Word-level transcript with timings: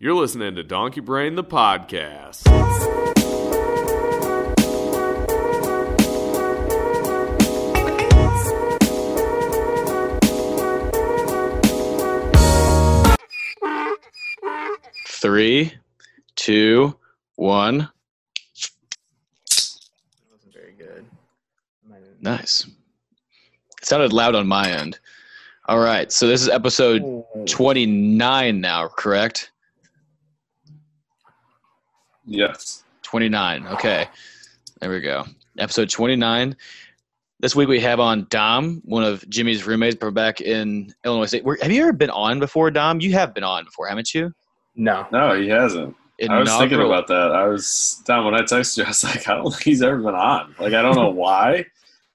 You're 0.00 0.14
listening 0.14 0.54
to 0.54 0.62
Donkey 0.62 1.00
Brained, 1.00 1.36
the 1.36 1.42
podcast. 1.44 2.44
Three, 15.06 15.72
two, 16.36 16.96
one. 17.36 17.78
That 17.78 17.90
wasn't 20.30 20.54
very 20.54 20.72
good. 20.78 21.06
Nice. 22.20 22.66
It 23.80 23.86
sounded 23.86 24.12
loud 24.12 24.34
on 24.34 24.46
my 24.46 24.70
end. 24.70 24.98
All 25.66 25.78
right, 25.78 26.10
so 26.10 26.26
this 26.26 26.40
is 26.42 26.48
episode 26.48 27.02
Oh. 27.02 27.26
29 27.46 28.60
now, 28.60 28.88
correct? 28.88 29.50
Yes. 32.28 32.84
29. 33.02 33.66
Okay. 33.68 34.06
There 34.80 34.90
we 34.90 35.00
go. 35.00 35.24
Episode 35.58 35.88
29. 35.88 36.54
This 37.40 37.56
week 37.56 37.68
we 37.68 37.80
have 37.80 38.00
on 38.00 38.26
Dom, 38.28 38.82
one 38.84 39.02
of 39.02 39.28
Jimmy's 39.30 39.66
roommates 39.66 39.96
from 39.96 40.12
back 40.12 40.40
in 40.40 40.92
Illinois 41.04 41.26
State. 41.26 41.44
Where, 41.44 41.56
have 41.62 41.72
you 41.72 41.82
ever 41.82 41.92
been 41.92 42.10
on 42.10 42.38
before, 42.38 42.70
Dom? 42.70 43.00
You 43.00 43.12
have 43.12 43.32
been 43.32 43.44
on 43.44 43.64
before, 43.64 43.88
haven't 43.88 44.12
you? 44.12 44.32
No. 44.76 45.06
No, 45.10 45.40
he 45.40 45.48
hasn't. 45.48 45.96
I 46.28 46.40
was 46.40 46.54
thinking 46.56 46.80
about 46.80 47.06
that. 47.06 47.32
I 47.32 47.46
was 47.46 48.02
Don 48.04 48.24
when 48.24 48.34
I 48.34 48.42
texted 48.42 48.78
you. 48.78 48.84
I 48.84 48.88
was 48.88 49.04
like, 49.04 49.28
I 49.28 49.36
don't 49.36 49.50
think 49.50 49.62
he's 49.62 49.82
ever 49.82 49.96
been 49.98 50.14
on. 50.14 50.54
Like, 50.58 50.74
I 50.74 50.82
don't 50.82 50.96
know 50.96 51.10
why. 51.10 51.64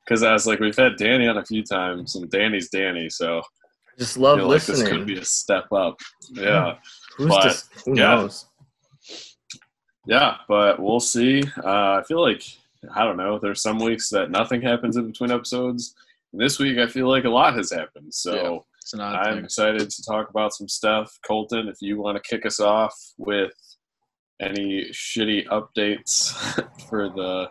Because 0.06 0.22
I 0.22 0.34
was 0.34 0.46
like, 0.46 0.60
we've 0.60 0.76
had 0.76 0.98
Danny 0.98 1.28
on 1.28 1.38
a 1.38 1.46
few 1.46 1.64
times, 1.64 2.16
and 2.16 2.30
Danny's 2.30 2.70
Danny, 2.70 3.10
so 3.10 3.40
I 3.40 4.00
just 4.00 4.18
I 4.18 4.22
love 4.22 4.40
feel 4.40 4.50
like 4.50 4.64
this 4.64 4.84
could 4.84 5.08
be 5.08 5.18
a 5.18 5.24
step 5.24 5.72
up. 5.72 5.98
Yeah, 6.32 6.76
Who's 7.16 7.30
but, 7.30 7.44
just, 7.44 7.70
who 7.86 7.98
yeah. 7.98 8.16
knows? 8.16 8.46
Yeah, 10.06 10.38
but 10.48 10.80
we'll 10.82 11.00
see. 11.00 11.44
Uh, 11.64 12.00
I 12.00 12.04
feel 12.08 12.22
like 12.22 12.44
I 12.94 13.04
don't 13.06 13.18
know. 13.18 13.40
There's 13.40 13.62
some 13.62 13.80
weeks 13.80 14.10
that 14.10 14.30
nothing 14.32 14.62
happens 14.62 14.98
in 14.98 15.08
between 15.08 15.32
episodes. 15.32 15.96
And 16.32 16.42
this 16.42 16.60
week, 16.60 16.78
I 16.80 16.88
feel 16.88 17.08
like 17.10 17.24
a 17.26 17.30
lot 17.30 17.56
has 17.56 17.72
happened. 17.72 18.14
So 18.14 18.66
a 18.96 19.02
I'm 19.02 19.36
thing. 19.36 19.46
excited 19.46 19.90
to 19.90 20.04
talk 20.04 20.30
about 20.30 20.54
some 20.54 20.68
stuff. 20.68 21.18
Colton, 21.26 21.68
if 21.70 21.78
you 21.82 22.02
want 22.02 22.22
to 22.22 22.30
kick 22.30 22.46
us 22.46 22.60
off 22.60 22.94
with 23.18 23.54
any 24.42 24.90
shitty 24.92 25.48
updates 25.48 26.32
for 26.90 27.08
the 27.10 27.50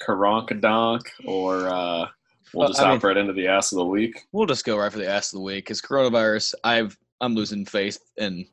Karankadonk, 0.00 1.02
or 1.26 1.68
uh, 1.68 2.06
we'll 2.52 2.60
Well, 2.64 2.68
just 2.68 2.80
I 2.80 2.84
hop 2.84 2.92
mean- 2.94 3.08
right 3.08 3.16
into 3.16 3.32
the 3.32 3.46
ass 3.48 3.72
of 3.72 3.76
the 3.78 3.84
week. 3.86 4.22
We'll 4.32 4.46
just 4.46 4.64
go 4.64 4.76
right 4.78 4.90
for 4.92 4.98
the 4.98 5.08
ass 5.08 5.32
of 5.32 5.38
the 5.38 5.42
week 5.44 5.64
because 5.64 5.80
coronavirus. 5.80 6.54
I've 6.64 6.96
I'm 7.20 7.34
losing 7.36 7.64
faith 7.64 7.98
in 8.16 8.46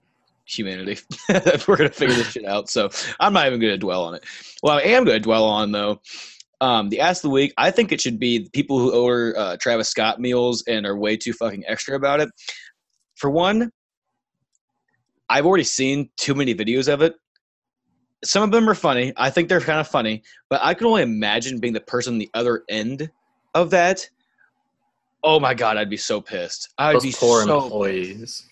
humanity. 0.50 0.97
We're 1.67 1.78
gonna 1.78 1.89
figure 1.89 2.16
this 2.16 2.31
shit 2.31 2.45
out. 2.45 2.69
So 2.69 2.89
I'm 3.19 3.33
not 3.33 3.47
even 3.47 3.59
gonna 3.59 3.78
dwell 3.78 4.03
on 4.05 4.16
it. 4.16 4.23
Well, 4.64 4.78
I 4.78 4.81
am 4.81 5.05
gonna 5.05 5.19
dwell 5.19 5.45
on 5.45 5.72
though. 5.72 6.02
Um, 6.61 6.89
the 6.89 7.00
ass 7.00 7.19
of 7.19 7.23
the 7.23 7.30
week. 7.30 7.53
I 7.58 7.72
think 7.72 7.92
it 7.92 8.02
should 8.02 8.19
be 8.19 8.39
the 8.39 8.50
people 8.50 8.80
who 8.80 8.94
order 8.94 9.38
uh, 9.38 9.58
Travis 9.58 9.89
Scott 9.89 10.20
meals 10.20 10.64
and 10.67 10.86
are 10.86 10.97
way 10.97 11.16
too 11.16 11.33
fucking 11.33 11.64
extra 11.67 11.95
about 11.95 12.20
it. 12.20 12.30
For 13.16 13.30
one, 13.30 13.72
I've 15.30 15.45
already 15.45 15.64
seen 15.64 16.09
too 16.17 16.33
many 16.33 16.53
videos 16.53 16.92
of 16.92 17.02
it. 17.02 17.16
Some 18.25 18.44
of 18.44 18.52
them 18.52 18.67
are 18.70 18.75
funny. 18.75 19.14
I 19.16 19.30
think 19.30 19.47
they're 19.47 19.61
kind 19.61 19.80
of 19.80 19.88
funny, 19.88 20.23
but 20.50 20.59
I 20.61 20.73
can 20.73 20.88
only 20.88 21.03
imagine 21.03 21.59
being 21.59 21.73
the 21.73 21.80
person 21.80 22.14
on 22.14 22.20
the 22.20 22.30
other 22.33 22.64
end 22.67 23.09
of 23.53 23.70
that. 23.70 24.09
Oh 25.23 25.39
my 25.39 25.53
god, 25.53 25.77
I'd 25.77 25.89
be 25.89 25.97
so 25.97 26.20
pissed. 26.20 26.73
I'd 26.77 26.95
Those 26.95 27.03
be 27.03 27.11
poor 27.14 27.44
so 27.44 27.64
employees. 27.64 28.48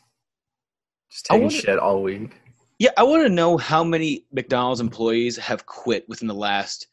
Just 1.09 1.31
I 1.31 1.35
taking 1.35 1.47
wonder- 1.47 1.59
shit 1.61 1.79
all 1.79 2.01
week. 2.03 2.31
Yeah, 2.79 2.91
I 2.95 3.03
want 3.03 3.23
to 3.23 3.29
know 3.29 3.57
how 3.57 3.83
many 3.83 4.25
McDonald's 4.31 4.81
employees 4.81 5.35
have 5.37 5.65
quit 5.65 6.07
within 6.07 6.27
the 6.27 6.35
last. 6.35 6.87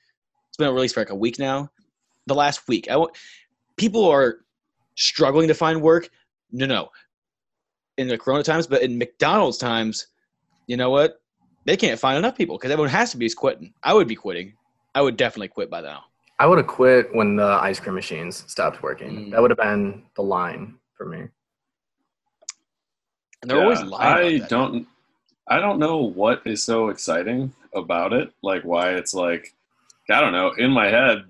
It's 0.49 0.57
been 0.57 0.73
released 0.73 0.95
for 0.95 1.01
like 1.03 1.11
a 1.11 1.15
week 1.15 1.39
now. 1.39 1.71
The 2.27 2.35
last 2.35 2.67
week, 2.69 2.91
I 2.91 2.97
want 2.97 3.15
people 3.77 4.09
are 4.09 4.39
struggling 4.95 5.49
to 5.49 5.55
find 5.55 5.83
work. 5.83 6.09
No, 6.53 6.65
no, 6.65 6.89
in 7.99 8.09
the 8.09 8.17
Corona 8.17 8.43
times, 8.43 8.67
but 8.67 8.81
in 8.83 8.97
McDonald's 8.97 9.59
times, 9.59 10.07
you 10.67 10.77
know 10.79 10.89
what? 10.89 11.21
They 11.67 11.77
can't 11.77 12.01
find 12.01 12.17
enough 12.17 12.37
people 12.37 12.57
because 12.57 12.71
everyone 12.71 12.91
has 12.91 13.11
to 13.11 13.19
be 13.19 13.29
quitting. 13.31 13.75
I 13.83 13.93
would 13.93 14.09
be 14.09 14.15
quitting. 14.15 14.55
I 14.95 15.03
would 15.03 15.17
definitely 15.19 15.49
quit 15.49 15.69
by 15.69 15.83
now. 15.83 16.05
I 16.39 16.47
would 16.47 16.59
have 16.59 16.67
quit 16.67 17.15
when 17.15 17.37
the 17.37 17.45
ice 17.45 17.79
cream 17.79 17.95
machines 17.95 18.45
stopped 18.51 18.83
working. 18.83 19.11
Mm. 19.27 19.31
That 19.33 19.43
would 19.43 19.51
have 19.51 19.59
been 19.59 20.05
the 20.15 20.23
line 20.23 20.77
for 20.97 21.05
me. 21.07 21.25
And 23.45 23.51
they're 23.51 23.63
always 23.63 23.83
lying. 23.83 24.43
I 24.43 24.47
don't. 24.47 24.87
I 25.47 25.61
don't 25.61 25.79
know 25.79 25.99
what 25.99 26.41
is 26.47 26.63
so 26.63 26.89
exciting 26.89 27.53
about 27.75 28.15
it. 28.15 28.33
Like 28.43 28.63
why 28.63 28.95
it's 28.95 29.13
like, 29.13 29.53
I 30.11 30.21
don't 30.21 30.33
know. 30.33 30.53
In 30.57 30.71
my 30.71 30.87
head, 30.87 31.25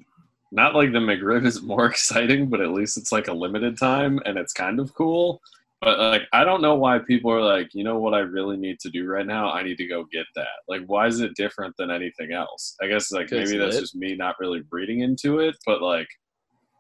not 0.53 0.77
like 0.77 0.93
the 0.93 1.01
McRib 1.01 1.45
is 1.45 1.63
more 1.75 1.87
exciting, 1.87 2.47
but 2.47 2.61
at 2.61 2.71
least 2.71 2.97
it's 2.97 3.11
like 3.11 3.27
a 3.27 3.33
limited 3.33 3.77
time 3.77 4.21
and 4.25 4.39
it's 4.39 4.53
kind 4.53 4.79
of 4.79 4.95
cool. 4.95 5.41
But 5.81 5.99
like, 5.99 6.23
I 6.33 6.45
don't 6.45 6.63
know 6.63 6.77
why 6.77 7.01
people 7.01 7.33
are 7.33 7.43
like, 7.43 7.75
you 7.75 7.83
know 7.83 7.99
what 7.99 8.15
I 8.15 8.21
really 8.21 8.57
need 8.57 8.79
to 8.81 8.89
do 8.89 9.05
right 9.07 9.27
now? 9.27 9.51
I 9.51 9.65
need 9.65 9.79
to 9.79 9.87
go 9.87 10.05
get 10.13 10.27
that. 10.37 10.47
Like, 10.69 10.83
why 10.87 11.09
is 11.09 11.19
it 11.19 11.35
different 11.35 11.75
than 11.77 11.91
anything 11.91 12.33
else? 12.33 12.77
I 12.81 12.87
guess 12.87 13.11
like 13.11 13.33
maybe 13.33 13.59
that's 13.59 13.81
just 13.81 13.97
me 13.97 14.15
not 14.15 14.37
really 14.39 14.63
reading 14.71 15.01
into 15.01 15.41
it, 15.41 15.57
but 15.67 15.83
like. 15.83 16.09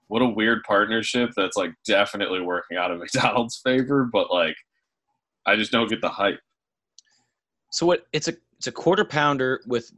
What 0.08 0.20
a 0.20 0.28
weird 0.28 0.62
partnership 0.64 1.30
that's 1.34 1.56
like 1.56 1.72
definitely 1.86 2.42
working 2.42 2.76
out 2.76 2.90
in 2.90 2.98
McDonald's 3.00 3.58
favor, 3.64 4.06
but 4.12 4.30
like 4.30 4.54
I 5.46 5.56
just 5.56 5.72
don't 5.72 5.88
get 5.88 6.00
the 6.00 6.08
hype. 6.08 6.40
So 7.70 7.86
what? 7.86 8.06
It's 8.12 8.28
a 8.28 8.34
it's 8.58 8.66
a 8.66 8.72
quarter 8.72 9.04
pounder 9.04 9.60
with 9.66 9.92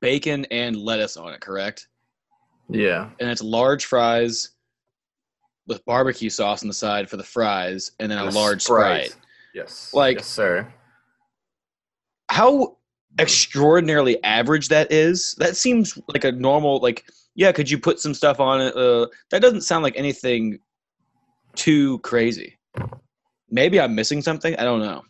bacon 0.00 0.44
and 0.50 0.76
lettuce 0.76 1.16
on 1.16 1.32
it, 1.32 1.40
correct? 1.40 1.88
Yeah. 2.70 3.08
and 3.18 3.30
it's 3.30 3.42
large 3.42 3.86
fries 3.86 4.50
with 5.66 5.82
barbecue 5.86 6.28
sauce 6.28 6.62
on 6.62 6.68
the 6.68 6.74
side 6.74 7.08
for 7.08 7.16
the 7.16 7.24
fries, 7.24 7.92
and 7.98 8.10
then 8.10 8.18
a 8.18 8.26
And 8.26 8.34
large 8.34 8.62
Sprite. 8.62 9.16
Yes. 9.54 9.92
Like- 9.94 10.18
yes, 10.18 10.26
sir. 10.26 10.70
How 12.30 12.76
extraordinarily 13.18 14.22
average 14.22 14.68
that 14.68 14.92
is? 14.92 15.34
That 15.38 15.56
seems 15.56 15.98
like 16.08 16.24
a 16.24 16.32
normal. 16.32 16.78
Like, 16.80 17.06
yeah, 17.34 17.52
could 17.52 17.70
you 17.70 17.78
put 17.78 18.00
some 18.00 18.12
stuff 18.14 18.38
on 18.38 18.60
it? 18.60 18.76
Uh, 18.76 19.06
that 19.30 19.40
doesn't 19.40 19.62
sound 19.62 19.82
like 19.82 19.96
anything 19.96 20.58
too 21.54 21.98
crazy. 22.00 22.58
Maybe 23.50 23.80
I'm 23.80 23.94
missing 23.94 24.22
something. 24.22 24.54
I 24.56 24.64
don't 24.64 24.80
know. 24.80 25.02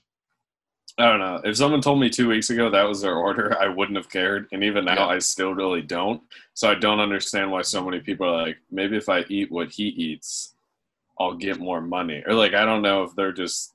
I 0.98 1.04
don't 1.04 1.20
know. 1.20 1.40
If 1.44 1.56
someone 1.56 1.80
told 1.80 2.00
me 2.00 2.10
two 2.10 2.28
weeks 2.28 2.50
ago 2.50 2.70
that 2.70 2.82
was 2.88 3.00
their 3.00 3.14
order, 3.16 3.56
I 3.60 3.68
wouldn't 3.68 3.96
have 3.96 4.10
cared. 4.10 4.48
And 4.52 4.64
even 4.64 4.84
now, 4.84 4.94
Yeah. 4.94 5.06
I 5.06 5.18
still 5.20 5.54
really 5.54 5.82
don't. 5.82 6.22
So 6.54 6.68
I 6.70 6.74
don't 6.74 7.00
understand 7.00 7.50
why 7.52 7.62
so 7.62 7.84
many 7.84 8.00
people 8.00 8.26
are 8.26 8.42
like, 8.42 8.56
maybe 8.70 8.96
if 8.96 9.08
I 9.08 9.24
eat 9.28 9.50
what 9.50 9.70
he 9.70 9.84
eats, 9.84 10.54
I'll 11.20 11.34
get 11.34 11.58
more 11.60 11.80
money. 11.80 12.22
Or 12.26 12.34
like, 12.34 12.54
I 12.54 12.64
don't 12.64 12.82
know 12.82 13.04
if 13.04 13.14
they're 13.14 13.32
just 13.32 13.74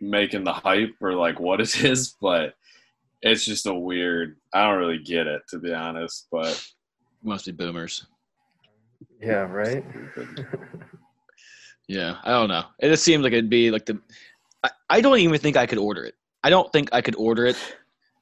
making 0.00 0.44
the 0.44 0.52
hype 0.52 0.94
or 1.00 1.14
like 1.14 1.40
what 1.40 1.60
it 1.60 1.84
is, 1.84 2.14
but 2.20 2.54
it's 3.22 3.44
just 3.44 3.66
a 3.66 3.74
weird. 3.74 4.36
I 4.52 4.64
don't 4.64 4.78
really 4.78 4.98
get 4.98 5.26
it 5.26 5.42
to 5.50 5.58
be 5.58 5.72
honest. 5.74 6.26
But 6.30 6.64
Must 7.22 7.46
be 7.46 7.52
boomers. 7.52 8.06
Yeah, 9.20 9.42
right? 9.42 9.84
Yeah, 11.90 12.18
I 12.22 12.30
don't 12.30 12.48
know. 12.48 12.62
It 12.78 12.88
just 12.90 13.02
seems 13.02 13.24
like 13.24 13.32
it'd 13.32 13.50
be 13.50 13.72
like 13.72 13.84
the. 13.84 13.98
I, 14.62 14.70
I 14.88 15.00
don't 15.00 15.18
even 15.18 15.40
think 15.40 15.56
I 15.56 15.66
could 15.66 15.78
order 15.78 16.04
it. 16.04 16.14
I 16.44 16.48
don't 16.48 16.72
think 16.72 16.88
I 16.92 17.00
could 17.00 17.16
order 17.16 17.46
it 17.46 17.56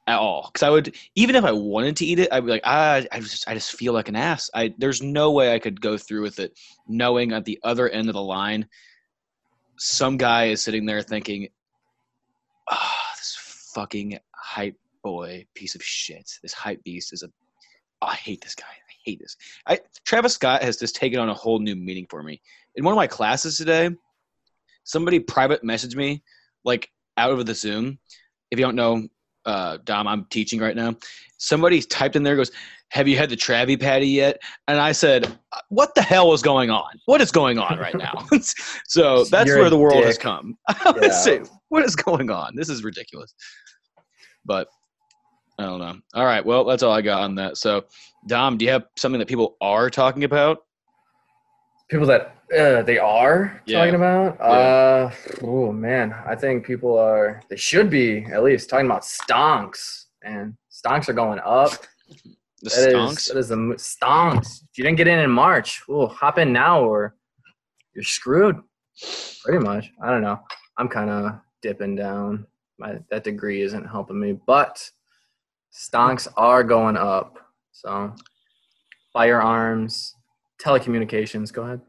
at 0.07 0.19
all 0.19 0.49
because 0.51 0.63
I 0.67 0.71
would 0.71 0.97
even 1.17 1.37
if 1.37 1.45
I 1.45 1.53
wanted 1.53 1.95
to 1.97 2.07
eat 2.07 2.19
it, 2.19 2.33
I'd 2.33 2.47
be 2.47 2.51
like, 2.51 2.63
ah, 2.65 3.03
I 3.13 3.21
just 3.21 3.47
I 3.47 3.53
just 3.53 3.73
feel 3.73 3.93
like 3.93 4.09
an 4.09 4.17
ass. 4.17 4.49
I 4.55 4.73
there's 4.79 5.03
no 5.03 5.33
way 5.33 5.53
I 5.55 5.59
could 5.59 5.83
go 5.83 5.99
through 5.99 6.23
with 6.23 6.39
it, 6.39 6.59
knowing 6.89 7.33
at 7.33 7.45
the 7.45 7.61
other 7.63 7.91
end 7.91 8.09
of 8.09 8.15
the 8.15 8.23
line, 8.23 8.67
some 9.77 10.17
guy 10.17 10.47
is 10.47 10.63
sitting 10.63 10.87
there 10.87 11.03
thinking, 11.03 11.49
ah, 12.71 13.13
this 13.19 13.37
fucking 13.75 14.19
hype 14.35 14.79
boy 15.05 15.45
piece 15.53 15.75
of 15.75 15.83
shit. 15.83 16.31
This 16.43 16.55
hype 16.55 16.83
beast 16.85 17.13
is 17.13 17.23
a. 17.23 17.29
Oh, 18.01 18.07
I 18.07 18.15
hate 18.15 18.41
this 18.41 18.55
guy. 18.55 18.65
Hate 19.09 19.21
this. 19.21 19.37
I 19.67 19.81
Travis 20.05 20.35
Scott 20.35 20.63
has 20.63 20.77
just 20.77 20.95
taken 20.95 21.19
on 21.19 21.31
a 21.31 21.35
whole 21.35 21.61
new 21.61 21.75
meaning 21.75 22.07
for 22.11 22.23
me 22.23 22.43
in 22.75 22.85
one 22.85 22.93
of 22.93 22.97
my 22.97 23.07
classes 23.07 23.57
today, 23.57 23.89
somebody 24.85 25.19
private 25.19 25.63
messaged 25.63 25.97
me, 25.97 26.23
like 26.65 26.91
out 27.17 27.31
of 27.31 27.47
the 27.47 27.55
Zoom. 27.55 27.99
If 28.51 28.59
you 28.59 28.67
don't 28.67 28.77
know, 28.77 29.09
uh, 29.47 29.79
Dom, 29.85 30.07
I'm 30.07 30.27
teaching 30.27 30.61
right 30.61 30.77
now. 30.77 30.95
Somebody 31.39 31.81
typed 31.81 32.17
in 32.17 32.23
there, 32.23 32.37
goes, 32.37 32.51
"Have 32.91 33.09
you 33.09 33.17
had 33.17 33.31
the 33.31 33.37
Travie 33.37 33.81
Patty 33.81 34.09
yet?" 34.09 34.39
And 34.67 34.79
I 34.79 34.93
said, 34.93 35.39
"What 35.71 35.95
the 35.95 36.03
hell 36.03 36.35
is 36.35 36.43
going 36.43 36.69
on? 36.69 36.91
What 37.07 37.23
is 37.23 37.31
going 37.33 37.59
on 37.59 37.79
right 37.79 37.97
now?" 37.97 38.27
so 38.87 39.25
that's 39.25 39.47
You're 39.47 39.59
where 39.61 39.71
the 39.71 39.79
world 39.79 40.05
has 40.05 40.19
come. 40.19 40.59
I 40.69 40.93
Yeah. 41.01 41.11
say, 41.13 41.41
"What 41.71 41.83
is 41.87 41.97
going 41.97 42.31
on? 42.31 42.55
This 42.57 42.69
is 42.69 42.85
ridiculous." 42.85 43.35
But 44.45 44.69
I 45.59 45.65
don't 45.65 45.81
know. 45.81 45.97
All 46.15 46.25
right, 46.25 46.45
well, 46.45 46.65
that's 46.65 46.83
all 46.83 46.93
I 46.93 47.03
got 47.03 47.23
on 47.23 47.35
that. 47.37 47.57
So, 47.57 47.85
Dom, 48.27 48.57
do 48.59 48.65
you 48.65 48.71
have 48.71 48.87
something 48.97 49.19
that 49.19 49.27
people 49.29 49.57
are 49.61 49.91
talking 49.91 50.25
about? 50.25 50.59
People 51.91 52.07
that 52.07 52.37
uh, 52.57 52.83
they 52.83 52.99
are 52.99 53.61
Yeah. 53.67 53.79
talking 53.81 53.95
about. 53.97 54.41
Uh, 54.41 55.11
oh 55.43 55.73
man, 55.73 56.15
I 56.27 56.35
think 56.37 56.65
people 56.67 56.97
are. 56.99 57.43
They 57.51 57.57
should 57.57 57.91
be 57.91 58.25
at 58.27 58.43
least 58.43 58.69
talking 58.71 58.87
about 58.87 59.03
stonks, 59.03 60.05
and 60.23 60.55
stonks 60.71 61.09
are 61.09 61.15
going 61.15 61.41
up. 61.45 61.73
The 62.61 62.71
That 62.71 62.89
is- 62.89 62.95
stonks. 62.95 63.29
that 63.29 63.39
is 63.39 63.49
the 63.51 63.57
stonks. 63.57 64.63
If 64.73 64.79
you 64.79 64.83
didn't 64.83 64.97
get 64.97 65.07
in 65.07 65.21
in 65.21 65.31
March, 65.31 65.81
well, 65.87 66.09
hop 66.09 66.39
in 66.39 66.53
now 66.53 66.81
or 66.83 67.15
you're 67.95 68.03
screwed. 68.03 68.57
Pretty 69.45 69.65
much. 69.65 69.93
I 70.03 70.11
don't 70.11 70.23
know. 70.23 70.41
I'm 70.77 70.89
kind 70.89 71.09
of 71.09 71.35
dipping 71.63 71.95
down. 71.95 72.49
My 72.77 72.99
that 73.13 73.23
degree 73.23 73.63
isn't 73.63 73.85
helping 73.85 74.19
me, 74.19 74.33
but 74.45 74.91
stonks 75.73 76.29
are 76.37 76.65
going 76.65 76.97
up. 76.97 77.39
So 77.73 78.15
firearms, 79.13 80.15
telecommunications. 80.63 81.53
Go 81.53 81.63
ahead. 81.63 81.81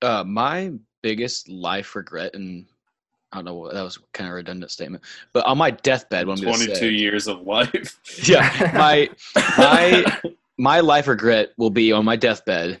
Uh, 0.00 0.24
my 0.24 0.72
biggest 1.02 1.48
life 1.48 1.94
regret, 1.94 2.34
and 2.34 2.66
I 3.32 3.38
don't 3.38 3.44
know 3.44 3.54
what 3.54 3.74
that 3.74 3.82
was 3.82 3.98
kind 4.12 4.28
of 4.28 4.32
a 4.32 4.36
redundant 4.36 4.70
statement, 4.70 5.04
but 5.32 5.46
on 5.46 5.58
my 5.58 5.70
deathbed, 5.70 6.26
when 6.26 6.38
I'm 6.38 6.44
22 6.44 6.74
say, 6.74 6.88
years 6.88 7.28
of 7.28 7.42
life. 7.42 8.00
yeah, 8.28 8.72
my 8.74 9.10
my 9.58 10.20
my 10.58 10.80
life 10.80 11.08
regret 11.08 11.50
will 11.56 11.70
be 11.70 11.92
on 11.92 12.04
my 12.04 12.16
deathbed 12.16 12.80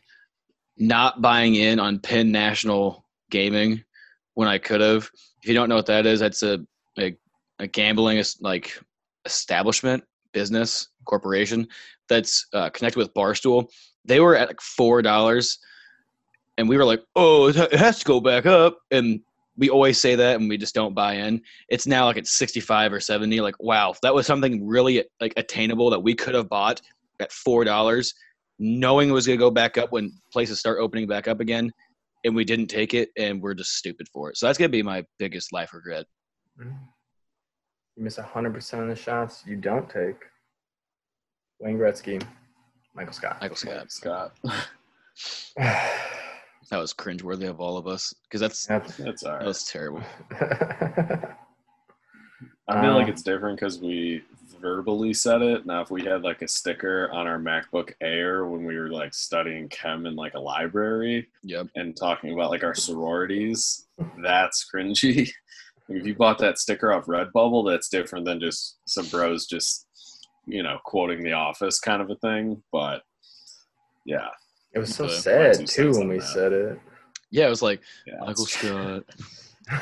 not 0.78 1.20
buying 1.20 1.54
in 1.54 1.78
on 1.78 1.98
Penn 1.98 2.32
National 2.32 3.04
Gaming 3.30 3.84
when 4.34 4.48
I 4.48 4.58
could 4.58 4.80
have. 4.80 5.10
If 5.42 5.48
you 5.48 5.54
don't 5.54 5.68
know 5.68 5.76
what 5.76 5.86
that 5.86 6.06
is, 6.06 6.20
that's 6.20 6.42
a 6.42 6.64
a, 6.98 7.16
a 7.58 7.66
gambling 7.66 8.18
es- 8.18 8.40
like 8.40 8.78
establishment, 9.24 10.04
business, 10.32 10.88
corporation 11.04 11.66
that's 12.08 12.46
uh, 12.52 12.70
connected 12.70 12.98
with 12.98 13.14
Barstool. 13.14 13.68
They 14.04 14.20
were 14.20 14.36
at 14.36 14.48
like 14.48 14.60
four 14.60 15.02
dollars, 15.02 15.58
and 16.58 16.68
we 16.68 16.76
were 16.76 16.84
like, 16.84 17.02
"Oh, 17.16 17.48
it 17.48 17.72
has 17.74 17.98
to 18.00 18.04
go 18.04 18.20
back 18.20 18.46
up." 18.46 18.78
And 18.90 19.20
we 19.56 19.68
always 19.70 20.00
say 20.00 20.14
that, 20.14 20.40
and 20.40 20.48
we 20.48 20.56
just 20.56 20.74
don't 20.74 20.94
buy 20.94 21.14
in. 21.14 21.40
It's 21.68 21.86
now 21.86 22.06
like 22.06 22.16
at 22.16 22.26
sixty-five 22.26 22.92
or 22.92 23.00
seventy. 23.00 23.40
Like, 23.40 23.54
wow, 23.60 23.94
that 24.02 24.14
was 24.14 24.26
something 24.26 24.66
really 24.66 25.04
like 25.20 25.34
attainable 25.36 25.90
that 25.90 26.00
we 26.00 26.14
could 26.14 26.34
have 26.34 26.48
bought 26.48 26.80
at 27.20 27.32
four 27.32 27.64
dollars, 27.64 28.14
knowing 28.58 29.08
it 29.08 29.12
was 29.12 29.26
going 29.26 29.38
to 29.38 29.44
go 29.44 29.50
back 29.50 29.78
up 29.78 29.92
when 29.92 30.12
places 30.32 30.58
start 30.58 30.78
opening 30.80 31.06
back 31.06 31.28
up 31.28 31.40
again, 31.40 31.70
and 32.24 32.34
we 32.34 32.44
didn't 32.44 32.68
take 32.68 32.94
it, 32.94 33.10
and 33.16 33.40
we're 33.42 33.54
just 33.54 33.76
stupid 33.76 34.08
for 34.12 34.30
it. 34.30 34.36
So 34.36 34.46
that's 34.46 34.58
going 34.58 34.70
to 34.70 34.76
be 34.76 34.82
my 34.82 35.04
biggest 35.18 35.52
life 35.52 35.72
regret. 35.72 36.06
You 38.02 38.06
miss 38.06 38.18
100% 38.18 38.82
of 38.82 38.88
the 38.88 38.96
shots 38.96 39.44
you 39.46 39.54
don't 39.54 39.88
take. 39.88 40.16
Wayne 41.60 41.78
Gretzky, 41.78 42.20
Michael 42.96 43.12
Scott. 43.12 43.38
Michael 43.40 43.54
Scott. 43.54 43.92
Scott. 43.92 44.32
That 45.56 46.78
was 46.78 46.92
cringeworthy 46.94 47.48
of 47.48 47.60
all 47.60 47.76
of 47.76 47.86
us 47.86 48.12
because 48.24 48.40
that's 48.40 48.66
That's- 48.66 48.96
That's 48.96 49.22
all 49.22 49.38
that 49.38 49.46
was 49.46 49.62
terrible. 49.66 50.00
I 50.40 51.36
feel 52.80 52.94
like 52.94 53.06
Uh, 53.08 53.12
it's 53.12 53.22
different 53.22 53.60
because 53.60 53.78
we 53.78 54.24
verbally 54.60 55.12
said 55.14 55.42
it. 55.42 55.64
Now, 55.66 55.82
if 55.82 55.90
we 55.92 56.02
had 56.04 56.22
like 56.22 56.40
a 56.42 56.48
sticker 56.48 57.08
on 57.12 57.26
our 57.28 57.38
MacBook 57.38 57.92
Air 58.00 58.46
when 58.46 58.64
we 58.64 58.76
were 58.78 58.88
like 58.88 59.12
studying 59.14 59.68
chem 59.68 60.06
in 60.06 60.16
like 60.16 60.34
a 60.34 60.40
library 60.40 61.28
Yep. 61.44 61.68
and 61.76 61.96
talking 61.96 62.32
about 62.32 62.50
like 62.50 62.64
our 62.64 62.74
sororities, 62.74 63.86
that's 64.22 64.66
cringy. 64.74 65.30
if 65.96 66.06
you 66.06 66.14
bought 66.14 66.38
that 66.38 66.58
sticker 66.58 66.92
off 66.92 67.06
Redbubble, 67.06 67.70
that's 67.70 67.88
different 67.88 68.24
than 68.24 68.40
just 68.40 68.78
some 68.86 69.06
bros 69.06 69.46
just, 69.46 69.86
you 70.46 70.62
know, 70.62 70.78
quoting 70.84 71.22
The 71.22 71.32
Office 71.32 71.78
kind 71.78 72.02
of 72.02 72.10
a 72.10 72.16
thing. 72.16 72.62
But 72.72 73.02
yeah, 74.04 74.28
it 74.74 74.78
was 74.78 74.94
so 74.94 75.08
sad 75.08 75.66
too 75.66 75.92
when 75.92 76.08
we 76.08 76.18
that. 76.18 76.26
said 76.26 76.52
it. 76.52 76.80
Yeah, 77.30 77.46
it 77.46 77.50
was 77.50 77.62
like 77.62 77.80
yeah. 78.06 78.20
Michael 78.20 78.46
Scott. 78.46 79.04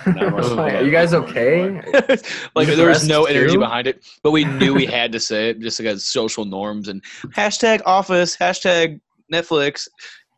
I 0.06 0.26
was 0.26 0.52
like, 0.52 0.74
Are 0.74 0.82
you 0.82 0.90
guys 0.90 1.14
okay? 1.14 1.80
like 2.54 2.68
there 2.68 2.88
was 2.88 3.08
no 3.08 3.24
energy 3.24 3.54
too? 3.54 3.60
behind 3.60 3.86
it, 3.86 4.04
but 4.22 4.30
we 4.30 4.44
knew 4.44 4.74
we 4.74 4.86
had 4.86 5.12
to 5.12 5.20
say 5.20 5.50
it 5.50 5.60
just 5.60 5.78
because 5.78 6.04
social 6.04 6.44
norms 6.44 6.88
and 6.88 7.02
hashtag 7.34 7.80
Office, 7.86 8.36
hashtag 8.36 9.00
Netflix. 9.32 9.88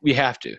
We 0.00 0.14
have 0.14 0.38
to. 0.40 0.56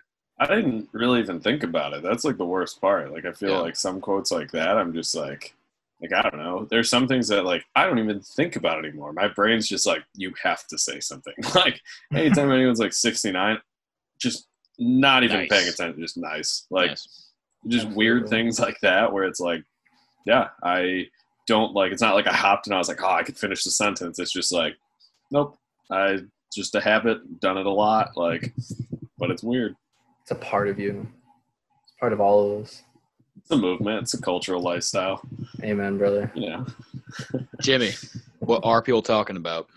I 0.49 0.55
didn't 0.55 0.89
really 0.93 1.19
even 1.19 1.39
think 1.39 1.63
about 1.63 1.93
it. 1.93 2.03
That's 2.03 2.23
like 2.23 2.37
the 2.37 2.45
worst 2.45 2.79
part. 2.81 3.11
Like 3.11 3.25
I 3.25 3.31
feel 3.33 3.51
Yeah. 3.51 3.59
like 3.59 3.75
some 3.75 3.99
quotes 4.01 4.31
like 4.31 4.51
that, 4.51 4.77
I'm 4.77 4.93
just 4.93 5.15
like, 5.15 5.53
like 6.01 6.13
I 6.13 6.21
don't 6.21 6.37
know. 6.41 6.65
There's 6.69 6.89
some 6.89 7.07
things 7.07 7.27
that 7.29 7.45
like 7.45 7.65
I 7.75 7.85
don't 7.85 7.99
even 7.99 8.19
think 8.21 8.55
about 8.55 8.79
anymore. 8.83 9.13
My 9.13 9.27
brain's 9.27 9.67
just 9.67 9.85
like, 9.85 10.03
you 10.15 10.33
have 10.41 10.65
to 10.67 10.77
say 10.77 10.99
something. 10.99 11.33
like 11.55 11.81
anytime 12.13 12.51
anyone's 12.53 12.79
like 12.79 12.93
69, 12.93 13.57
just 14.19 14.47
not 14.79 15.23
even 15.23 15.39
Nice. 15.41 15.49
paying 15.49 15.67
attention. 15.69 16.01
Just 16.01 16.17
nice. 16.17 16.65
Like 16.69 16.89
Nice. 16.91 17.29
just 17.67 17.87
weird 17.89 18.27
things 18.29 18.59
like 18.59 18.79
that 18.81 19.11
where 19.13 19.23
it's 19.25 19.39
like, 19.39 19.63
yeah, 20.25 20.49
I 20.63 21.07
don't 21.47 21.73
like. 21.73 21.91
It's 21.91 22.01
not 22.01 22.15
like 22.15 22.27
I 22.27 22.33
hopped 22.33 22.67
and 22.67 22.73
I 22.73 22.77
was 22.79 22.87
like, 22.87 23.03
oh, 23.03 23.09
I 23.11 23.23
could 23.23 23.37
finish 23.37 23.63
the 23.63 23.71
sentence. 23.71 24.17
It's 24.19 24.31
just 24.31 24.51
like, 24.53 24.75
nope. 25.31 25.57
I 25.91 26.19
just 26.53 26.75
a 26.75 26.81
habit. 26.81 27.39
Done 27.41 27.57
it 27.57 27.65
a 27.65 27.69
lot. 27.71 28.15
Like, 28.15 28.53
but 29.17 29.29
it's 29.31 29.43
weird. 29.43 29.75
It's 30.23 30.31
a 30.31 30.35
part 30.35 30.69
of 30.69 30.79
you. 30.79 31.05
It's 31.83 31.93
part 31.99 32.13
of 32.13 32.21
all 32.21 32.53
of 32.55 32.63
us. 32.63 32.83
It's 33.37 33.51
a 33.51 33.57
movement. 33.57 34.03
It's 34.03 34.13
a 34.13 34.21
cultural 34.21 34.61
lifestyle. 34.61 35.21
Amen, 35.61 35.97
brother. 35.97 36.31
Yeah. 36.33 36.63
Jimmy, 37.61 37.91
what 38.39 38.61
are 38.63 38.81
people 38.81 39.01
talking 39.01 39.35
about? 39.35 39.67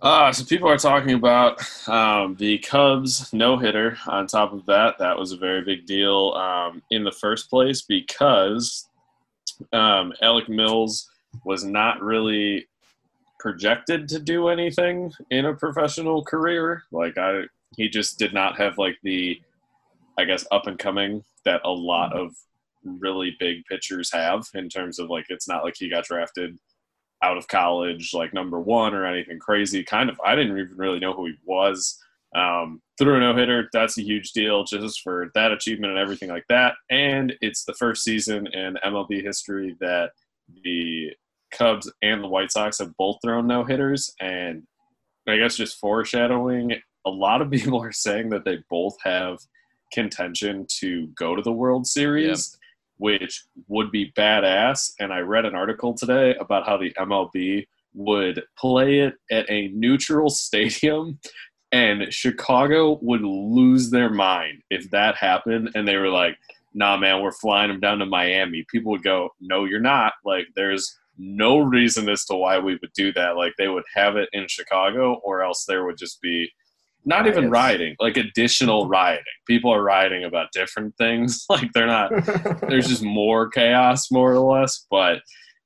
Uh, 0.00 0.32
so 0.32 0.44
people 0.44 0.68
are 0.68 0.78
talking 0.78 1.14
about 1.14 1.60
um, 1.88 2.36
the 2.36 2.58
Cubs 2.58 3.32
no 3.32 3.58
hitter. 3.58 3.98
On 4.06 4.28
top 4.28 4.52
of 4.52 4.64
that, 4.66 4.98
that 5.00 5.18
was 5.18 5.32
a 5.32 5.36
very 5.36 5.62
big 5.62 5.84
deal 5.84 6.32
um, 6.34 6.80
in 6.92 7.02
the 7.02 7.10
first 7.10 7.50
place 7.50 7.82
because 7.82 8.88
um, 9.72 10.12
Alec 10.22 10.48
Mills 10.48 11.10
was 11.44 11.64
not 11.64 12.00
really 12.00 12.68
projected 13.40 14.08
to 14.10 14.20
do 14.20 14.48
anything 14.48 15.12
in 15.30 15.46
a 15.46 15.54
professional 15.54 16.24
career. 16.24 16.84
Like 16.92 17.18
I, 17.18 17.42
he 17.76 17.88
just 17.88 18.18
did 18.18 18.34
not 18.34 18.58
have 18.58 18.78
like 18.78 18.96
the, 19.02 19.40
I 20.18 20.24
guess, 20.24 20.46
up 20.50 20.66
and 20.66 20.78
coming 20.78 21.24
that 21.44 21.62
a 21.64 21.70
lot 21.70 22.12
of 22.12 22.34
really 22.84 23.36
big 23.38 23.64
pitchers 23.66 24.12
have 24.12 24.46
in 24.54 24.68
terms 24.68 24.98
of 24.98 25.10
like 25.10 25.26
it's 25.28 25.48
not 25.48 25.64
like 25.64 25.74
he 25.76 25.88
got 25.88 26.04
drafted 26.04 26.58
out 27.22 27.36
of 27.36 27.46
college 27.48 28.14
like 28.14 28.32
number 28.32 28.58
one 28.58 28.94
or 28.94 29.06
anything 29.06 29.38
crazy. 29.38 29.82
Kind 29.82 30.10
of, 30.10 30.20
I 30.24 30.34
didn't 30.34 30.58
even 30.58 30.76
really 30.76 30.98
know 30.98 31.12
who 31.12 31.26
he 31.26 31.34
was. 31.44 31.98
Um, 32.34 32.80
threw 32.98 33.16
a 33.16 33.20
no 33.20 33.34
hitter. 33.34 33.68
That's 33.72 33.98
a 33.98 34.02
huge 34.02 34.32
deal 34.32 34.64
just 34.64 35.00
for 35.02 35.30
that 35.34 35.52
achievement 35.52 35.92
and 35.92 35.98
everything 35.98 36.28
like 36.28 36.44
that. 36.48 36.74
And 36.90 37.34
it's 37.40 37.64
the 37.64 37.74
first 37.74 38.04
season 38.04 38.46
in 38.48 38.78
MLB 38.84 39.22
history 39.22 39.76
that 39.80 40.12
the 40.64 41.10
Cubs 41.50 41.90
and 42.02 42.22
the 42.22 42.28
White 42.28 42.52
Sox 42.52 42.78
have 42.78 42.96
both 42.96 43.18
thrown 43.22 43.46
no 43.46 43.64
hitters. 43.64 44.14
And 44.20 44.62
I 45.28 45.36
guess 45.36 45.56
just 45.56 45.78
foreshadowing, 45.78 46.74
a 47.06 47.10
lot 47.10 47.42
of 47.42 47.50
people 47.50 47.82
are 47.82 47.92
saying 47.92 48.30
that 48.30 48.44
they 48.44 48.58
both 48.68 48.96
have 49.02 49.38
contention 49.92 50.66
to 50.80 51.08
go 51.08 51.34
to 51.34 51.42
the 51.42 51.52
World 51.52 51.86
Series, 51.86 52.56
which 52.98 53.44
would 53.68 53.90
be 53.90 54.12
badass. 54.12 54.92
And 55.00 55.12
I 55.12 55.20
read 55.20 55.44
an 55.44 55.54
article 55.54 55.94
today 55.94 56.34
about 56.40 56.66
how 56.66 56.76
the 56.76 56.92
MLB 56.98 57.66
would 57.94 58.42
play 58.56 59.00
it 59.00 59.14
at 59.30 59.50
a 59.50 59.68
neutral 59.68 60.30
stadium 60.30 61.18
and 61.72 62.12
Chicago 62.12 62.98
would 63.00 63.22
lose 63.22 63.90
their 63.90 64.10
mind 64.10 64.62
if 64.70 64.90
that 64.90 65.16
happened 65.16 65.70
and 65.74 65.86
they 65.86 65.96
were 65.96 66.08
like, 66.08 66.36
nah, 66.74 66.96
man, 66.96 67.22
we're 67.22 67.32
flying 67.32 67.68
them 67.68 67.80
down 67.80 67.98
to 67.98 68.06
Miami. 68.06 68.64
People 68.70 68.92
would 68.92 69.02
go, 69.02 69.30
no, 69.40 69.64
you're 69.64 69.80
not. 69.80 70.14
Like, 70.24 70.46
there's 70.56 70.98
no 71.18 71.58
reason 71.58 72.08
as 72.08 72.24
to 72.26 72.34
why 72.34 72.58
we 72.58 72.78
would 72.80 72.92
do 72.94 73.12
that. 73.12 73.36
Like, 73.36 73.52
they 73.56 73.68
would 73.68 73.84
have 73.94 74.16
it 74.16 74.28
in 74.32 74.46
Chicago 74.48 75.20
or 75.24 75.42
else 75.42 75.64
there 75.64 75.84
would 75.84 75.98
just 75.98 76.20
be 76.20 76.50
not 77.04 77.26
even 77.26 77.50
rioting, 77.50 77.96
like 77.98 78.16
additional 78.16 78.86
rioting. 78.88 79.24
People 79.46 79.72
are 79.72 79.82
rioting 79.82 80.24
about 80.24 80.52
different 80.52 80.96
things. 80.96 81.44
like, 81.50 81.72
they're 81.72 81.86
not 81.86 82.10
there's 82.68 82.88
just 82.88 83.02
more 83.02 83.48
chaos 83.48 84.10
more 84.10 84.32
or 84.32 84.38
less 84.38 84.86
but 84.90 85.20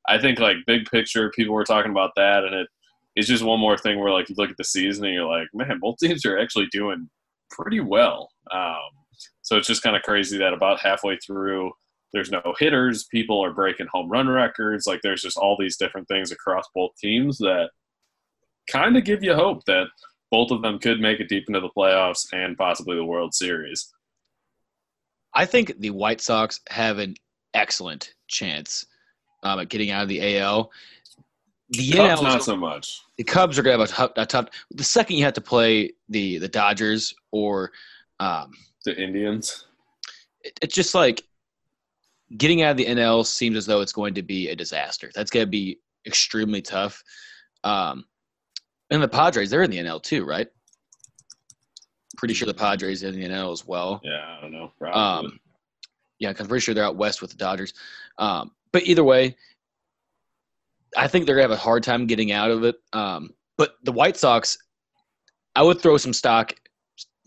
i 0.08 0.18
think 0.18 0.38
like 0.38 0.56
big 0.66 0.84
picture 0.90 1.30
people 1.30 1.54
were 1.54 1.64
talking 1.64 1.90
about 1.90 2.10
that 2.16 2.44
and 2.44 2.54
it 2.54 2.68
it's 3.16 3.28
just 3.28 3.44
one 3.44 3.60
more 3.60 3.76
thing 3.76 4.00
where 4.00 4.12
like 4.12 4.28
you 4.28 4.34
look 4.36 4.50
at 4.50 4.56
the 4.56 4.64
season 4.64 5.04
and 5.04 5.14
you're 5.14 5.26
like 5.26 5.48
man 5.54 5.78
both 5.80 5.96
teams 5.98 6.24
are 6.24 6.38
actually 6.38 6.66
doing 6.72 7.08
pretty 7.50 7.80
well 7.80 8.28
um, 8.52 8.76
so 9.42 9.56
it's 9.56 9.66
just 9.66 9.82
kind 9.82 9.96
of 9.96 10.02
crazy 10.02 10.38
that 10.38 10.52
about 10.52 10.80
halfway 10.80 11.16
through 11.18 11.70
there's 12.12 12.30
no 12.30 12.42
hitters 12.58 13.06
people 13.10 13.42
are 13.44 13.52
breaking 13.52 13.86
home 13.92 14.08
run 14.08 14.28
records 14.28 14.86
like 14.86 15.00
there's 15.02 15.22
just 15.22 15.36
all 15.36 15.56
these 15.58 15.76
different 15.76 16.08
things 16.08 16.32
across 16.32 16.64
both 16.74 16.90
teams 16.98 17.38
that 17.38 17.70
kind 18.70 18.96
of 18.96 19.04
give 19.04 19.22
you 19.22 19.34
hope 19.34 19.64
that 19.66 19.86
both 20.34 20.50
of 20.50 20.62
them 20.62 20.80
could 20.80 20.98
make 21.00 21.20
it 21.20 21.28
deep 21.28 21.44
into 21.46 21.60
the 21.60 21.70
playoffs 21.76 22.26
and 22.32 22.58
possibly 22.58 22.96
the 22.96 23.04
world 23.04 23.32
series 23.32 23.92
I 25.32 25.46
think 25.46 25.78
the 25.78 25.90
White 25.90 26.20
Sox 26.20 26.60
have 26.68 26.98
an 26.98 27.14
excellent 27.54 28.14
chance 28.28 28.84
um, 29.42 29.60
at 29.60 29.68
getting 29.68 29.90
out 29.90 30.04
of 30.04 30.08
the 30.08 30.38
AL. 30.38 30.70
The 31.70 31.92
Cubs 31.92 32.20
NL 32.20 32.22
not 32.22 32.44
so 32.44 32.56
much 32.56 33.00
the 33.16 33.24
Cubs 33.24 33.58
are 33.58 33.62
going 33.62 33.78
to 33.78 33.82
have 33.82 33.90
a 33.90 33.92
tough, 33.92 34.12
a 34.16 34.26
tough. 34.26 34.48
The 34.72 34.84
second 34.84 35.16
you 35.16 35.24
have 35.24 35.34
to 35.34 35.40
play 35.40 35.92
the 36.08 36.38
the 36.38 36.48
Dodgers 36.48 37.14
or 37.30 37.72
um, 38.20 38.52
The 38.84 39.00
Indians. 39.00 39.66
it, 40.42 40.58
it's 40.62 40.74
just 40.74 40.94
like 40.94 41.22
getting 42.36 42.62
out 42.62 42.72
of 42.72 42.76
the 42.76 42.86
NL 42.86 43.24
seems 43.24 43.56
as 43.56 43.66
though 43.66 43.80
it's 43.80 43.92
going 43.92 44.14
to 44.14 44.22
be 44.22 44.48
a 44.48 44.56
disaster. 44.56 45.10
That's 45.14 45.30
going 45.30 45.46
to 45.46 45.50
be 45.50 45.78
extremely 46.06 46.62
tough. 46.62 47.02
Um, 47.62 48.04
and 48.90 49.02
the 49.02 49.08
Padres, 49.08 49.50
they're 49.50 49.62
in 49.62 49.70
the 49.70 49.78
NL 49.78 50.02
too, 50.02 50.24
right? 50.24 50.48
Pretty 52.16 52.34
sure 52.34 52.46
the 52.46 52.54
Padres 52.54 53.02
are 53.02 53.08
in 53.08 53.14
the 53.18 53.24
NL 53.28 53.52
as 53.52 53.66
well. 53.66 54.00
Yeah, 54.04 54.36
I 54.38 54.40
don't 54.40 54.52
know. 54.52 54.72
Probably. 54.78 55.28
Um, 55.30 55.40
yeah, 56.18 56.32
'cause 56.32 56.42
I'm 56.42 56.48
pretty 56.48 56.62
sure 56.62 56.74
they're 56.74 56.84
out 56.84 56.96
west 56.96 57.20
with 57.20 57.30
the 57.32 57.36
Dodgers. 57.36 57.74
Um, 58.18 58.52
but 58.72 58.84
either 58.84 59.02
way, 59.04 59.36
I 60.96 61.08
think 61.08 61.26
they're 61.26 61.34
gonna 61.34 61.48
have 61.48 61.50
a 61.50 61.56
hard 61.56 61.82
time 61.82 62.06
getting 62.06 62.30
out 62.32 62.50
of 62.50 62.62
it. 62.64 62.76
Um, 62.92 63.34
but 63.56 63.76
the 63.82 63.92
White 63.92 64.16
Sox, 64.16 64.56
I 65.56 65.62
would 65.62 65.80
throw 65.80 65.96
some 65.96 66.12
stock. 66.12 66.54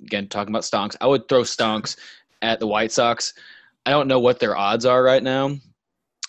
Again, 0.02 0.30
talking 0.30 0.52
about 0.54 0.64
stonks, 0.64 0.96
I 1.02 1.08
would 1.08 1.28
throw 1.28 1.42
stonks 1.42 1.98
at 2.42 2.60
the 2.60 2.68
White 2.68 2.92
Sox. 2.92 3.34
I 3.86 3.90
don't 3.92 4.08
know 4.08 4.20
what 4.20 4.40
their 4.40 4.56
odds 4.56 4.86
are 4.86 5.02
right 5.04 5.24
now. 5.24 5.58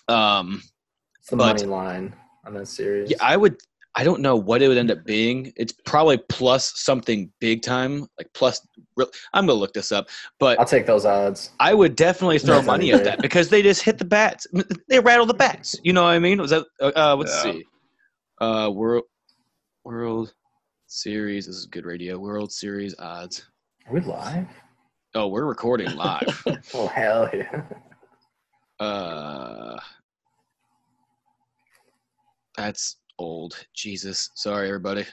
Um, 0.07 0.63
It's 1.19 1.29
the 1.29 1.35
But- 1.37 1.57
money 1.57 1.65
line 1.65 2.15
on 2.45 2.55
that 2.55 2.67
series. 2.67 3.11
yeah, 3.11 3.17
I 3.21 3.37
would. 3.37 3.61
I 3.99 4.03
don't 4.05 4.21
know 4.21 4.37
what 4.37 4.61
it 4.61 4.69
would 4.69 4.77
end 4.77 4.91
up 4.91 5.03
being. 5.03 5.51
It's 5.57 5.73
probably 5.85 6.17
plus 6.29 6.71
something 6.79 7.29
big 7.41 7.61
time, 7.61 8.07
like 8.17 8.29
plus. 8.33 8.65
I'm 9.33 9.45
gonna 9.45 9.59
look 9.59 9.73
this 9.73 9.91
up, 9.91 10.07
but 10.39 10.57
I'll 10.57 10.63
take 10.63 10.85
those 10.85 11.03
odds. 11.05 11.49
I 11.59 11.73
would 11.73 11.97
definitely 11.97 12.39
throw 12.39 12.55
That's 12.55 12.67
money 12.67 12.93
at 12.93 13.03
that 13.03 13.21
because 13.21 13.49
they 13.49 13.61
just 13.61 13.81
hit 13.81 13.97
the 13.97 14.05
bats. 14.05 14.47
They 14.87 15.01
rattle 15.01 15.25
the 15.25 15.33
bats. 15.33 15.75
You 15.83 15.91
know 15.91 16.03
what 16.03 16.11
I 16.11 16.19
mean? 16.19 16.39
Was 16.39 16.51
that? 16.51 16.65
Uh, 16.79 16.93
uh, 16.95 17.15
let's 17.17 17.45
Yeah. 17.45 17.51
see. 17.51 17.65
Uh, 18.39 18.71
world 18.73 19.03
World 19.83 20.33
Series. 20.87 21.47
This 21.47 21.57
is 21.57 21.65
good 21.65 21.85
radio. 21.85 22.17
World 22.17 22.53
Series 22.53 22.95
odds. 22.99 23.45
Are 23.85 23.93
we 23.93 23.99
live? 23.99 24.47
Oh, 25.13 25.27
we're 25.27 25.43
recording 25.43 25.93
live. 25.97 26.41
oh 26.73 26.87
hell 26.87 27.29
yeah! 27.33 27.63
uh, 28.79 29.77
that's 32.55 32.95
old. 33.21 33.65
Jesus. 33.73 34.29
Sorry, 34.35 34.67
everybody. 34.67 35.05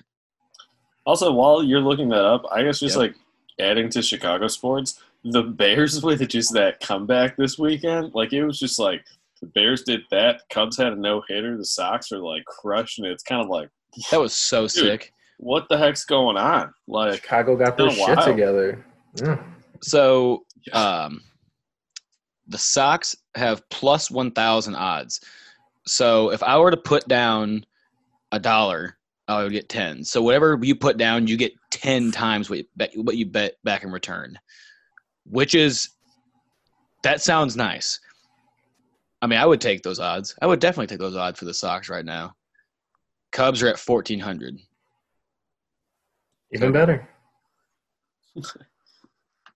Also, 1.05 1.33
while 1.33 1.63
you're 1.63 1.81
looking 1.81 2.09
that 2.11 2.25
up, 2.25 2.45
I 2.51 2.63
guess 2.65 2.81
just 2.81 2.97
Yep. 2.97 3.01
like 3.01 3.15
adding 3.61 3.89
to 3.91 4.03
Chicago 4.03 4.49
sports, 4.49 5.01
the 5.25 5.43
Bears 5.43 6.03
with 6.05 6.27
just 6.29 6.53
that 6.55 6.81
comeback 6.81 7.37
this 7.37 7.59
weekend, 7.59 8.13
like 8.15 8.33
it 8.33 8.45
was 8.45 8.59
just 8.59 8.79
like 8.79 9.05
the 9.41 9.47
Bears 9.49 9.83
did 9.83 10.01
that. 10.11 10.43
Cubs 10.51 10.77
had 10.77 10.93
a 10.95 10.97
no 10.97 11.23
hitter. 11.29 11.57
The 11.57 11.65
Sox 11.65 12.11
are 12.13 12.19
like 12.19 12.45
crushing 12.47 13.05
it. 13.05 13.11
It's 13.13 13.23
kind 13.23 13.43
of 13.43 13.49
like, 13.49 13.69
That 14.11 14.21
was 14.21 14.33
so 14.33 14.67
sick. 14.67 15.13
what 15.39 15.69
the 15.69 15.77
heck's 15.79 16.05
going 16.05 16.37
on? 16.37 16.73
Like, 16.89 17.17
Chicago 17.23 17.55
got 17.57 17.77
their 17.77 17.91
shit 17.91 18.17
while. 18.17 18.25
together. 18.27 18.85
Yeah. 19.17 19.43
So, 19.83 20.45
um, 20.73 21.21
the 22.49 22.59
Sox 22.59 23.15
have 23.35 23.69
plus 23.69 24.11
1,000 24.11 24.75
odds. 24.75 25.21
So, 25.87 26.31
if 26.33 26.43
I 26.43 26.59
were 26.59 26.71
to 26.71 26.77
put 26.77 27.07
down 27.07 27.65
a 28.33 28.39
dollar, 28.41 28.97
I 29.29 29.43
would 29.43 29.53
get 29.53 29.69
10. 29.69 30.05
So, 30.05 30.23
whatever 30.23 30.59
you 30.63 30.75
put 30.75 30.97
down, 30.97 31.27
you 31.27 31.37
get 31.37 31.53
10 31.71 32.13
times 32.13 32.49
what 32.49 32.59
you 32.59 32.65
bet, 32.77 32.91
what 32.97 33.17
you 33.17 33.27
bet 33.27 33.55
back 33.65 33.83
in 33.85 33.91
return, 33.91 34.39
which 35.25 35.55
is, 35.55 35.91
that 37.03 37.21
sounds 37.21 37.57
nice. 37.57 38.01
I 39.23 39.27
mean, 39.27 39.39
I 39.39 39.47
would 39.47 39.61
take 39.61 39.83
those 39.83 39.99
odds. 40.01 40.35
I 40.43 40.47
would 40.47 40.61
definitely 40.61 40.89
take 40.89 40.99
those 40.99 41.17
odds 41.17 41.39
for 41.39 41.45
the 41.47 41.55
Sox 41.55 41.89
right 41.89 42.05
now. 42.05 42.35
Cubs 43.33 43.63
are 43.63 43.69
at 43.69 43.79
1,400. 43.79 44.59
Even 46.53 46.73
better. 46.73 47.09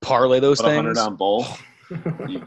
Parlay 0.00 0.40
those 0.40 0.60
put 0.60 0.70
a 0.70 0.74
hundred 0.74 0.94
things. 0.94 0.98
on 1.06 1.16
both. 1.16 1.62
You- 2.28 2.46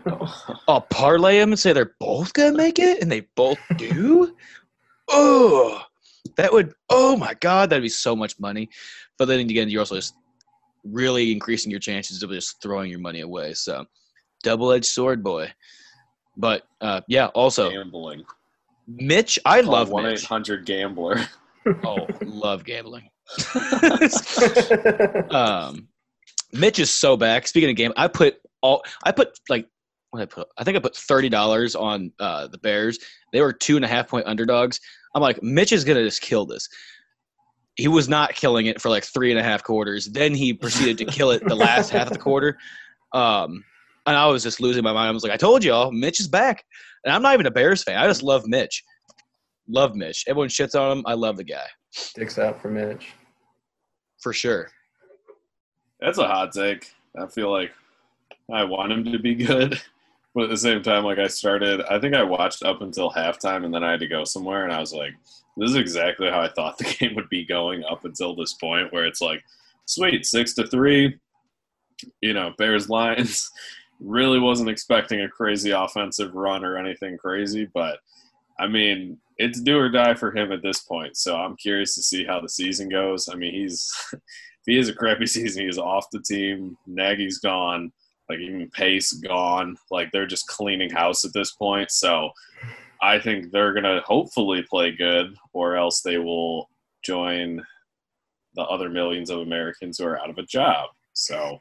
I'll 0.69 0.79
parlay 0.79 1.37
them 1.37 1.51
and 1.51 1.59
say 1.59 1.73
they're 1.73 1.95
both 1.99 2.31
gonna 2.31 2.55
make 2.55 2.79
it, 2.79 3.01
and 3.01 3.11
they 3.11 3.27
both 3.35 3.57
do. 3.77 4.33
oh, 5.09 5.81
that 6.37 6.51
would. 6.51 6.73
Oh 6.89 7.15
my 7.15 7.33
god, 7.39 7.69
that'd 7.69 7.83
be 7.83 7.89
so 7.89 8.15
much 8.15 8.39
money. 8.39 8.69
But 9.17 9.25
then 9.25 9.39
again, 9.39 9.69
you're 9.69 9.81
also 9.81 9.95
just 9.95 10.15
really 10.83 11.31
increasing 11.31 11.71
your 11.71 11.79
chances 11.79 12.23
of 12.23 12.29
just 12.31 12.61
throwing 12.61 12.89
your 12.89 12.99
money 12.99 13.21
away. 13.21 13.53
So, 13.53 13.85
double-edged 14.43 14.85
sword, 14.85 15.23
boy. 15.23 15.51
But 16.35 16.63
uh, 16.81 17.01
yeah, 17.07 17.27
also 17.27 17.69
gambling. 17.69 18.23
Mitch. 18.87 19.39
I 19.45 19.61
love 19.61 19.89
one 19.89 20.05
eight 20.05 20.23
hundred 20.23 20.65
gambler. 20.65 21.19
Oh, 21.85 22.05
love 22.25 22.65
gambling. 22.65 23.09
um, 25.31 25.87
Mitch 26.51 26.77
is 26.77 26.91
so 26.91 27.15
back. 27.15 27.47
Speaking 27.47 27.69
of 27.69 27.77
game, 27.77 27.93
I 27.95 28.09
put 28.09 28.35
all 28.61 28.83
I 29.03 29.13
put 29.13 29.39
like 29.47 29.69
what 30.11 30.21
I 30.21 30.25
put. 30.25 30.49
I 30.57 30.65
think 30.65 30.75
I 30.75 30.81
put 30.81 30.93
thirty 30.93 31.29
dollars 31.29 31.73
on 31.73 32.11
uh, 32.19 32.47
the 32.47 32.57
Bears. 32.57 32.99
They 33.31 33.39
were 33.39 33.53
two 33.53 33.77
and 33.77 33.85
a 33.85 33.87
half 33.87 34.09
point 34.09 34.27
underdogs. 34.27 34.81
I'm 35.15 35.21
like, 35.21 35.41
Mitch 35.43 35.71
is 35.71 35.83
gonna 35.83 36.03
just 36.03 36.21
kill 36.21 36.45
this. 36.45 36.67
He 37.75 37.87
was 37.87 38.07
not 38.07 38.35
killing 38.35 38.67
it 38.67 38.79
for 38.81 38.89
like 38.89 39.03
three 39.03 39.31
and 39.31 39.39
a 39.39 39.43
half 39.43 39.63
quarters. 39.63 40.07
Then 40.07 40.35
he 40.35 40.53
proceeded 40.53 40.97
to 40.99 41.05
kill 41.05 41.31
it 41.31 41.43
the 41.47 41.55
last 41.55 41.89
half 41.89 42.07
of 42.07 42.13
the 42.13 42.19
quarter. 42.19 42.57
Um, 43.13 43.63
and 44.05 44.15
I 44.15 44.27
was 44.27 44.43
just 44.43 44.59
losing 44.59 44.83
my 44.83 44.93
mind. 44.93 45.07
I 45.09 45.11
was 45.11 45.23
like, 45.23 45.31
I 45.31 45.37
told 45.37 45.63
y'all, 45.63 45.91
Mitch 45.91 46.19
is 46.19 46.27
back. 46.27 46.63
And 47.03 47.13
I'm 47.13 47.21
not 47.21 47.33
even 47.33 47.45
a 47.47 47.51
Bears 47.51 47.83
fan. 47.83 47.97
I 47.97 48.05
just 48.07 48.21
love 48.23 48.45
Mitch. 48.47 48.83
Love 49.67 49.95
Mitch. 49.95 50.23
Everyone 50.27 50.49
shits 50.49 50.79
on 50.79 50.97
him. 50.99 51.03
I 51.07 51.13
love 51.13 51.37
the 51.37 51.43
guy 51.43 51.65
Sticks 51.91 52.37
out 52.37 52.61
for 52.61 52.69
Mitch. 52.69 53.07
for 54.21 54.33
sure. 54.33 54.69
That's 55.99 56.17
a 56.17 56.27
hot 56.27 56.51
take. 56.51 56.91
I 57.19 57.27
feel 57.27 57.51
like 57.51 57.71
I 58.51 58.63
want 58.65 58.91
him 58.91 59.05
to 59.05 59.19
be 59.19 59.35
good, 59.35 59.79
but 60.33 60.45
at 60.45 60.49
the 60.49 60.57
same 60.57 60.81
time, 60.81 61.03
like 61.03 61.19
I 61.19 61.27
started, 61.27 61.81
I 61.89 61.99
think 61.99 62.15
I 62.15 62.23
watched 62.23 62.63
up 62.63 62.81
until 62.81 63.11
halftime, 63.11 63.65
and 63.65 63.73
then 63.73 63.83
I 63.83 63.91
had 63.91 63.99
to 64.01 64.07
go 64.07 64.23
somewhere, 64.23 64.63
and 64.63 64.73
I 64.73 64.79
was 64.79 64.93
like, 64.93 65.13
"This 65.57 65.71
is 65.71 65.75
exactly 65.75 66.29
how 66.29 66.41
I 66.41 66.49
thought 66.49 66.77
the 66.79 66.85
game 66.99 67.15
would 67.15 67.29
be 67.29 67.45
going 67.45 67.83
up 67.85 68.05
until 68.05 68.35
this 68.35 68.53
point, 68.53 68.91
where 68.91 69.05
it's 69.05 69.21
like, 69.21 69.43
sweet, 69.85 70.25
six 70.25 70.53
to 70.55 70.67
three, 70.67 71.19
you 72.21 72.33
know, 72.33 72.53
Bears 72.57 72.89
Lions." 72.89 73.49
Really 73.99 74.39
wasn't 74.39 74.69
expecting 74.69 75.21
a 75.21 75.29
crazy 75.29 75.71
offensive 75.71 76.33
run 76.33 76.65
or 76.65 76.77
anything 76.77 77.17
crazy, 77.17 77.69
but 77.73 77.99
I 78.59 78.67
mean, 78.67 79.17
it's 79.37 79.61
do 79.61 79.77
or 79.77 79.89
die 79.89 80.13
for 80.13 80.35
him 80.35 80.51
at 80.51 80.61
this 80.61 80.81
point. 80.81 81.17
So 81.17 81.35
I'm 81.35 81.55
curious 81.55 81.95
to 81.95 82.03
see 82.03 82.25
how 82.25 82.39
the 82.39 82.49
season 82.49 82.89
goes. 82.89 83.29
I 83.29 83.35
mean, 83.35 83.53
he's 83.53 83.91
if 84.13 84.19
he 84.65 84.77
has 84.77 84.89
a 84.89 84.93
crappy 84.93 85.25
season, 85.25 85.65
he's 85.65 85.77
off 85.77 86.09
the 86.11 86.21
team. 86.21 86.77
Nagy's 86.85 87.39
gone. 87.39 87.91
Like 88.29 88.39
even 88.39 88.69
Pace 88.69 89.13
gone. 89.13 89.77
Like 89.91 90.11
they're 90.11 90.27
just 90.27 90.47
cleaning 90.47 90.89
house 90.89 91.25
at 91.25 91.33
this 91.33 91.51
point. 91.51 91.91
So 91.91 92.31
I 93.01 93.19
think 93.19 93.51
they're 93.51 93.73
gonna 93.73 94.01
hopefully 94.05 94.63
play 94.69 94.91
good, 94.91 95.35
or 95.51 95.75
else 95.75 96.01
they 96.01 96.17
will 96.17 96.69
join 97.03 97.61
the 98.55 98.61
other 98.63 98.89
millions 98.89 99.29
of 99.29 99.39
Americans 99.39 99.97
who 99.97 100.05
are 100.05 100.19
out 100.19 100.29
of 100.29 100.37
a 100.37 100.43
job. 100.43 100.89
So 101.13 101.59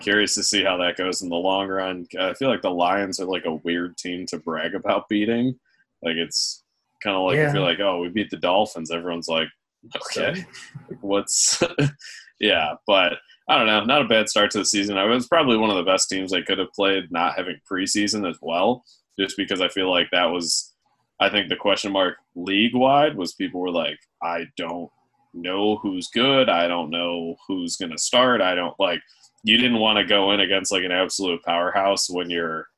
curious 0.00 0.34
to 0.34 0.42
see 0.42 0.62
how 0.62 0.76
that 0.78 0.96
goes 0.96 1.22
in 1.22 1.28
the 1.28 1.36
long 1.36 1.68
run. 1.68 2.06
I 2.18 2.34
feel 2.34 2.48
like 2.48 2.62
the 2.62 2.70
Lions 2.70 3.18
are 3.20 3.26
like 3.26 3.44
a 3.44 3.54
weird 3.54 3.96
team 3.96 4.26
to 4.26 4.38
brag 4.38 4.74
about 4.74 5.08
beating. 5.08 5.58
Like 6.02 6.16
it's 6.16 6.62
kind 7.02 7.16
of 7.16 7.22
like 7.22 7.38
if 7.38 7.54
you're 7.54 7.62
like, 7.62 7.80
oh, 7.80 8.00
we 8.00 8.08
beat 8.08 8.30
the 8.30 8.36
Dolphins, 8.36 8.90
everyone's 8.90 9.28
like, 9.28 9.48
okay, 9.96 10.44
what's 11.00 11.62
yeah, 12.40 12.74
but 12.86 13.14
I 13.50 13.58
don't 13.58 13.66
know. 13.66 13.84
Not 13.84 14.02
a 14.02 14.08
bad 14.08 14.28
start 14.28 14.52
to 14.52 14.58
the 14.58 14.64
season. 14.64 14.96
I 14.96 15.04
was 15.06 15.26
probably 15.26 15.56
one 15.56 15.70
of 15.70 15.76
the 15.76 15.82
best 15.82 16.08
teams 16.08 16.30
they 16.30 16.40
could 16.40 16.58
have 16.58 16.72
played, 16.72 17.10
not 17.10 17.36
having 17.36 17.58
preseason 17.68 18.30
as 18.30 18.38
well, 18.40 18.84
just 19.18 19.36
because 19.36 19.60
I 19.60 19.66
feel 19.68 19.90
like 19.90 20.06
that 20.12 20.26
was, 20.26 20.72
I 21.18 21.30
think 21.30 21.48
the 21.48 21.56
question 21.56 21.90
mark 21.90 22.14
league 22.36 22.76
wide 22.76 23.16
was 23.16 23.34
people 23.34 23.60
were 23.60 23.72
like, 23.72 23.98
I 24.22 24.46
don't 24.56 24.88
know 25.34 25.78
who's 25.78 26.06
good. 26.06 26.48
I 26.48 26.68
don't 26.68 26.90
know 26.90 27.34
who's 27.48 27.76
going 27.76 27.90
to 27.90 27.98
start. 27.98 28.40
I 28.40 28.54
don't 28.54 28.78
like, 28.78 29.00
you 29.42 29.56
didn't 29.56 29.80
want 29.80 29.98
to 29.98 30.04
go 30.04 30.30
in 30.30 30.38
against 30.38 30.70
like 30.70 30.84
an 30.84 30.92
absolute 30.92 31.42
powerhouse 31.42 32.08
when 32.08 32.30
you're 32.30 32.68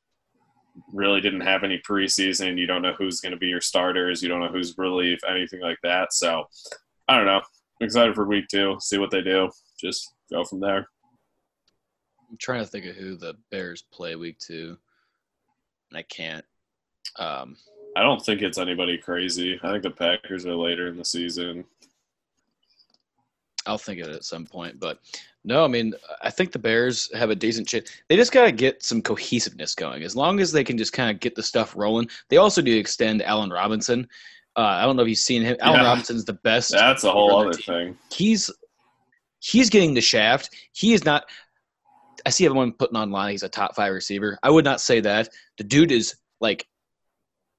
really 0.90 1.20
didn't 1.20 1.42
have 1.42 1.64
any 1.64 1.82
preseason. 1.86 2.56
You 2.56 2.66
don't 2.66 2.80
know 2.80 2.94
who's 2.96 3.20
going 3.20 3.32
to 3.32 3.38
be 3.38 3.48
your 3.48 3.60
starters. 3.60 4.22
You 4.22 4.30
don't 4.30 4.40
know 4.40 4.48
who's 4.48 4.78
relief, 4.78 5.20
anything 5.28 5.60
like 5.60 5.78
that. 5.82 6.14
So 6.14 6.44
I 7.08 7.18
don't 7.18 7.26
know. 7.26 7.42
I'm 7.80 7.84
excited 7.84 8.14
for 8.14 8.24
week 8.26 8.46
two. 8.50 8.78
See 8.80 8.96
what 8.96 9.10
they 9.10 9.20
do. 9.20 9.50
Just 9.78 10.14
go 10.32 10.44
from 10.44 10.60
there. 10.60 10.88
I'm 12.30 12.38
trying 12.38 12.64
to 12.64 12.66
think 12.70 12.86
of 12.86 12.96
who 12.96 13.16
the 13.16 13.34
Bears 13.50 13.82
play 13.92 14.16
week 14.16 14.38
two. 14.38 14.76
And 15.90 15.98
I 15.98 16.02
can't. 16.02 16.44
Um, 17.18 17.56
I 17.96 18.02
don't 18.02 18.24
think 18.24 18.40
it's 18.40 18.58
anybody 18.58 18.96
crazy. 18.96 19.60
I 19.62 19.70
think 19.70 19.82
the 19.82 19.90
Packers 19.90 20.46
are 20.46 20.54
later 20.54 20.88
in 20.88 20.96
the 20.96 21.04
season. 21.04 21.64
I'll 23.66 23.78
think 23.78 24.00
of 24.00 24.08
it 24.08 24.14
at 24.16 24.24
some 24.24 24.46
point. 24.46 24.80
But 24.80 24.98
no, 25.44 25.64
I 25.64 25.68
mean, 25.68 25.92
I 26.22 26.30
think 26.30 26.52
the 26.52 26.58
Bears 26.58 27.10
have 27.14 27.30
a 27.30 27.34
decent 27.34 27.68
chance. 27.68 27.90
They 28.08 28.16
just 28.16 28.32
got 28.32 28.44
to 28.46 28.52
get 28.52 28.82
some 28.82 29.02
cohesiveness 29.02 29.74
going. 29.74 30.02
As 30.02 30.16
long 30.16 30.40
as 30.40 30.52
they 30.52 30.64
can 30.64 30.78
just 30.78 30.92
kind 30.92 31.10
of 31.10 31.20
get 31.20 31.34
the 31.34 31.42
stuff 31.42 31.74
rolling. 31.76 32.08
They 32.28 32.38
also 32.38 32.62
do 32.62 32.76
extend 32.76 33.22
Allen 33.22 33.50
Robinson. 33.50 34.08
Uh, 34.56 34.60
I 34.60 34.82
don't 34.84 34.96
know 34.96 35.02
if 35.02 35.08
you've 35.08 35.18
seen 35.18 35.42
him. 35.42 35.56
Allen 35.60 35.80
Yeah. 35.80 35.88
Robinson's 35.88 36.24
the 36.24 36.32
best. 36.34 36.72
That's 36.72 37.04
a 37.04 37.10
whole 37.12 37.36
other 37.36 37.52
team. 37.52 37.64
thing. 37.64 37.98
He's 38.10 38.50
he's 39.42 39.70
getting 39.70 39.94
the 39.94 40.00
shaft. 40.00 40.50
He 40.72 40.92
is 40.92 41.04
not. 41.04 41.24
I 42.24 42.30
see 42.30 42.46
everyone 42.46 42.72
putting 42.72 42.96
online 42.96 43.32
he's 43.32 43.42
a 43.42 43.48
top 43.48 43.74
five 43.74 43.92
receiver. 43.92 44.38
I 44.42 44.50
would 44.50 44.64
not 44.64 44.80
say 44.80 45.00
that. 45.00 45.28
The 45.58 45.64
dude 45.64 45.90
is 45.90 46.14
like 46.40 46.66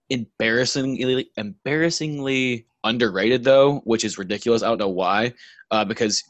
embarrassingly 0.10 1.30
embarrassingly 1.36 2.66
underrated 2.84 3.44
though, 3.44 3.80
which 3.80 4.06
is 4.06 4.18
ridiculous. 4.18 4.64
I 4.64 4.68
don't 4.68 4.80
know 4.80 4.90
why. 4.90 5.34
Uh, 5.70 5.84
because 5.84 6.24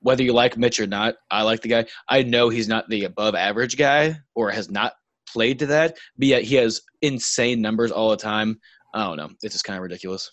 whether 0.00 0.22
you 0.22 0.32
like 0.32 0.58
Mitch 0.58 0.80
or 0.80 0.86
not, 0.86 1.14
I 1.30 1.42
like 1.42 1.62
the 1.62 1.68
guy. 1.68 1.86
I 2.08 2.22
know 2.22 2.48
he's 2.48 2.68
not 2.68 2.88
the 2.88 3.04
above 3.04 3.34
average 3.34 3.78
guy 3.78 4.18
or 4.34 4.50
has 4.50 4.70
not 4.70 4.94
played 5.28 5.60
to 5.60 5.66
that, 5.66 5.96
but 6.18 6.28
yet 6.28 6.42
he 6.42 6.56
has 6.56 6.82
insane 7.00 7.62
numbers 7.62 7.92
all 7.92 8.10
the 8.10 8.16
time. 8.16 8.60
I 8.92 9.04
don't 9.04 9.16
know. 9.16 9.30
It's 9.42 9.54
just 9.54 9.64
kind 9.64 9.76
of 9.76 9.82
ridiculous. 9.82 10.30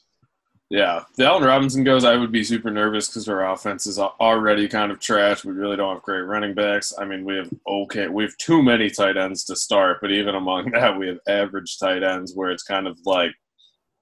Yeah, 0.69 1.05
the 1.15 1.25
Allen 1.25 1.43
Robinson 1.43 1.83
goes, 1.83 2.03
I 2.03 2.15
would 2.15 2.31
be 2.31 2.43
super 2.43 2.69
nervous 2.69 3.07
because 3.07 3.27
our 3.27 3.51
offense 3.51 3.87
is 3.87 3.97
already 3.97 4.67
kind 4.67 4.91
of 4.91 4.99
trash. 4.99 5.43
We 5.43 5.53
really 5.53 5.75
don't 5.75 5.95
have 5.95 6.03
great 6.03 6.21
running 6.21 6.53
backs. 6.53 6.93
I 6.95 7.05
mean, 7.05 7.25
we 7.25 7.37
have 7.37 7.49
okay, 7.67 8.07
we 8.07 8.23
have 8.23 8.37
too 8.37 8.61
many 8.61 8.91
tight 8.91 9.17
ends 9.17 9.43
to 9.45 9.55
start, 9.55 9.97
but 9.99 10.11
even 10.11 10.35
among 10.35 10.71
that, 10.71 10.97
we 10.97 11.07
have 11.07 11.17
average 11.27 11.79
tight 11.79 12.03
ends 12.03 12.33
where 12.35 12.51
it's 12.51 12.63
kind 12.63 12.85
of 12.85 12.99
like 13.03 13.31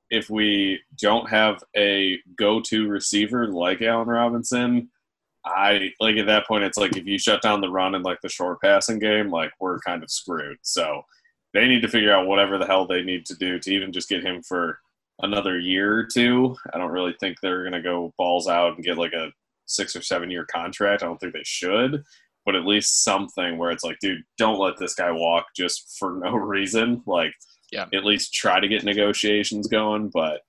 if 0.10 0.30
we 0.30 0.80
don't 1.00 1.30
have 1.30 1.64
a 1.76 2.20
go-to 2.38 2.90
receiver 2.90 3.48
like 3.48 3.82
Allen 3.82 4.08
Robinson, 4.08 4.90
I 5.46 5.92
like 6.02 6.18
at 6.18 6.26
that 6.28 6.48
point 6.48 6.66
it's 6.66 6.78
like 6.78 6.98
if 6.98 7.06
you 7.06 7.18
shut 7.18 7.42
down 7.42 7.62
the 7.62 7.70
run 7.70 7.96
and 7.96 8.04
like 8.04 8.20
the 8.22 8.30
short 8.30 8.62
passing 8.62 9.00
game, 9.00 9.30
like 9.30 9.52
we're 9.62 9.80
kind 9.80 10.04
of 10.04 10.12
screwed. 10.12 10.58
So 10.64 11.04
they 11.54 11.68
need 11.68 11.82
to 11.82 11.88
figure 11.88 12.14
out 12.14 12.28
whatever 12.28 12.58
the 12.58 12.66
hell 12.66 12.86
they 12.86 13.04
need 13.04 13.26
to 13.28 13.36
do 13.36 13.58
to 13.60 13.74
even 13.74 13.94
just 13.94 14.10
get 14.10 14.26
him 14.26 14.44
for 14.44 14.80
another 15.22 15.60
year 15.60 15.98
or 15.98 16.06
two. 16.06 16.56
I 16.74 16.78
don't 16.78 16.92
really 16.92 17.16
think 17.20 17.38
they're 17.40 17.64
going 17.64 17.74
to 17.74 17.82
go 17.82 18.14
balls 18.18 18.48
out 18.48 18.76
and 18.76 18.84
get 18.84 18.98
like 18.98 19.14
a 19.14 19.32
six 19.66 19.96
or 19.96 20.02
seven 20.02 20.32
year 20.32 20.46
contract. 20.46 21.04
I 21.04 21.08
don't 21.08 21.18
think 21.18 21.34
they 21.34 21.44
should, 21.44 22.04
but 22.46 22.56
at 22.56 22.66
least 22.66 23.04
something 23.04 23.58
where 23.58 23.72
it's 23.72 23.84
like, 23.84 24.00
dude, 24.00 24.24
don't 24.38 24.60
let 24.60 24.78
this 24.78 24.96
guy 24.96 25.12
walk 25.12 25.48
just 25.56 25.98
for 26.00 26.20
no 26.24 26.32
reason. 26.36 27.04
Like, 27.06 27.34
yeah, 27.72 27.86
at 27.94 28.06
least 28.06 28.34
try 28.34 28.60
to 28.60 28.68
get 28.68 28.84
negotiations 28.84 29.68
going. 29.68 30.10
But 30.10 30.42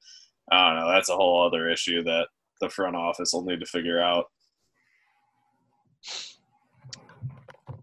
I 0.51 0.69
don't 0.69 0.81
know. 0.81 0.93
That's 0.93 1.11
a 1.11 1.17
whole 1.17 1.47
other 1.47 1.69
issue 1.69 2.03
that 2.05 2.29
the 2.61 2.71
front 2.71 2.97
office 2.97 3.33
will 3.33 3.45
need 3.45 3.61
to 3.61 3.67
figure 3.67 4.01
out. 4.01 4.27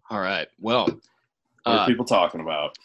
All 0.09 0.19
right. 0.19 0.47
Well, 0.59 0.85
what 0.85 0.99
are 1.65 1.79
uh, 1.79 1.85
people 1.85 2.05
talking 2.05 2.41
about? 2.41 2.77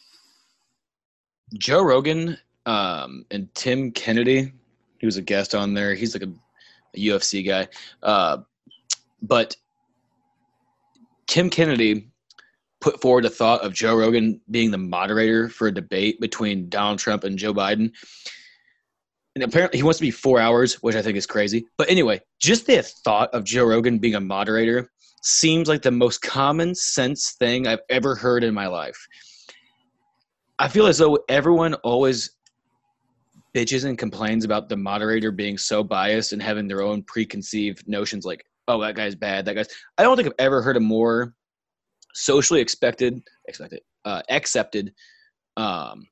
Joe 1.58 1.82
Rogan 1.82 2.38
um, 2.66 3.24
and 3.30 3.52
Tim 3.54 3.90
Kennedy, 3.92 4.52
he 4.98 5.06
was 5.06 5.16
a 5.16 5.22
guest 5.22 5.54
on 5.54 5.74
there. 5.74 5.94
He's 5.94 6.14
like 6.14 6.22
a, 6.22 6.32
a 6.94 6.98
UFC 6.98 7.46
guy. 7.46 7.68
Uh, 8.02 8.38
but 9.22 9.56
Tim 11.26 11.50
Kennedy 11.50 12.08
put 12.80 13.00
forward 13.00 13.24
the 13.24 13.30
thought 13.30 13.62
of 13.62 13.74
Joe 13.74 13.96
Rogan 13.96 14.40
being 14.50 14.70
the 14.70 14.78
moderator 14.78 15.48
for 15.48 15.68
a 15.68 15.74
debate 15.74 16.20
between 16.20 16.68
Donald 16.68 16.98
Trump 16.98 17.24
and 17.24 17.38
Joe 17.38 17.52
Biden. 17.52 17.92
And 19.34 19.44
apparently 19.44 19.78
he 19.78 19.82
wants 19.82 19.98
to 19.98 20.04
be 20.04 20.10
four 20.10 20.40
hours, 20.40 20.74
which 20.82 20.96
I 20.96 21.02
think 21.02 21.16
is 21.16 21.26
crazy. 21.26 21.66
But 21.78 21.90
anyway, 21.90 22.20
just 22.40 22.66
the 22.66 22.82
thought 22.82 23.30
of 23.32 23.44
Joe 23.44 23.64
Rogan 23.64 23.98
being 23.98 24.14
a 24.16 24.20
moderator 24.20 24.90
seems 25.22 25.68
like 25.68 25.82
the 25.82 25.90
most 25.90 26.22
common 26.22 26.74
sense 26.74 27.32
thing 27.38 27.66
I've 27.66 27.82
ever 27.90 28.14
heard 28.14 28.42
in 28.42 28.54
my 28.54 28.66
life. 28.66 28.98
I 30.58 30.68
feel 30.68 30.86
as 30.86 30.98
though 30.98 31.18
everyone 31.28 31.74
always 31.74 32.30
bitches 33.54 33.84
and 33.84 33.98
complains 33.98 34.44
about 34.44 34.68
the 34.68 34.76
moderator 34.76 35.32
being 35.32 35.58
so 35.58 35.82
biased 35.82 36.32
and 36.32 36.42
having 36.42 36.68
their 36.68 36.82
own 36.82 37.02
preconceived 37.02 37.86
notions 37.88 38.24
like, 38.24 38.44
oh, 38.68 38.80
that 38.80 38.94
guy's 38.94 39.14
bad, 39.14 39.44
that 39.44 39.54
guy's. 39.54 39.68
I 39.98 40.02
don't 40.02 40.16
think 40.16 40.28
I've 40.28 40.46
ever 40.46 40.62
heard 40.62 40.76
a 40.76 40.80
more 40.80 41.34
socially 42.14 42.60
expected, 42.60 43.20
expected, 43.48 43.80
uh, 44.04 44.22
accepted 44.28 44.92
um, 45.56 46.06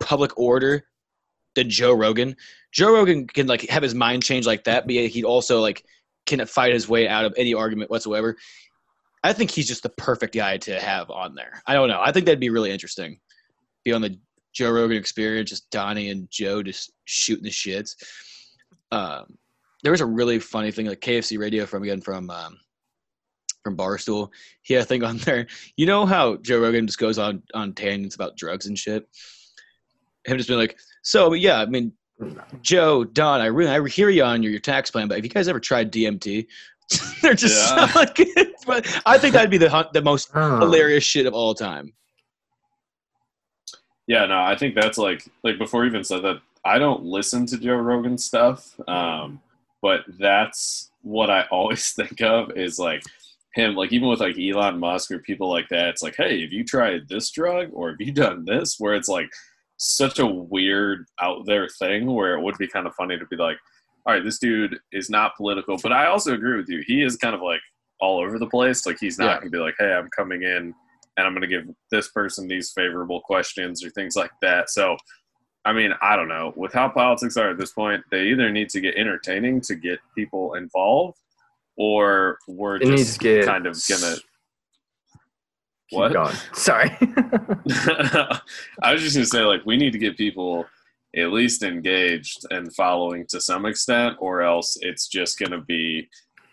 public 0.00 0.38
order 0.38 0.84
than 1.54 1.70
Joe 1.70 1.92
Rogan. 1.92 2.36
Joe 2.72 2.92
Rogan 2.92 3.26
can 3.26 3.46
like 3.46 3.68
have 3.68 3.82
his 3.82 3.94
mind 3.94 4.22
change 4.22 4.46
like 4.46 4.64
that, 4.64 4.86
but 4.86 4.94
he'd 4.94 5.24
also 5.24 5.60
like 5.60 5.82
can 6.26 6.44
fight 6.46 6.74
his 6.74 6.88
way 6.88 7.08
out 7.08 7.24
of 7.24 7.34
any 7.36 7.54
argument 7.54 7.90
whatsoever. 7.90 8.36
I 9.24 9.32
think 9.32 9.50
he's 9.50 9.66
just 9.66 9.82
the 9.82 9.88
perfect 9.88 10.34
guy 10.34 10.58
to 10.58 10.78
have 10.78 11.10
on 11.10 11.34
there. 11.34 11.62
I 11.66 11.74
don't 11.74 11.88
know. 11.88 12.00
I 12.00 12.12
think 12.12 12.26
that'd 12.26 12.38
be 12.38 12.50
really 12.50 12.70
interesting. 12.70 13.18
Be 13.84 13.92
on 13.92 14.02
the 14.02 14.18
Joe 14.56 14.70
Rogan 14.70 14.96
experience, 14.96 15.50
just 15.50 15.70
Donnie 15.70 16.08
and 16.08 16.28
Joe 16.30 16.62
just 16.62 16.90
shooting 17.04 17.44
the 17.44 17.50
shits. 17.50 17.94
Um, 18.90 19.36
there 19.82 19.92
was 19.92 20.00
a 20.00 20.06
really 20.06 20.38
funny 20.38 20.70
thing, 20.70 20.86
like 20.86 21.00
KFC 21.00 21.38
Radio 21.38 21.66
from 21.66 21.82
again 21.82 22.00
from 22.00 22.30
um, 22.30 22.58
from 23.62 23.76
Barstool. 23.76 24.30
He 24.62 24.72
had 24.72 24.84
a 24.84 24.86
thing 24.86 25.04
on 25.04 25.18
there. 25.24 25.46
You 25.76 25.84
know 25.84 26.06
how 26.06 26.36
Joe 26.36 26.60
Rogan 26.60 26.86
just 26.86 26.98
goes 26.98 27.18
on 27.18 27.42
on 27.52 27.74
tangents 27.74 28.14
about 28.14 28.38
drugs 28.38 28.66
and 28.66 28.78
shit. 28.78 29.06
Him 30.24 30.38
just 30.38 30.48
being 30.48 30.58
like, 30.58 30.78
so 31.02 31.34
yeah, 31.34 31.60
I 31.60 31.66
mean, 31.66 31.92
Joe, 32.62 33.04
Don, 33.04 33.42
I 33.42 33.46
really 33.46 33.70
I 33.70 33.86
hear 33.88 34.08
you 34.08 34.24
on 34.24 34.42
your, 34.42 34.52
your 34.52 34.60
tax 34.60 34.90
plan, 34.90 35.06
but 35.06 35.18
have 35.18 35.24
you 35.24 35.30
guys 35.30 35.48
ever 35.48 35.60
tried 35.60 35.92
DMT? 35.92 36.46
They're 37.20 37.34
just 37.34 37.76
yeah. 37.76 37.92
like, 37.94 38.18
but 38.66 39.02
I 39.04 39.18
think 39.18 39.34
that'd 39.34 39.50
be 39.50 39.58
the 39.58 39.88
the 39.92 40.02
most 40.02 40.32
hilarious 40.32 41.04
shit 41.04 41.26
of 41.26 41.34
all 41.34 41.54
time. 41.54 41.92
Yeah, 44.06 44.26
no, 44.26 44.40
I 44.40 44.56
think 44.56 44.74
that's 44.74 44.98
like 44.98 45.26
like 45.42 45.58
before 45.58 45.84
you 45.84 45.90
even 45.90 46.04
said 46.04 46.22
that. 46.22 46.40
I 46.64 46.78
don't 46.78 47.04
listen 47.04 47.46
to 47.46 47.58
Joe 47.58 47.76
Rogan 47.76 48.18
stuff, 48.18 48.74
um, 48.88 49.40
but 49.82 50.00
that's 50.18 50.90
what 51.02 51.30
I 51.30 51.42
always 51.50 51.92
think 51.92 52.20
of 52.20 52.50
is 52.56 52.78
like 52.78 53.02
him. 53.54 53.74
Like 53.74 53.92
even 53.92 54.08
with 54.08 54.20
like 54.20 54.36
Elon 54.38 54.78
Musk 54.78 55.10
or 55.10 55.20
people 55.20 55.48
like 55.48 55.68
that, 55.70 55.88
it's 55.88 56.02
like, 56.02 56.16
hey, 56.16 56.42
have 56.42 56.52
you 56.52 56.64
tried 56.64 57.08
this 57.08 57.30
drug 57.30 57.70
or 57.72 57.90
have 57.90 58.00
you 58.00 58.12
done 58.12 58.44
this? 58.44 58.76
Where 58.78 58.94
it's 58.94 59.08
like 59.08 59.28
such 59.78 60.18
a 60.18 60.26
weird 60.26 61.06
out 61.20 61.46
there 61.46 61.68
thing 61.68 62.06
where 62.12 62.36
it 62.36 62.42
would 62.42 62.58
be 62.58 62.68
kind 62.68 62.86
of 62.86 62.94
funny 62.94 63.18
to 63.18 63.26
be 63.26 63.36
like, 63.36 63.58
all 64.04 64.14
right, 64.14 64.24
this 64.24 64.38
dude 64.38 64.78
is 64.92 65.10
not 65.10 65.36
political, 65.36 65.76
but 65.82 65.92
I 65.92 66.06
also 66.06 66.34
agree 66.34 66.56
with 66.56 66.68
you. 66.68 66.82
He 66.86 67.02
is 67.02 67.16
kind 67.16 67.34
of 67.34 67.42
like 67.42 67.60
all 68.00 68.20
over 68.20 68.38
the 68.38 68.46
place. 68.46 68.86
Like 68.86 68.98
he's 69.00 69.18
not 69.18 69.26
yeah. 69.26 69.38
gonna 69.38 69.50
be 69.50 69.58
like, 69.58 69.74
hey, 69.78 69.92
I'm 69.92 70.08
coming 70.16 70.42
in 70.42 70.74
and 71.16 71.26
I'm 71.26 71.32
going 71.32 71.42
to 71.42 71.48
give 71.48 71.68
this 71.90 72.08
person 72.08 72.46
these 72.46 72.70
favorable 72.70 73.20
questions 73.20 73.84
or 73.84 73.90
things 73.90 74.16
like 74.16 74.30
that. 74.42 74.70
So, 74.70 74.96
I 75.64 75.72
mean, 75.72 75.92
I 76.00 76.14
don't 76.16 76.28
know. 76.28 76.52
With 76.56 76.72
how 76.72 76.88
politics 76.88 77.36
are 77.36 77.50
at 77.50 77.58
this 77.58 77.72
point, 77.72 78.02
they 78.10 78.24
either 78.24 78.50
need 78.50 78.68
to 78.70 78.80
get 78.80 78.96
entertaining 78.96 79.60
to 79.62 79.74
get 79.74 79.98
people 80.14 80.54
involved, 80.54 81.18
or 81.76 82.38
we're 82.46 82.76
it 82.76 82.96
just 82.96 83.20
kind 83.20 83.66
of 83.66 83.76
gonna. 83.88 84.16
What? 85.90 86.12
Going. 86.12 86.36
Sorry. 86.52 86.90
I 88.82 88.92
was 88.92 89.02
just 89.02 89.16
gonna 89.16 89.26
say, 89.26 89.42
like, 89.42 89.64
we 89.66 89.76
need 89.76 89.92
to 89.92 89.98
get 89.98 90.16
people 90.16 90.66
at 91.16 91.32
least 91.32 91.62
engaged 91.62 92.44
and 92.50 92.74
following 92.74 93.26
to 93.28 93.40
some 93.40 93.66
extent, 93.66 94.16
or 94.20 94.42
else 94.42 94.76
it's 94.82 95.08
just 95.08 95.38
gonna 95.38 95.62
be 95.62 96.08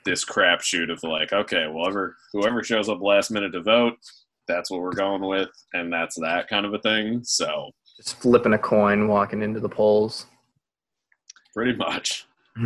this 0.05 0.25
crapshoot 0.25 0.91
of 0.91 1.01
like, 1.03 1.33
okay, 1.33 1.67
well, 1.67 1.85
whoever 1.85 2.17
whoever 2.33 2.63
shows 2.63 2.89
up 2.89 3.01
last 3.01 3.31
minute 3.31 3.51
to 3.51 3.61
vote, 3.61 3.97
that's 4.47 4.69
what 4.69 4.81
we're 4.81 4.93
going 4.93 5.21
with, 5.21 5.49
and 5.73 5.91
that's 5.91 6.15
that 6.19 6.47
kind 6.47 6.65
of 6.65 6.73
a 6.73 6.79
thing. 6.79 7.21
So 7.23 7.71
just 7.97 8.19
flipping 8.19 8.53
a 8.53 8.57
coin, 8.57 9.07
walking 9.07 9.41
into 9.41 9.59
the 9.59 9.69
polls. 9.69 10.25
Pretty 11.53 11.75
much. 11.75 12.27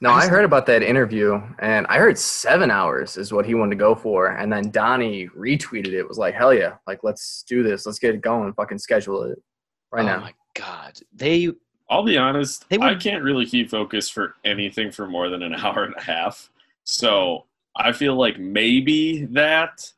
No, 0.00 0.10
I 0.10 0.26
heard 0.28 0.44
about 0.44 0.66
that 0.66 0.82
interview, 0.82 1.40
and 1.58 1.86
I 1.88 1.98
heard 1.98 2.18
seven 2.18 2.70
hours 2.70 3.16
is 3.16 3.32
what 3.32 3.46
he 3.46 3.54
wanted 3.54 3.70
to 3.70 3.76
go 3.76 3.94
for, 3.94 4.28
and 4.28 4.52
then 4.52 4.70
Donnie 4.70 5.28
retweeted 5.28 5.92
it. 5.92 6.06
Was 6.06 6.18
like, 6.18 6.34
hell 6.34 6.54
yeah, 6.54 6.74
like 6.86 7.02
let's 7.02 7.44
do 7.48 7.62
this, 7.62 7.86
let's 7.86 7.98
get 7.98 8.14
it 8.14 8.20
going, 8.20 8.52
fucking 8.54 8.78
schedule 8.78 9.24
it 9.24 9.42
right 9.90 10.02
oh 10.04 10.06
now. 10.06 10.16
Oh 10.18 10.20
my 10.20 10.34
god, 10.54 10.98
they. 11.14 11.52
I'll 11.90 12.04
be 12.04 12.18
honest, 12.18 12.68
they 12.68 12.78
would, 12.78 12.88
I 12.88 12.94
can't 12.96 13.24
really 13.24 13.46
keep 13.46 13.70
focus 13.70 14.10
for 14.10 14.34
anything 14.44 14.92
for 14.92 15.06
more 15.06 15.28
than 15.30 15.42
an 15.42 15.54
hour 15.56 15.84
and 15.84 15.94
a 15.96 16.02
half. 16.02 16.50
So 16.84 17.46
I 17.76 17.92
feel 17.92 18.14
like 18.14 18.38
maybe 18.38 19.24
that 19.26 19.92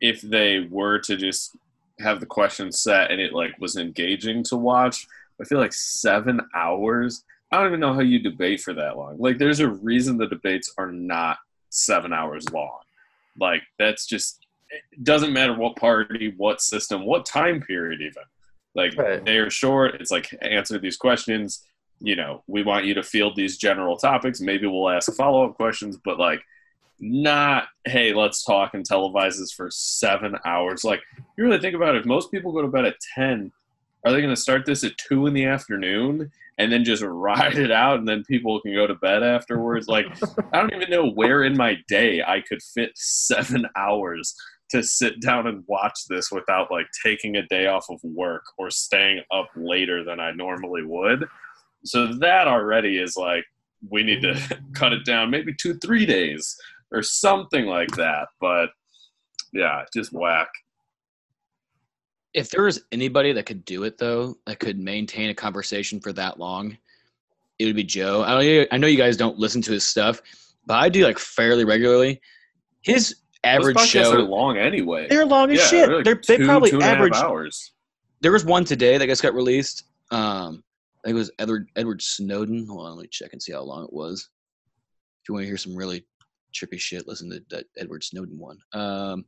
if 0.00 0.20
they 0.20 0.66
were 0.70 0.98
to 1.00 1.16
just 1.16 1.56
have 2.00 2.20
the 2.20 2.26
question 2.26 2.70
set 2.70 3.10
and 3.10 3.20
it 3.20 3.32
like 3.32 3.58
was 3.58 3.76
engaging 3.76 4.42
to 4.44 4.56
watch, 4.56 5.06
I 5.40 5.44
feel 5.44 5.58
like 5.58 5.72
seven 5.72 6.40
hours. 6.54 7.24
I 7.50 7.58
don't 7.58 7.68
even 7.68 7.80
know 7.80 7.94
how 7.94 8.00
you 8.00 8.18
debate 8.18 8.60
for 8.60 8.74
that 8.74 8.96
long. 8.96 9.16
Like, 9.18 9.38
there's 9.38 9.60
a 9.60 9.68
reason 9.68 10.18
the 10.18 10.26
debates 10.26 10.72
are 10.76 10.92
not 10.92 11.38
seven 11.70 12.12
hours 12.12 12.48
long. 12.50 12.80
Like, 13.40 13.62
that's 13.78 14.06
just 14.06 14.44
it 14.70 15.02
doesn't 15.02 15.32
matter 15.32 15.54
what 15.54 15.76
party, 15.76 16.34
what 16.36 16.60
system, 16.60 17.06
what 17.06 17.24
time 17.24 17.62
period, 17.62 18.00
even. 18.02 18.22
Like, 18.74 18.96
right. 18.98 19.24
they 19.24 19.38
are 19.38 19.48
short. 19.50 19.94
It's 20.00 20.10
like 20.10 20.34
answer 20.42 20.78
these 20.78 20.96
questions. 20.96 21.64
You 22.00 22.16
know, 22.16 22.44
we 22.46 22.62
want 22.62 22.84
you 22.84 22.94
to 22.94 23.02
field 23.02 23.34
these 23.34 23.56
general 23.56 23.96
topics. 23.96 24.40
Maybe 24.40 24.66
we'll 24.66 24.90
ask 24.90 25.12
follow 25.14 25.48
up 25.48 25.56
questions, 25.56 25.96
but 26.04 26.18
like 26.18 26.42
not 27.00 27.64
hey 27.84 28.12
let's 28.12 28.44
talk 28.44 28.74
and 28.74 28.86
televises 28.86 29.52
for 29.54 29.70
seven 29.70 30.34
hours 30.44 30.82
like 30.82 31.00
you 31.36 31.44
really 31.44 31.60
think 31.60 31.74
about 31.74 31.94
it 31.94 32.00
if 32.00 32.06
most 32.06 32.30
people 32.30 32.52
go 32.52 32.62
to 32.62 32.68
bed 32.68 32.84
at 32.84 32.96
10 33.14 33.52
are 34.04 34.12
they 34.12 34.20
going 34.20 34.34
to 34.34 34.40
start 34.40 34.64
this 34.64 34.84
at 34.84 34.96
two 34.96 35.26
in 35.26 35.34
the 35.34 35.44
afternoon 35.44 36.30
and 36.58 36.72
then 36.72 36.84
just 36.84 37.02
ride 37.06 37.58
it 37.58 37.70
out 37.70 37.98
and 37.98 38.08
then 38.08 38.24
people 38.24 38.60
can 38.60 38.74
go 38.74 38.86
to 38.86 38.94
bed 38.94 39.22
afterwards? 39.22 39.88
Like, 39.88 40.06
I 40.52 40.60
don't 40.60 40.74
even 40.74 40.90
know 40.90 41.10
where 41.10 41.44
in 41.44 41.56
my 41.56 41.76
day 41.88 42.22
I 42.22 42.40
could 42.40 42.62
fit 42.62 42.92
seven 42.94 43.66
hours 43.76 44.34
to 44.70 44.82
sit 44.82 45.20
down 45.22 45.46
and 45.46 45.64
watch 45.66 45.98
this 46.08 46.30
without 46.30 46.70
like 46.70 46.86
taking 47.02 47.36
a 47.36 47.46
day 47.46 47.66
off 47.66 47.86
of 47.88 48.00
work 48.02 48.44
or 48.58 48.70
staying 48.70 49.22
up 49.32 49.48
later 49.56 50.04
than 50.04 50.20
I 50.20 50.32
normally 50.32 50.84
would. 50.84 51.26
So 51.84 52.06
that 52.18 52.46
already 52.46 52.98
is 52.98 53.16
like, 53.16 53.44
we 53.88 54.02
need 54.02 54.20
to 54.22 54.38
cut 54.74 54.92
it 54.92 55.04
down 55.04 55.30
maybe 55.30 55.54
two, 55.54 55.78
three 55.78 56.04
days 56.04 56.56
or 56.92 57.02
something 57.02 57.66
like 57.66 57.90
that. 57.96 58.28
But 58.40 58.70
yeah, 59.52 59.84
just 59.94 60.12
whack. 60.12 60.48
If 62.34 62.50
there 62.50 62.64
was 62.64 62.82
anybody 62.92 63.32
that 63.32 63.46
could 63.46 63.64
do 63.64 63.84
it 63.84 63.98
though, 63.98 64.36
that 64.46 64.60
could 64.60 64.78
maintain 64.78 65.30
a 65.30 65.34
conversation 65.34 66.00
for 66.00 66.12
that 66.12 66.38
long, 66.38 66.76
it 67.58 67.64
would 67.64 67.76
be 67.76 67.84
Joe. 67.84 68.22
I 68.22 68.42
know, 68.44 68.66
I 68.70 68.76
know 68.76 68.86
you 68.86 68.98
guys 68.98 69.16
don't 69.16 69.38
listen 69.38 69.62
to 69.62 69.72
his 69.72 69.84
stuff, 69.84 70.20
but 70.66 70.74
I 70.74 70.88
do 70.88 71.04
like 71.04 71.18
fairly 71.18 71.64
regularly. 71.64 72.20
His 72.82 73.16
average 73.44 73.78
show 73.80 74.12
are 74.12 74.20
long 74.20 74.56
anyway. 74.58 75.06
they're 75.08 75.24
long 75.26 75.50
as 75.50 75.58
yeah, 75.58 75.66
shit. 75.66 75.86
they're 75.86 75.96
like 75.96 76.04
They're, 76.04 76.20
they 76.26 76.36
two- 76.36 76.44
probably 76.46 76.70
two 76.70 76.76
and 76.76 76.84
a 76.84 76.86
half 76.86 76.96
average. 76.96 77.14
hours. 77.14 77.72
There 78.20 78.32
was 78.32 78.44
one 78.44 78.64
today 78.64 78.98
that 78.98 79.06
just 79.06 79.22
got 79.22 79.34
released. 79.34 79.84
Um, 80.10 80.62
I 81.04 81.08
think 81.08 81.14
it 81.16 81.18
was 81.18 81.30
Edward 81.38 81.68
Edward 81.76 82.02
Snowden. 82.02 82.66
Hold 82.68 82.86
on, 82.86 82.96
let 82.96 83.02
me 83.02 83.08
check 83.10 83.32
and 83.32 83.42
see 83.42 83.52
how 83.52 83.62
long 83.62 83.84
it 83.84 83.92
was. 83.92 84.28
If 85.22 85.28
you 85.28 85.34
want 85.34 85.44
to 85.44 85.48
hear 85.48 85.56
some 85.56 85.76
really 85.76 86.04
trippy 86.54 86.78
shit, 86.78 87.06
listen 87.06 87.30
to 87.30 87.42
that 87.50 87.66
Edward 87.76 88.04
Snowden 88.04 88.38
one. 88.38 88.58
Um, 88.72 89.24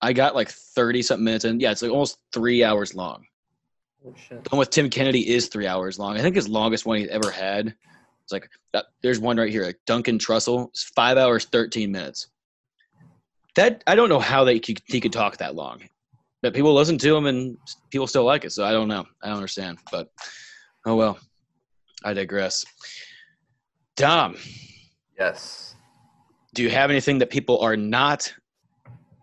I 0.00 0.12
got 0.12 0.34
like 0.34 0.50
thirty 0.50 1.02
something 1.02 1.24
minutes, 1.24 1.44
and 1.44 1.60
yeah, 1.60 1.70
it's 1.70 1.82
like 1.82 1.90
almost 1.90 2.18
three 2.32 2.62
hours 2.64 2.94
long. 2.94 3.24
Oh, 4.06 4.14
shit. 4.16 4.44
The 4.44 4.50
one 4.50 4.60
with 4.60 4.70
Tim 4.70 4.90
Kennedy 4.90 5.28
is 5.28 5.48
three 5.48 5.66
hours 5.66 5.98
long. 5.98 6.16
I 6.16 6.20
think 6.20 6.36
his 6.36 6.48
longest 6.48 6.86
one 6.86 6.98
he's 6.98 7.08
ever 7.08 7.30
had. 7.30 7.74
It's 8.22 8.32
like 8.32 8.48
uh, 8.74 8.82
there's 9.02 9.18
one 9.18 9.36
right 9.36 9.50
here, 9.50 9.64
like 9.64 9.80
Duncan 9.86 10.18
Trussell. 10.18 10.68
It's 10.68 10.84
five 10.84 11.16
hours 11.16 11.46
thirteen 11.46 11.92
minutes. 11.92 12.28
That 13.56 13.82
I 13.86 13.94
don't 13.94 14.08
know 14.08 14.20
how 14.20 14.44
they 14.44 14.60
could, 14.60 14.80
he 14.86 15.00
could 15.00 15.12
talk 15.12 15.38
that 15.38 15.54
long, 15.54 15.82
but 16.42 16.54
people 16.54 16.74
listen 16.74 16.98
to 16.98 17.16
him 17.16 17.26
and 17.26 17.56
people 17.90 18.06
still 18.06 18.24
like 18.24 18.44
it. 18.44 18.52
So 18.52 18.64
I 18.64 18.72
don't 18.72 18.88
know. 18.88 19.06
I 19.22 19.28
don't 19.28 19.36
understand. 19.36 19.78
But 19.90 20.08
oh 20.86 20.94
well. 20.94 21.18
I 22.04 22.12
digress. 22.12 22.64
Dom, 23.96 24.36
Yes. 25.18 25.74
do 26.54 26.62
you 26.62 26.70
have 26.70 26.90
anything 26.90 27.18
that 27.18 27.30
people 27.30 27.58
are 27.60 27.76
not 27.76 28.32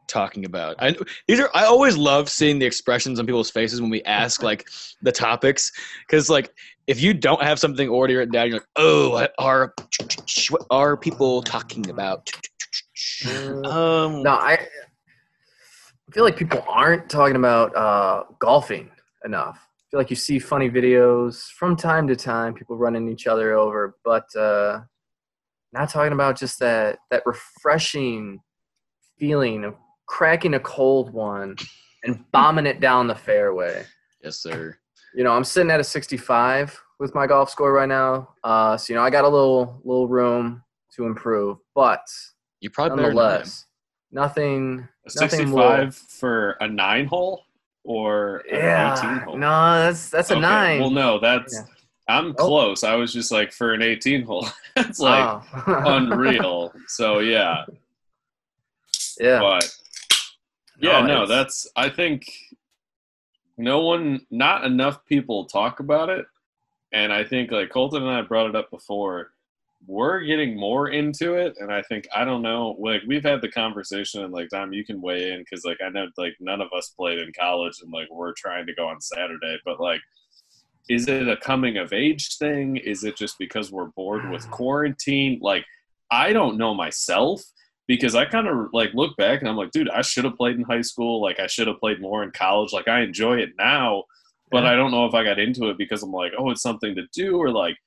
talking 0.07 0.45
about? 0.45 0.75
I 0.79 0.95
these 1.27 1.39
are 1.39 1.49
I 1.53 1.65
always 1.65 1.97
love 1.97 2.29
seeing 2.29 2.59
the 2.59 2.65
expressions 2.65 3.19
on 3.19 3.25
people's 3.25 3.49
faces 3.49 3.81
when 3.81 3.89
we 3.89 4.03
ask 4.03 4.43
like 4.43 4.67
the 5.01 5.11
topics 5.11 5.71
because 6.07 6.29
like 6.29 6.51
if 6.87 7.01
you 7.01 7.13
don't 7.13 7.41
have 7.41 7.59
something 7.59 7.89
already 7.89 8.15
written 8.15 8.31
down, 8.31 8.47
you're 8.47 8.57
like, 8.59 8.67
oh, 8.75 9.09
what 9.11 9.33
are 9.39 9.73
what 10.49 10.65
are 10.69 10.95
people 10.95 11.41
talking 11.41 11.89
about? 11.89 12.29
Um, 13.65 14.21
No, 14.21 14.31
I 14.31 14.59
I 16.07 16.11
feel 16.11 16.23
like 16.23 16.37
people 16.37 16.63
aren't 16.67 17.09
talking 17.09 17.35
about 17.35 17.75
uh, 17.75 18.23
golfing 18.39 18.91
enough. 19.25 19.57
I 19.57 19.83
feel 19.89 19.99
like 19.99 20.09
you 20.09 20.15
see 20.15 20.37
funny 20.39 20.69
videos 20.69 21.49
from 21.51 21.75
time 21.75 22.07
to 22.07 22.15
time, 22.15 22.53
people 22.53 22.77
running 22.77 23.09
each 23.09 23.25
other 23.27 23.53
over, 23.53 23.97
but 24.05 24.33
uh, 24.35 24.81
not 25.75 25.89
talking 25.89 26.13
about 26.13 26.37
just 26.37 26.57
that 26.59 26.99
that 27.11 27.23
refreshing 27.25 28.39
feeling 29.19 29.63
of 29.65 29.75
cracking 30.07 30.53
a 30.53 30.59
cold 30.59 31.13
one 31.13 31.55
and 32.03 32.23
bombing 32.31 32.65
it 32.65 32.79
down 32.79 33.07
the 33.07 33.15
fairway. 33.15 33.85
yes, 34.23 34.37
sir. 34.37 34.77
You 35.13 35.23
know, 35.23 35.31
I'm 35.33 35.43
sitting 35.43 35.71
at 35.71 35.79
a 35.79 35.83
65 35.83 36.81
with 36.99 37.13
my 37.13 37.27
golf 37.27 37.49
score 37.49 37.71
right 37.73 37.87
now. 37.89 38.29
Uh, 38.43 38.77
so 38.77 38.91
you 38.93 38.95
know, 38.97 39.03
I 39.03 39.09
got 39.09 39.25
a 39.25 39.29
little 39.29 39.81
little 39.83 40.07
room 40.07 40.63
to 40.95 41.05
improve, 41.05 41.57
but 41.75 42.01
You 42.61 42.69
probably 42.69 42.95
better 42.97 43.09
than 43.09 43.17
I 43.19 43.21
am. 43.25 43.29
nonetheless, 43.35 43.65
nothing. 44.11 44.87
A 45.05 45.11
Nothing 45.19 45.39
65 45.47 45.95
for 45.95 46.51
a 46.61 46.67
nine 46.67 47.05
hole 47.05 47.43
or 47.83 48.37
an 48.49 48.55
18 48.55 48.59
Yeah, 48.63 49.19
hole? 49.25 49.37
no, 49.37 49.79
that's 49.83 50.09
that's 50.09 50.31
a 50.31 50.35
Okay, 50.35 50.41
nine. 50.41 50.79
Well, 50.79 50.89
no, 50.89 51.19
that's 51.19 51.53
Yeah. 51.53 51.65
I'm 52.07 52.31
Oh. 52.37 52.45
close. 52.45 52.83
I 52.83 52.95
was 52.95 53.11
just 53.11 53.31
like 53.31 53.51
for 53.51 53.73
an 53.73 53.81
18 53.81 54.23
hole. 54.23 54.47
It's 54.77 54.99
like 54.99 55.41
Oh. 55.67 55.83
unreal. 55.85 56.73
So 56.87 57.19
yeah, 57.19 57.65
yeah, 59.19 59.39
but 59.39 59.69
yeah, 60.79 61.01
No, 61.01 61.07
no, 61.07 61.25
that's 61.25 61.67
I 61.75 61.89
think 61.89 62.29
no 63.57 63.79
one, 63.79 64.25
not 64.29 64.65
enough 64.65 65.05
people 65.05 65.45
talk 65.45 65.79
about 65.79 66.09
it, 66.09 66.25
and 66.91 67.13
I 67.13 67.23
think 67.23 67.51
like 67.51 67.69
Colton 67.69 68.03
and 68.03 68.11
I 68.11 68.21
brought 68.21 68.49
it 68.49 68.55
up 68.55 68.69
before. 68.69 69.31
We're 69.87 70.21
getting 70.21 70.59
more 70.59 70.89
into 70.89 71.35
it, 71.35 71.55
and 71.59 71.71
I 71.71 71.81
think 71.83 72.07
I 72.13 72.25
don't 72.25 72.41
know. 72.41 72.75
Like 72.79 73.03
we've 73.07 73.23
had 73.23 73.41
the 73.41 73.49
conversation, 73.51 74.23
and 74.23 74.33
like 74.33 74.49
Dom, 74.49 74.73
you 74.73 74.83
can 74.83 74.99
weigh 75.01 75.31
in 75.31 75.39
because 75.39 75.63
like 75.63 75.77
I 75.85 75.89
know 75.89 76.07
like 76.17 76.35
none 76.41 76.59
of 76.59 76.67
us 76.75 76.89
played 76.89 77.19
in 77.19 77.31
college, 77.39 77.79
and 77.81 77.93
like 77.93 78.09
we're 78.11 78.33
trying 78.33 78.65
to 78.67 78.73
go 78.75 78.87
on 78.87 78.99
Saturday, 78.99 79.57
but 79.63 79.79
like 79.79 80.01
is 80.89 81.07
it 81.07 81.27
a 81.27 81.37
coming 81.37 81.77
of 81.77 81.93
age 81.93 82.37
thing? 82.37 82.77
Is 82.77 83.03
it 83.03 83.17
just 83.17 83.37
because 83.39 83.71
we're 83.71 83.87
bored 83.87 84.29
with 84.29 84.49
quarantine? 84.51 85.39
Like, 85.41 85.65
I 86.11 86.33
don't 86.33 86.57
know 86.57 86.73
myself 86.73 87.41
because 87.87 88.15
I 88.15 88.25
kind 88.25 88.47
of 88.47 88.67
like 88.73 88.91
look 88.93 89.15
back 89.17 89.39
and 89.39 89.49
I'm 89.49 89.57
like, 89.57 89.71
dude, 89.71 89.89
I 89.89 90.01
should 90.01 90.25
have 90.25 90.35
played 90.35 90.57
in 90.57 90.63
high 90.63 90.81
school. 90.81 91.21
Like, 91.21 91.39
I 91.39 91.47
should 91.47 91.67
have 91.67 91.79
played 91.79 92.01
more 92.01 92.23
in 92.23 92.31
college. 92.31 92.73
Like, 92.73 92.87
I 92.87 93.01
enjoy 93.01 93.37
it 93.37 93.49
now, 93.57 94.03
but 94.51 94.63
Yeah. 94.63 94.71
I 94.71 94.75
don't 94.75 94.91
know 94.91 95.05
if 95.05 95.13
I 95.13 95.23
got 95.23 95.39
into 95.39 95.69
it 95.69 95.77
because 95.77 96.03
I'm 96.03 96.11
like, 96.11 96.33
oh, 96.37 96.51
it's 96.51 96.61
something 96.61 96.95
to 96.95 97.03
do, 97.13 97.37
or 97.37 97.49
like, 97.49 97.77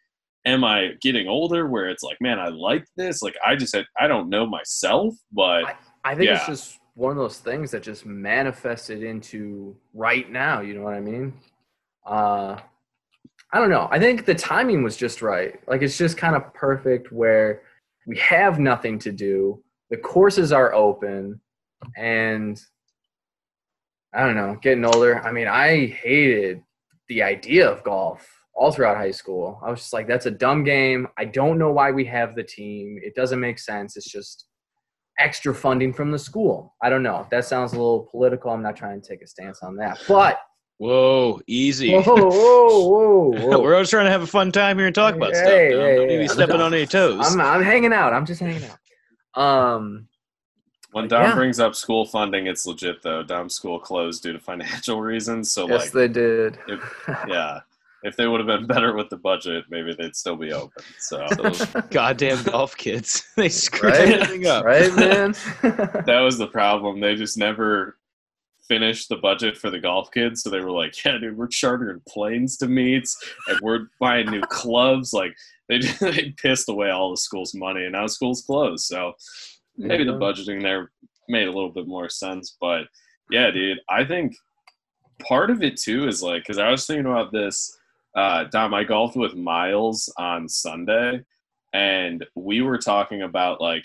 am 0.44 0.64
I 0.64 0.92
getting 1.00 1.28
older 1.28 1.66
where 1.68 1.88
it's 1.88 2.02
like, 2.02 2.16
man, 2.20 2.38
I 2.38 2.48
like 2.48 2.84
this? 2.96 3.22
Like, 3.22 3.36
I 3.44 3.54
just 3.54 3.74
had, 3.74 3.86
I 4.00 4.08
don't 4.08 4.28
know 4.28 4.46
myself, 4.46 5.14
but 5.32 5.64
I 6.04 6.14
think 6.14 6.30
it's 6.30 6.46
just 6.46 6.78
one 6.94 7.12
of 7.12 7.16
those 7.16 7.38
things 7.38 7.70
that 7.70 7.82
just 7.82 8.06
manifested 8.06 9.02
into 9.04 9.76
right 9.94 10.30
now. 10.30 10.60
You 10.60 10.74
know 10.74 10.82
what 10.82 10.94
I 10.94 11.00
mean? 11.00 11.34
Uh, 12.06 12.58
I 13.52 13.58
don't 13.58 13.70
know. 13.70 13.88
I 13.90 13.98
think 13.98 14.26
the 14.26 14.34
timing 14.34 14.82
was 14.82 14.96
just 14.96 15.22
right. 15.22 15.58
Like 15.66 15.82
it's 15.82 15.96
just 15.96 16.16
kind 16.16 16.36
of 16.36 16.52
perfect 16.52 17.10
where 17.10 17.62
we 18.06 18.16
have 18.18 18.58
nothing 18.58 18.98
to 19.00 19.12
do. 19.12 19.62
The 19.90 19.96
courses 19.96 20.52
are 20.52 20.74
open, 20.74 21.40
and 21.96 22.60
I 24.14 24.24
don't 24.24 24.36
know. 24.36 24.58
Getting 24.60 24.84
older. 24.84 25.20
I 25.22 25.32
mean, 25.32 25.48
I 25.48 25.86
hated 25.86 26.62
the 27.08 27.22
idea 27.22 27.70
of 27.70 27.84
golf 27.84 28.28
all 28.54 28.72
throughout 28.72 28.96
high 28.96 29.12
school. 29.12 29.60
I 29.64 29.70
was 29.70 29.80
just 29.80 29.92
like, 29.92 30.08
that's 30.08 30.26
a 30.26 30.30
dumb 30.30 30.64
game. 30.64 31.06
I 31.16 31.24
don't 31.24 31.58
know 31.58 31.70
why 31.70 31.90
we 31.90 32.04
have 32.06 32.34
the 32.34 32.42
team. 32.42 32.98
It 33.02 33.14
doesn't 33.14 33.40
make 33.40 33.58
sense. 33.58 33.96
It's 33.96 34.10
just 34.10 34.46
extra 35.18 35.54
funding 35.54 35.92
from 35.92 36.10
the 36.10 36.18
school. 36.18 36.74
I 36.82 36.90
don't 36.90 37.02
know. 37.02 37.26
That 37.30 37.44
sounds 37.44 37.72
a 37.72 37.76
little 37.76 38.08
political. 38.10 38.50
I'm 38.50 38.62
not 38.62 38.76
trying 38.76 39.00
to 39.00 39.08
take 39.08 39.22
a 39.22 39.26
stance 39.26 39.62
on 39.62 39.76
that. 39.76 40.00
But 40.08 40.40
Whoa, 40.78 41.40
easy. 41.46 41.92
whoa, 41.92 42.02
whoa, 42.04 42.30
whoa, 42.30 43.30
whoa. 43.30 43.62
We're 43.62 43.74
always 43.74 43.90
trying 43.90 44.06
to 44.06 44.10
have 44.12 44.22
a 44.22 44.26
fun 44.26 44.52
time 44.52 44.78
here 44.78 44.86
and 44.86 44.94
talk 44.94 45.14
about 45.14 45.34
Hey, 45.34 45.40
stuff. 45.40 45.50
hey, 45.50 45.70
Dom. 45.70 45.80
hey, 45.80 45.96
Don't 45.96 46.08
need 46.08 46.14
to 46.14 46.18
hey, 46.18 46.18
be 46.18 46.28
I'm 46.28 46.34
stepping 46.36 46.60
on 46.60 46.74
any 46.74 46.86
toes. 46.86 47.18
I'm, 47.20 47.40
I'm 47.40 47.62
hanging 47.62 47.92
out. 47.92 48.12
I'm 48.12 48.24
just 48.26 48.40
hanging 48.40 48.62
out. 48.64 48.78
Um, 49.42 50.08
when 50.92 51.08
Dom 51.08 51.22
Yeah. 51.22 51.34
brings 51.34 51.60
up 51.60 51.74
school 51.74 52.06
funding, 52.06 52.46
it's 52.46 52.64
legit 52.66 53.02
though. 53.02 53.22
Dom's 53.22 53.54
school 53.54 53.78
closed 53.78 54.22
due 54.22 54.32
to 54.32 54.38
financial 54.40 55.00
reasons. 55.02 55.50
So, 55.52 55.66
yes, 55.66 55.82
like, 55.86 55.92
they 55.92 56.08
did. 56.08 56.58
yeah, 57.26 57.60
if 58.02 58.16
they 58.16 58.26
would 58.26 58.40
have 58.40 58.46
been 58.46 58.66
better 58.66 58.94
with 58.94 59.10
the 59.10 59.16
budget, 59.16 59.64
maybe 59.68 59.94
they'd 59.98 60.16
still 60.16 60.36
be 60.36 60.52
open. 60.52 60.84
So 60.96 61.56
goddamn 61.90 62.42
golf 62.44 62.76
kids. 62.76 63.24
They 63.36 63.48
screwed 63.48 63.94
Right? 63.94 64.08
everything 64.08 64.46
up. 64.46 64.64
right, 64.64 64.94
man? 64.94 65.34
that 66.06 66.20
was 66.20 66.38
the 66.38 66.46
problem. 66.46 67.00
They 67.00 67.16
just 67.16 67.36
never 67.36 67.97
finished 68.68 69.08
the 69.08 69.16
budget 69.16 69.56
for 69.56 69.70
the 69.70 69.80
golf 69.80 70.10
kids. 70.12 70.42
So 70.42 70.50
they 70.50 70.60
were 70.60 70.70
like, 70.70 71.04
"Yeah, 71.04 71.18
dude, 71.18 71.36
we're 71.36 71.48
chartering 71.48 72.02
planes 72.08 72.56
to 72.58 72.68
meets, 72.68 73.16
and 73.48 73.58
we're 73.60 73.86
buying 74.00 74.30
new 74.30 74.42
clubs." 74.42 75.12
Like 75.12 75.34
they 75.68 75.78
they 76.00 76.34
pissed 76.36 76.68
away 76.68 76.90
all 76.90 77.10
the 77.10 77.16
school's 77.16 77.54
money, 77.54 77.84
and 77.84 77.92
now 77.92 78.06
school's 78.06 78.42
closed. 78.42 78.86
So 78.86 79.14
maybe 79.76 80.04
the 80.04 80.12
budgeting 80.12 80.62
there 80.62 80.90
made 81.28 81.48
a 81.48 81.52
little 81.52 81.70
bit 81.70 81.86
more 81.86 82.08
sense. 82.08 82.56
But 82.60 82.86
yeah, 83.30 83.50
dude, 83.50 83.80
I 83.88 84.04
think 84.04 84.36
part 85.20 85.50
of 85.50 85.62
it 85.62 85.76
too 85.76 86.06
is 86.06 86.22
like 86.22 86.42
because 86.42 86.58
I 86.58 86.70
was 86.70 86.86
thinking 86.86 87.06
about 87.06 87.32
this. 87.32 87.76
Uh, 88.14 88.44
Dom, 88.44 88.74
I 88.74 88.84
golfed 88.84 89.16
with 89.16 89.34
Miles 89.34 90.12
on 90.18 90.48
Sunday, 90.48 91.22
and 91.72 92.24
we 92.34 92.62
were 92.62 92.78
talking 92.78 93.22
about 93.22 93.60
like 93.60 93.84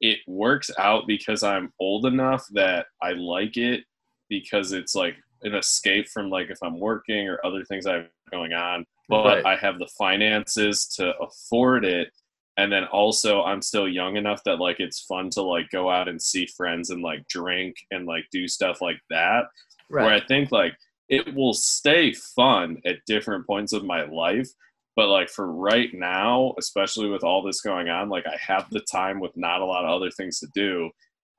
it 0.00 0.18
works 0.26 0.70
out 0.78 1.06
because 1.06 1.42
I'm 1.42 1.72
old 1.78 2.04
enough 2.04 2.44
that 2.52 2.86
I 3.02 3.12
like 3.12 3.56
it 3.56 3.84
because 4.28 4.72
it's 4.72 4.94
like 4.94 5.16
an 5.42 5.54
escape 5.54 6.08
from 6.08 6.30
like 6.30 6.50
if 6.50 6.58
I'm 6.62 6.78
working 6.78 7.28
or 7.28 7.38
other 7.44 7.64
things 7.64 7.86
I 7.86 7.94
have 7.94 8.06
going 8.30 8.52
on, 8.52 8.86
but 9.08 9.44
Right. 9.44 9.46
I 9.46 9.56
have 9.56 9.78
the 9.78 9.88
finances 9.98 10.86
to 10.96 11.16
afford 11.18 11.84
it. 11.84 12.08
And 12.56 12.72
then 12.72 12.84
also 12.84 13.42
I'm 13.42 13.62
still 13.62 13.88
young 13.88 14.16
enough 14.16 14.42
that 14.44 14.60
like 14.60 14.80
it's 14.80 15.00
fun 15.00 15.30
to 15.30 15.42
like 15.42 15.70
go 15.70 15.90
out 15.90 16.08
and 16.08 16.20
see 16.20 16.46
friends 16.46 16.90
and 16.90 17.02
like 17.02 17.26
drink 17.28 17.76
and 17.90 18.06
like 18.06 18.24
do 18.32 18.48
stuff 18.48 18.80
like 18.80 19.00
that. 19.10 19.44
Where. 19.88 20.06
I 20.06 20.20
think 20.20 20.52
like 20.52 20.74
it 21.08 21.34
will 21.34 21.52
stay 21.52 22.12
fun 22.12 22.80
at 22.86 23.04
different 23.06 23.46
points 23.46 23.72
of 23.72 23.84
my 23.84 24.04
life. 24.04 24.48
But 24.96 25.08
like 25.08 25.28
for 25.28 25.52
right 25.52 25.92
now, 25.92 26.54
especially 26.58 27.08
with 27.08 27.24
all 27.24 27.42
this 27.42 27.60
going 27.60 27.88
on, 27.88 28.08
like 28.08 28.26
I 28.26 28.38
have 28.40 28.70
the 28.70 28.80
time 28.80 29.18
with 29.18 29.36
not 29.36 29.60
a 29.60 29.64
lot 29.64 29.84
of 29.84 29.90
other 29.90 30.10
things 30.10 30.38
to 30.38 30.46
do. 30.54 30.90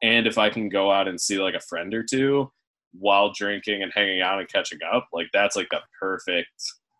And 0.04 0.28
if 0.28 0.38
I 0.38 0.50
can 0.50 0.68
go 0.68 0.92
out 0.92 1.08
and 1.08 1.20
see 1.20 1.40
like 1.40 1.56
a 1.56 1.62
friend 1.62 1.94
or 1.94 2.04
two 2.04 2.52
while 3.00 3.32
drinking 3.32 3.84
and 3.84 3.92
hanging 3.94 4.22
out 4.22 4.40
and 4.40 4.50
catching 4.50 4.80
up, 4.92 5.08
like 5.14 5.28
that's 5.34 5.56
like 5.56 5.68
the 5.72 5.82
perfect 6.00 6.50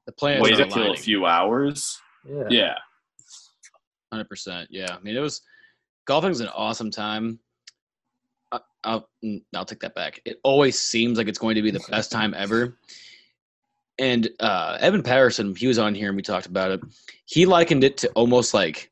The 0.06 0.12
plan 0.12 0.42
way 0.42 0.52
is 0.52 0.58
to 0.58 0.68
kill 0.68 0.92
a 0.92 0.98
few 0.98 1.26
hours. 1.26 2.00
Yeah. 2.28 2.44
Yeah. 2.50 2.74
Hundred 4.12 4.30
percent. 4.30 4.70
Yeah. 4.72 4.96
I 4.96 5.00
mean, 5.04 5.16
it 5.16 5.22
was 5.22 5.42
golfing's 6.06 6.40
an 6.40 6.48
awesome 6.50 6.92
time. 6.92 7.40
I, 8.52 8.60
I'll 8.84 9.10
mm, 9.24 9.42
I'll 9.56 9.66
take 9.66 9.80
that 9.82 9.96
back. 9.96 10.22
It 10.26 10.40
always 10.44 10.80
seems 10.80 11.18
like 11.18 11.28
it's 11.28 11.40
going 11.40 11.56
to 11.56 11.62
be 11.62 11.72
the 11.72 11.86
best 11.90 12.12
time 12.12 12.34
ever. 12.36 12.78
And 13.98 14.30
uh, 14.40 14.78
Evan 14.82 15.04
Patterson, 15.04 15.56
he 15.56 15.68
was 15.68 15.80
on 15.80 15.96
here 15.96 16.10
and 16.10 16.18
we 16.18 16.22
talked 16.22 16.48
about 16.48 16.72
it. 16.72 16.82
He 17.26 17.46
likened 17.46 17.84
it 17.84 17.98
to 17.98 18.10
almost 18.10 18.54
like 18.54 18.92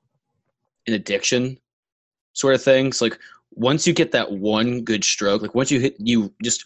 an 0.87 0.93
addiction 0.93 1.57
sort 2.33 2.55
of 2.55 2.63
thing. 2.63 2.93
So 2.93 3.05
like 3.05 3.19
once 3.51 3.85
you 3.85 3.93
get 3.93 4.11
that 4.13 4.31
one 4.31 4.81
good 4.81 5.03
stroke, 5.03 5.41
like 5.41 5.55
once 5.55 5.69
you 5.71 5.79
hit, 5.79 5.95
you 5.99 6.33
just 6.41 6.65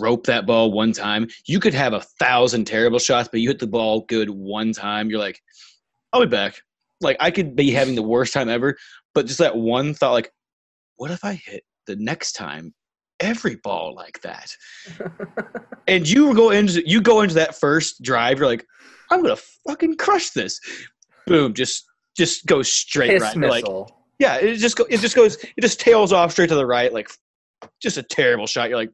rope 0.00 0.24
that 0.26 0.46
ball 0.46 0.72
one 0.72 0.92
time. 0.92 1.28
You 1.46 1.60
could 1.60 1.74
have 1.74 1.92
a 1.92 2.00
thousand 2.00 2.66
terrible 2.66 2.98
shots, 2.98 3.28
but 3.30 3.40
you 3.40 3.48
hit 3.48 3.58
the 3.58 3.66
ball 3.66 4.02
good 4.08 4.28
one 4.30 4.72
time. 4.72 5.08
You're 5.10 5.18
like, 5.18 5.40
I'll 6.12 6.20
be 6.20 6.26
back. 6.26 6.60
Like 7.00 7.16
I 7.20 7.30
could 7.30 7.54
be 7.56 7.70
having 7.70 7.94
the 7.94 8.02
worst 8.02 8.32
time 8.32 8.48
ever, 8.48 8.76
but 9.14 9.26
just 9.26 9.38
that 9.38 9.56
one 9.56 9.94
thought, 9.94 10.12
like, 10.12 10.30
what 10.96 11.10
if 11.10 11.24
I 11.24 11.34
hit 11.34 11.62
the 11.86 11.96
next 11.96 12.32
time 12.32 12.74
every 13.20 13.56
ball 13.56 13.94
like 13.94 14.20
that? 14.22 14.54
And 15.86 16.06
you 16.06 16.34
go 16.34 16.50
into 16.50 16.86
you 16.86 17.00
go 17.00 17.22
into 17.22 17.34
that 17.36 17.58
first 17.58 18.02
drive, 18.02 18.38
you're 18.38 18.46
like, 18.46 18.66
I'm 19.10 19.22
gonna 19.22 19.38
fucking 19.66 19.96
crush 19.96 20.30
this. 20.30 20.60
Boom, 21.26 21.54
just 21.54 21.86
just 22.14 22.44
goes 22.44 22.70
straight 22.70 23.18
right. 23.22 23.34
You're 23.34 23.48
Like, 23.48 23.64
missile. 23.64 24.04
yeah, 24.18 24.36
it 24.36 24.56
just 24.56 24.76
go, 24.76 24.84
it 24.90 25.00
just 25.00 25.16
goes 25.16 25.36
it 25.36 25.62
just 25.62 25.80
tails 25.80 26.12
off 26.12 26.32
straight 26.32 26.50
to 26.50 26.56
the 26.56 26.66
right, 26.66 26.92
like 26.92 27.08
just 27.80 27.96
a 27.98 28.02
terrible 28.02 28.46
shot. 28.46 28.68
You're 28.68 28.78
like, 28.78 28.92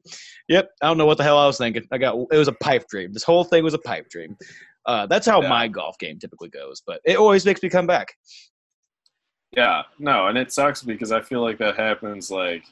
yep, 0.49 0.71
I 0.83 0.87
don't 0.87 0.99
know 0.99 1.07
what 1.07 1.19
the 1.19 1.25
hell 1.25 1.39
I 1.39 1.47
was 1.47 1.59
thinking. 1.59 1.85
I 1.93 1.99
got 1.99 2.17
it 2.31 2.37
was 2.37 2.49
a 2.49 2.53
pipe 2.53 2.89
dream. 2.89 3.13
This 3.13 3.23
whole 3.23 3.45
thing 3.45 3.65
was 3.65 3.75
a 3.75 3.79
pipe 3.79 4.09
dream. 4.11 4.37
Uh, 4.87 5.07
that's 5.07 5.27
how 5.27 5.41
Yeah. 5.43 5.49
my 5.49 5.69
golf 5.69 5.99
game 5.99 6.19
typically 6.19 6.49
goes, 6.51 6.83
but 6.87 7.01
it 7.05 7.17
always 7.17 7.45
makes 7.47 7.63
me 7.63 7.69
come 7.71 7.87
back. 7.87 8.15
Yeah, 9.53 9.83
no, 9.99 10.27
and 10.27 10.37
it 10.37 10.53
sucks 10.53 10.83
because 10.83 11.13
I 11.13 11.21
feel 11.21 11.41
like 11.41 11.59
that 11.59 11.77
happens 11.77 12.31
like 12.31 12.65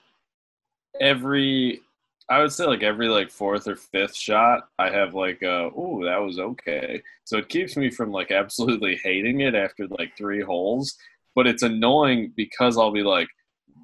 every 1.00 1.81
I 2.28 2.40
would 2.40 2.52
say 2.52 2.64
like 2.66 2.83
every 2.83 3.09
like 3.09 3.31
fourth 3.31 3.66
or 3.66 3.76
fifth 3.76 4.14
shot 4.14 4.68
I 4.78 4.90
have 4.90 5.14
like 5.14 5.42
oh 5.42 6.02
that 6.05 6.18
was 6.18 6.38
okay. 6.38 7.02
So 7.24 7.38
it 7.38 7.48
keeps 7.48 7.76
me 7.76 7.90
from 7.90 8.11
like 8.11 8.31
absolutely 8.31 8.96
hating 9.02 9.40
it 9.40 9.55
after 9.55 9.87
like 9.98 10.16
three 10.16 10.40
holes, 10.42 10.96
but 11.35 11.46
it's 11.46 11.62
annoying 11.62 12.33
because 12.37 12.76
I'll 12.78 12.92
be 12.92 13.02
like, 13.02 13.28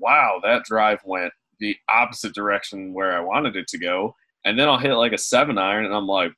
wow, 0.00 0.40
that 0.44 0.64
drive 0.64 1.00
went 1.04 1.32
the 1.60 1.76
opposite 1.88 2.34
direction 2.34 2.92
where 2.92 3.16
I 3.16 3.20
wanted 3.20 3.56
it 3.56 3.68
to 3.68 3.78
go. 3.78 4.14
And 4.44 4.58
then 4.58 4.68
I'll 4.68 4.78
hit 4.78 4.94
like 4.94 5.12
a 5.12 5.18
seven 5.18 5.58
iron 5.58 5.84
and 5.84 5.94
I'm 5.94 6.06
like, 6.06 6.32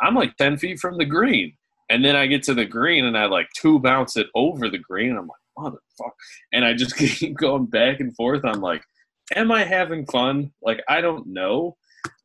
I'm 0.00 0.14
like 0.14 0.36
10 0.36 0.58
feet 0.58 0.78
from 0.78 0.96
the 0.96 1.04
green. 1.04 1.54
And 1.90 2.04
then 2.04 2.16
I 2.16 2.26
get 2.26 2.42
to 2.44 2.54
the 2.54 2.66
green 2.66 3.06
and 3.06 3.16
I 3.16 3.26
like 3.26 3.48
two 3.56 3.78
bounce 3.78 4.16
it 4.16 4.28
over 4.34 4.68
the 4.68 4.78
green. 4.78 5.16
I'm 5.16 5.26
like, 5.26 5.38
motherfucker. 5.58 6.12
And 6.52 6.64
I 6.64 6.74
just 6.74 6.96
keep 7.18 7.36
going 7.36 7.66
back 7.66 8.00
and 8.00 8.14
forth. 8.14 8.44
I'm 8.44 8.60
like, 8.60 8.82
am 9.34 9.50
I 9.50 9.64
having 9.64 10.06
fun? 10.06 10.52
Like, 10.62 10.82
I 10.88 11.00
don't 11.00 11.26
know, 11.26 11.76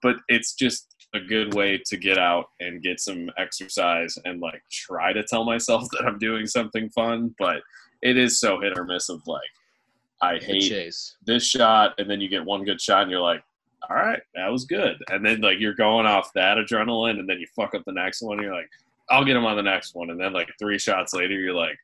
but 0.02 0.17
it's 0.28 0.54
just 0.54 0.88
a 1.13 1.19
good 1.19 1.54
way 1.54 1.82
to 1.86 1.97
get 1.97 2.17
out 2.17 2.45
and 2.60 2.82
get 2.82 2.99
some 2.99 3.30
exercise 3.38 4.17
and 4.26 4.41
like 4.41 4.62
try 4.71 5.13
to 5.13 5.23
tell 5.23 5.45
myself 5.45 5.88
that 5.91 6.06
I'm 6.06 6.19
doing 6.19 6.45
something 6.45 6.89
fun. 6.89 7.36
But 7.39 7.62
it 8.02 8.17
is 8.17 8.39
so 8.39 8.60
hit 8.60 8.78
or 8.78 8.86
miss 8.86 9.10
of 9.10 9.21
like, 9.28 9.41
I 10.23 10.39
hate 10.39 10.69
chase. 10.69 11.15
this 11.25 11.45
shot, 11.45 11.93
and 11.97 12.09
then 12.09 12.21
you 12.21 12.29
get 12.29 12.43
one 12.45 12.63
good 12.63 12.79
shot, 12.81 13.03
and 13.03 13.12
you're 13.12 13.19
like, 13.21 13.43
all 13.89 13.95
right, 13.95 14.21
that 14.36 14.47
was 14.49 14.65
good. 14.65 14.95
And 15.09 15.25
then 15.25 15.41
like 15.41 15.59
you're 15.59 15.73
going 15.75 16.05
off 16.05 16.31
that 16.33 16.57
adrenaline, 16.57 17.19
and 17.19 17.27
then 17.29 17.39
you 17.39 17.47
fuck 17.55 17.75
up 17.75 17.83
the 17.86 17.91
next 17.91 18.21
one. 18.21 18.38
And 18.38 18.45
you're 18.45 18.55
like, 18.55 18.69
I'll 19.09 19.25
get 19.25 19.36
him 19.36 19.45
on 19.45 19.55
the 19.57 19.63
next 19.63 19.93
one, 19.95 20.09
and 20.09 20.19
then 20.19 20.33
like 20.33 20.49
three 20.59 20.79
shots 20.79 21.13
later, 21.13 21.33
you're 21.33 21.53
like, 21.53 21.77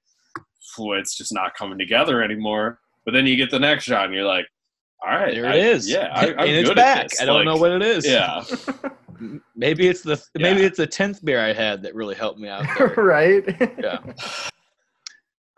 it's 0.80 1.18
just 1.18 1.34
not 1.34 1.56
coming 1.56 1.78
together 1.78 2.24
anymore. 2.24 2.80
But 3.06 3.14
then 3.14 3.26
you 3.28 3.36
get 3.36 3.52
the 3.52 3.60
next 3.60 3.84
shot, 3.84 4.06
and 4.06 4.14
you're 4.14 4.24
like, 4.24 4.46
all 5.06 5.10
right, 5.18 5.34
There 5.34 5.46
I- 5.48 5.56
it 5.56 5.66
is. 5.66 5.90
Yeah, 5.90 6.10
I, 6.14 6.28
I'm 6.34 6.40
and 6.40 6.50
it's 6.52 6.74
back. 6.74 6.98
At 7.06 7.10
this. 7.12 7.22
I 7.22 7.26
don't 7.26 7.38
Like, 7.38 7.46
know 7.46 7.58
what 7.58 7.72
it 7.72 7.82
is. 7.82 8.06
Yeah, 8.08 8.44
Maybe 9.56 9.88
it's 9.90 10.02
the 10.02 10.22
maybe 10.36 10.62
Yeah. 10.62 10.68
it's 10.68 10.78
the 10.78 10.88
tenth 10.88 11.24
beer 11.26 11.42
I 11.42 11.52
had 11.52 11.82
that 11.84 11.94
really 11.96 12.16
helped 12.16 12.40
me 12.40 12.48
out. 12.48 12.66
There. 12.78 12.94
right? 12.98 13.44
yeah. 13.78 14.00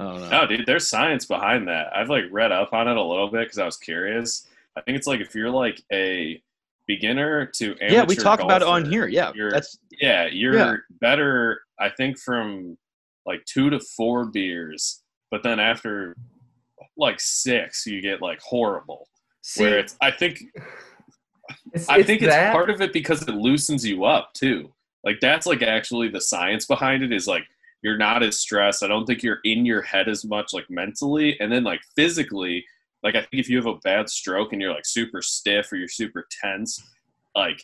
I 0.02 0.20
don't 0.20 0.30
no, 0.30 0.46
dude, 0.48 0.66
there's 0.66 0.88
science 0.88 1.26
behind 1.26 1.68
that. 1.68 1.96
I've 1.96 2.10
like 2.10 2.26
read 2.32 2.52
up 2.52 2.74
on 2.74 2.88
it 2.88 2.98
a 2.98 3.02
little 3.04 3.30
bit 3.30 3.42
because 3.46 3.58
I 3.60 3.66
was 3.66 3.78
curious. 3.78 4.48
I 4.76 4.82
think 4.82 4.98
it's 4.98 5.08
like 5.08 5.20
if 5.22 5.36
you're 5.36 5.50
like 5.50 5.82
a 5.92 6.42
beginner 6.88 7.46
to 7.46 7.72
amateur 7.82 7.94
yeah, 7.94 8.04
we 8.04 8.16
talked 8.16 8.44
about 8.44 8.62
it 8.62 8.68
on 8.68 8.86
here. 8.86 9.08
Yeah, 9.08 9.32
you're- 9.36 9.52
that's 9.52 9.78
Yeah, 10.00 10.28
you're 10.28 10.56
Yeah. 10.56 10.76
better, 11.00 11.62
I 11.80 11.90
think, 11.90 12.18
from 12.20 12.78
like 13.26 13.44
two 13.46 13.70
to 13.70 13.80
four 13.80 14.26
beers, 14.26 15.04
but 15.30 15.44
then 15.44 15.60
after 15.60 16.16
like 16.98 17.20
six, 17.20 17.86
you 17.86 18.02
get 18.02 18.22
like 18.22 18.42
horrible. 18.42 19.08
See, 19.44 19.64
where 19.64 19.80
it's, 19.80 19.96
I 20.02 20.12
think, 20.12 20.40
it's, 21.74 21.88
I 21.90 22.04
think 22.04 22.22
it's 22.22 22.32
that. 22.34 22.52
part 22.54 22.70
of 22.70 22.82
it 22.82 22.94
because 22.94 23.22
it 23.24 23.30
loosens 23.30 23.86
you 23.86 24.06
up 24.06 24.34
too. 24.34 24.74
Like 25.04 25.20
that's 25.20 25.46
like 25.48 25.62
actually 25.64 26.10
the 26.10 26.22
science 26.22 26.66
behind 26.66 27.04
it 27.04 27.12
is 27.12 27.28
like 27.28 27.44
you're 27.82 27.98
not 27.98 28.24
as 28.24 28.40
stressed. 28.40 28.84
I 28.84 28.88
don't 28.88 29.06
think 29.06 29.24
you're 29.24 29.40
in 29.44 29.66
your 29.66 29.82
head 29.82 30.08
as 30.08 30.24
much 30.24 30.54
like 30.54 30.70
mentally, 30.70 31.40
and 31.40 31.52
then 31.52 31.64
like 31.64 31.82
physically. 31.96 32.66
Like 33.04 33.16
I 33.16 33.22
think 33.22 33.34
if 33.34 33.50
you 33.50 33.58
have 33.58 33.66
a 33.66 33.80
bad 33.84 34.10
stroke 34.10 34.54
and 34.54 34.62
you're 34.62 34.74
like 34.74 34.86
super 34.86 35.22
stiff 35.22 35.72
or 35.72 35.76
you're 35.76 35.88
super 35.88 36.28
tense, 36.42 36.80
like 37.36 37.64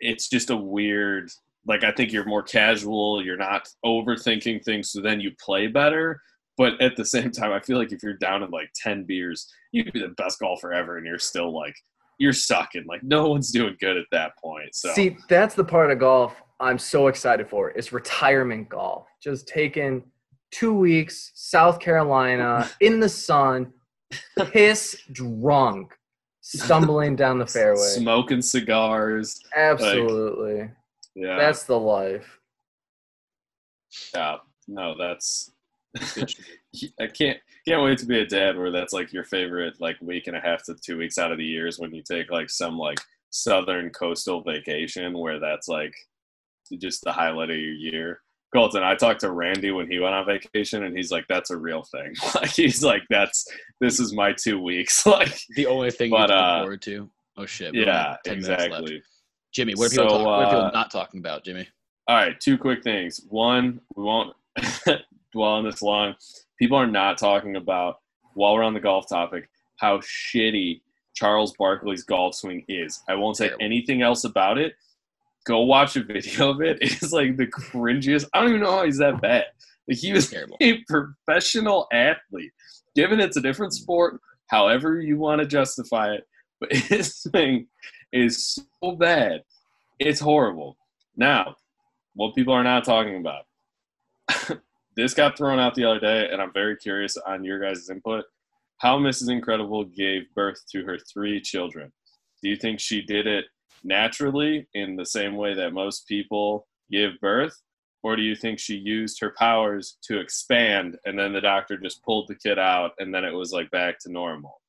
it's 0.00 0.28
just 0.28 0.50
a 0.50 0.56
weird 0.56 1.30
like 1.66 1.84
I 1.84 1.92
think 1.92 2.12
you're 2.12 2.26
more 2.26 2.42
casual, 2.42 3.24
you're 3.24 3.36
not 3.36 3.68
overthinking 3.84 4.64
things, 4.64 4.90
so 4.90 5.00
then 5.00 5.20
you 5.20 5.30
play 5.40 5.66
better. 5.68 6.20
But 6.58 6.80
at 6.80 6.96
the 6.96 7.04
same 7.06 7.30
time, 7.30 7.52
I 7.52 7.60
feel 7.60 7.78
like 7.78 7.92
if 7.92 8.02
you're 8.02 8.14
down 8.14 8.42
in 8.42 8.50
like 8.50 8.70
ten 8.74 9.04
beers, 9.04 9.50
you 9.72 9.84
could 9.84 9.92
be 9.92 10.00
the 10.00 10.08
best 10.08 10.40
golfer 10.40 10.72
ever, 10.72 10.98
and 10.98 11.06
you're 11.06 11.18
still 11.18 11.54
like 11.54 11.74
you're 12.18 12.32
sucking. 12.32 12.84
Like 12.86 13.02
no 13.02 13.28
one's 13.28 13.50
doing 13.50 13.76
good 13.80 13.96
at 13.96 14.06
that 14.12 14.32
point. 14.42 14.74
So 14.74 14.92
See, 14.92 15.16
that's 15.28 15.54
the 15.54 15.64
part 15.64 15.90
of 15.90 15.98
golf 15.98 16.34
I'm 16.62 16.78
so 16.78 17.08
excited 17.08 17.48
for. 17.48 17.70
Is 17.72 17.92
retirement 17.92 18.68
golf. 18.68 19.06
Just 19.22 19.48
taking 19.48 20.04
two 20.52 20.72
weeks, 20.72 21.32
South 21.34 21.80
Carolina, 21.80 22.70
in 22.80 23.00
the 23.00 23.08
sun, 23.08 23.72
piss 24.52 24.96
drunk, 25.10 25.94
stumbling 26.40 27.16
down 27.16 27.38
the 27.38 27.46
fairway. 27.58 27.80
smoking 27.80 28.40
cigars. 28.42 29.40
Absolutely. 29.56 30.70
Yeah, 31.14 31.36
That's 31.36 31.64
the 31.64 31.78
life. 31.78 32.38
yeah. 34.14 34.36
No, 34.68 34.94
that's. 34.96 35.50
I 37.00 37.06
can't 37.08 37.38
can't 37.68 37.82
wait 37.82 37.98
to 37.98 38.06
be 38.06 38.20
a 38.20 38.26
dad 38.26 38.56
where 38.56 38.70
that's 38.70 38.94
like 38.94 39.12
your 39.12 39.24
favorite 39.24 39.74
like 39.80 39.96
week 40.00 40.26
and 40.26 40.36
a 40.36 40.40
half 40.40 40.64
to 40.64 40.74
two 40.82 40.96
weeks 40.96 41.18
out 41.18 41.32
of 41.32 41.36
the 41.38 41.44
years 41.44 41.78
when 41.78 41.92
you 41.94 42.02
take 42.02 42.30
like 42.30 42.48
some 42.48 42.78
like 42.78 42.98
southern 43.28 43.90
coastal 43.90 44.42
vacation 44.42 45.18
where 45.18 45.38
that's 45.38 45.68
like 45.68 45.92
just 46.78 47.02
the 47.04 47.12
highlight 47.12 47.50
of 47.50 47.56
your 47.56 47.72
year. 47.74 48.20
Colton, 48.54 48.82
I 48.82 48.94
talked 48.94 49.20
to 49.20 49.30
Randy 49.32 49.70
when 49.70 49.90
he 49.90 49.98
went 49.98 50.14
on 50.14 50.26
vacation 50.26 50.84
and 50.84 50.94
he's 50.94 51.10
like, 51.10 51.24
that's 51.28 51.50
a 51.50 51.56
real 51.56 51.82
thing. 51.84 52.14
Like 52.34 52.50
he's 52.50 52.82
like, 52.84 53.02
that's 53.08 53.46
this 53.80 53.98
is 53.98 54.12
my 54.12 54.32
two 54.32 54.60
weeks. 54.60 55.06
Like 55.06 55.38
the 55.56 55.66
only 55.66 55.90
thing 55.90 56.10
But, 56.10 56.28
you 56.28 56.34
look 56.36 56.44
uh, 56.44 56.60
forward 56.60 56.82
to. 56.82 57.10
Oh 57.38 57.46
shit! 57.46 57.74
yeah, 57.74 58.08
have 58.10 58.22
10 58.24 58.34
minutes 58.42 58.48
left. 58.48 58.62
exactly. 58.66 59.02
Jimmy, 59.54 59.74
what 59.74 59.86
are 59.86 59.90
people, 59.90 60.08
So, 60.10 60.16
talk, 60.18 60.26
what 60.26 60.32
are 60.44 60.44
people 60.46 60.64
uh, 60.66 60.70
not 60.70 60.90
talking 60.90 61.20
about, 61.20 61.44
Jimmy? 61.44 61.66
All 62.08 62.16
right, 62.16 62.38
two 62.38 62.58
quick 62.58 62.82
things. 62.82 63.20
One, 63.28 63.80
we 63.96 64.02
won't 64.02 64.34
dwell 65.32 65.50
on 65.52 65.64
this 65.64 65.80
long. 65.82 66.14
People 66.58 66.76
are 66.76 66.86
not 66.86 67.16
talking 67.16 67.56
about, 67.56 67.96
while 68.34 68.52
we're 68.54 68.62
on 68.62 68.74
the 68.74 68.80
golf 68.80 69.08
topic, 69.08 69.48
how 69.76 69.98
shitty 69.98 70.82
Charles 71.14 71.54
Barkley's 71.58 72.02
golf 72.02 72.34
swing 72.34 72.64
is. 72.68 73.00
I 73.08 73.14
won't 73.14 73.36
say 73.36 73.46
Terrible. 73.48 73.64
anything 73.64 74.02
else 74.02 74.24
about 74.24 74.58
it. 74.58 74.74
Go 75.44 75.60
watch 75.60 75.96
a 75.96 76.04
video 76.04 76.50
of 76.50 76.60
it. 76.60 76.78
It's 76.82 77.12
like 77.12 77.36
the 77.36 77.46
cringiest. 77.46 78.26
I 78.32 78.40
don't 78.40 78.50
even 78.50 78.60
know 78.62 78.72
how 78.72 78.84
he's 78.84 78.98
that 78.98 79.20
bad. 79.20 79.46
Like 79.88 79.98
he 79.98 80.12
was 80.12 80.30
Terrible. 80.30 80.56
a 80.62 80.82
professional 80.84 81.88
athlete. 81.92 82.52
Given 82.94 83.20
it's 83.20 83.36
a 83.36 83.40
different 83.40 83.72
sport, 83.72 84.20
however 84.48 85.00
you 85.00 85.18
want 85.18 85.40
to 85.40 85.46
justify 85.46 86.14
it, 86.14 86.24
but 86.60 86.72
his 86.72 87.20
thing 87.32 87.66
is 88.12 88.60
so 88.82 88.92
bad. 88.92 89.42
It's 89.98 90.20
horrible. 90.20 90.76
Now, 91.16 91.56
what 92.14 92.34
people 92.34 92.54
are 92.54 92.64
not 92.64 92.84
talking 92.84 93.16
about. 93.16 93.44
this 94.96 95.14
got 95.14 95.36
thrown 95.36 95.58
out 95.58 95.74
the 95.74 95.84
other 95.84 96.00
day, 96.00 96.28
and 96.30 96.40
I'm 96.40 96.52
very 96.52 96.76
curious 96.76 97.16
on 97.16 97.44
your 97.44 97.58
guys' 97.58 97.88
input. 97.90 98.24
How 98.78 98.98
Mrs. 98.98 99.30
Incredible 99.30 99.84
gave 99.84 100.32
birth 100.34 100.62
to 100.72 100.84
her 100.84 100.98
three 100.98 101.40
children. 101.40 101.92
Do 102.42 102.48
you 102.48 102.56
think 102.56 102.80
she 102.80 103.02
did 103.02 103.26
it 103.26 103.46
naturally 103.84 104.66
in 104.74 104.96
the 104.96 105.06
same 105.06 105.36
way 105.36 105.54
that 105.54 105.72
most 105.72 106.06
people 106.06 106.66
give 106.90 107.12
birth? 107.20 107.60
Or 108.04 108.16
do 108.16 108.22
you 108.22 108.34
think 108.34 108.58
she 108.58 108.74
used 108.74 109.20
her 109.20 109.32
powers 109.38 109.96
to 110.08 110.18
expand 110.18 110.98
and 111.06 111.16
then 111.18 111.32
the 111.32 111.40
doctor 111.40 111.76
just 111.76 112.02
pulled 112.02 112.26
the 112.28 112.34
kid 112.34 112.58
out 112.58 112.92
and 112.98 113.14
then 113.14 113.24
it 113.24 113.30
was 113.32 113.52
like 113.52 113.70
back 113.70 113.98
to 114.00 114.10
normal? 114.12 114.60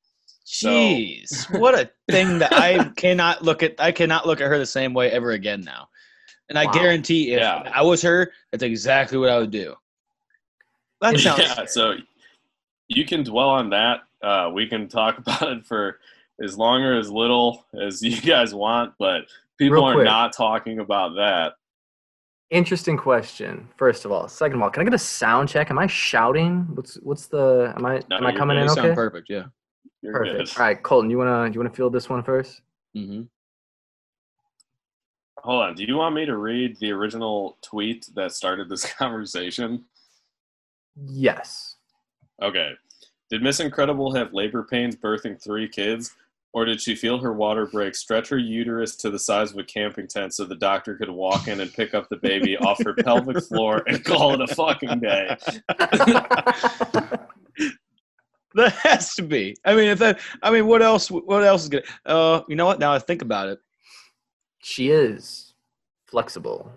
So- 0.44 0.70
Jeez, 0.70 1.60
what 1.60 1.74
a 1.74 1.90
thing 2.12 2.38
that 2.40 2.54
I 2.54 2.84
cannot 2.96 3.44
look 3.44 3.64
at. 3.64 3.76
I 3.80 3.92
cannot 3.92 4.28
look 4.28 4.40
at 4.42 4.48
her 4.48 4.58
the 4.60 4.66
same 4.66 4.94
way 4.94 5.10
ever 5.10 5.32
again 5.32 5.62
now. 5.62 5.88
And 6.50 6.60
I 6.60 6.66
Wow. 6.66 6.74
guarantee, 6.74 7.32
if 7.32 7.40
Yeah. 7.40 7.72
I 7.74 7.82
was 7.82 8.02
her, 8.04 8.32
that's 8.52 8.62
exactly 8.64 9.18
what 9.18 9.30
I 9.30 9.40
would 9.40 9.52
do. 9.52 9.76
That 11.02 11.18
sounds. 11.20 11.40
yeah, 11.40 11.66
so 11.66 11.96
you 12.88 13.06
can 13.06 13.24
dwell 13.24 13.50
on 13.50 13.70
that. 13.72 14.02
Uh, 14.22 14.52
we 14.54 14.68
can 14.68 14.88
talk 14.88 15.18
about 15.26 15.42
it 15.52 15.66
for 15.66 16.00
as 16.42 16.58
long 16.58 16.82
or 16.84 16.98
as 16.98 17.12
little 17.12 17.66
as 17.82 18.02
you 18.02 18.20
guys 18.22 18.54
want, 18.54 18.94
but 19.00 19.26
people 19.58 19.76
Real 19.78 19.86
are 19.86 19.94
quick. 19.94 20.06
not 20.06 20.34
talking 20.34 20.80
about 20.80 21.16
that. 21.16 21.54
Interesting 22.50 22.98
question. 22.98 23.68
First 23.78 24.06
of 24.06 24.12
all, 24.12 24.28
second 24.28 24.58
of 24.58 24.62
all, 24.64 24.70
can 24.70 24.82
I 24.82 24.84
get 24.84 24.94
a 24.94 24.98
sound 25.00 25.50
check? 25.50 25.72
Am 25.72 25.80
I 25.80 25.88
shouting? 25.88 26.62
What's 26.76 26.96
what's 26.96 27.26
the? 27.28 27.74
Am 27.76 27.86
I 27.86 28.02
No, 28.10 28.18
am 28.18 28.28
I 28.28 28.32
coming 28.36 28.58
in 28.58 28.64
You 28.64 28.70
sound 28.70 28.88
okay? 28.88 28.96
perfect. 28.96 29.30
Yeah. 29.30 29.46
You're 30.02 30.14
Perfect. 30.14 30.38
good. 30.38 30.58
All 30.60 30.66
right, 30.68 30.84
Colton, 30.84 31.10
you 31.10 31.18
wanna 31.18 31.50
you 31.52 31.60
wanna 31.60 31.70
field 31.74 31.94
this 31.94 32.10
one 32.10 32.24
first? 32.24 32.62
Mm-hmm. 32.96 33.22
Hold 35.40 35.64
on. 35.64 35.76
Do 35.76 35.84
you 35.84 35.96
want 35.96 36.14
me 36.14 36.26
to 36.26 36.38
read 36.38 36.78
the 36.80 36.92
original 36.92 37.58
tweet 37.62 38.08
that 38.16 38.34
started 38.34 38.70
this 38.70 38.86
conversation? 38.98 39.86
Yes. 41.06 41.76
Okay. 42.42 42.74
Did 43.30 43.42
Miss 43.42 43.60
Incredible 43.60 44.14
have 44.16 44.34
labor 44.34 44.64
pains 44.64 44.96
birthing 44.96 45.42
three 45.44 45.68
kids? 45.68 46.16
Or 46.56 46.66
did 46.66 46.80
she 46.80 46.94
feel 46.96 47.18
her 47.18 47.34
water 47.34 47.66
break, 47.66 47.96
stretch 47.96 48.30
her 48.30 48.38
uterus 48.38 48.96
to 48.98 49.10
the 49.10 49.18
size 49.18 49.52
of 49.52 49.58
a 49.58 49.64
camping 49.64 50.08
tent 50.08 50.36
so 50.36 50.46
the 50.46 50.54
doctor 50.56 50.96
could 50.96 51.10
walk 51.10 51.48
in 51.48 51.60
and 51.62 51.74
pick 51.74 51.96
up 51.96 52.10
the 52.10 52.18
baby 52.18 52.56
off 52.62 52.78
her 52.84 52.94
pelvic 52.94 53.44
floor 53.46 53.82
and 53.88 54.06
call 54.06 54.36
it 54.40 54.42
a 54.42 54.54
fucking 54.56 55.00
day? 55.00 55.36
That 58.56 58.72
has 58.84 59.16
to 59.16 59.24
be. 59.24 59.56
I 59.66 59.74
mean, 59.74 59.90
if 59.90 59.98
that. 59.98 60.20
I 60.44 60.52
mean, 60.52 60.68
what 60.68 60.84
else? 60.84 61.10
What 61.10 61.44
else 61.44 61.64
is 61.64 61.70
good? 61.70 61.86
Uh, 62.06 62.42
you 62.48 62.56
know 62.56 62.68
what? 62.68 62.78
Now 62.80 62.94
I 62.94 63.00
think 63.00 63.24
about 63.24 63.48
it. 63.48 63.58
she 64.62 64.92
is 64.92 65.56
flexible. 66.06 66.72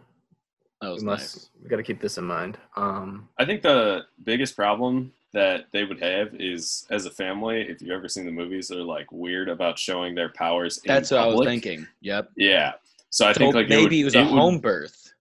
That 0.81 0.89
was 0.91 1.03
We 1.03 1.07
must 1.07 1.37
nice. 1.37 1.51
we 1.63 1.69
got 1.69 1.77
to 1.77 1.83
keep 1.83 2.01
this 2.01 2.17
in 2.17 2.25
mind. 2.25 2.57
Um, 2.77 3.29
I 3.39 3.45
think 3.45 3.61
the 3.61 4.07
biggest 4.25 4.57
problem 4.57 5.13
that 5.37 5.67
they 5.71 5.85
would 5.85 6.01
have 6.03 6.35
is 6.41 6.87
as 6.91 7.05
a 7.05 7.11
family, 7.11 7.61
if 7.61 7.83
you've 7.83 7.91
ever 7.91 8.09
seen 8.09 8.25
the 8.25 8.33
movies, 8.33 8.69
they're 8.69 8.79
like 8.81 9.13
weird 9.13 9.51
about 9.51 9.79
showing 9.79 10.15
their 10.15 10.31
powers 10.31 10.79
in 10.79 10.89
That's 10.93 11.11
what 11.11 11.21
I 11.21 11.27
was 11.27 11.47
thinking. 11.47 11.87
Yep. 12.01 12.31
Yeah. 12.39 12.73
So 13.11 13.27
I 13.27 13.33
So 13.35 13.39
think 13.41 13.55
like 13.55 13.69
maybe 13.69 14.01
it, 14.01 14.05
would, 14.05 14.07
was 14.07 14.15
a 14.17 14.23
would- 14.23 14.31
home 14.31 14.59
birth. 14.59 15.13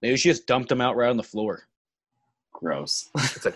Maybe 0.00 0.16
she 0.16 0.30
just 0.30 0.46
dumped 0.46 0.72
him 0.72 0.80
out 0.80 0.96
right 0.96 1.10
on 1.10 1.16
the 1.18 1.22
floor. 1.22 1.66
gross. 2.52 3.10
it's 3.16 3.44
a 3.46 3.52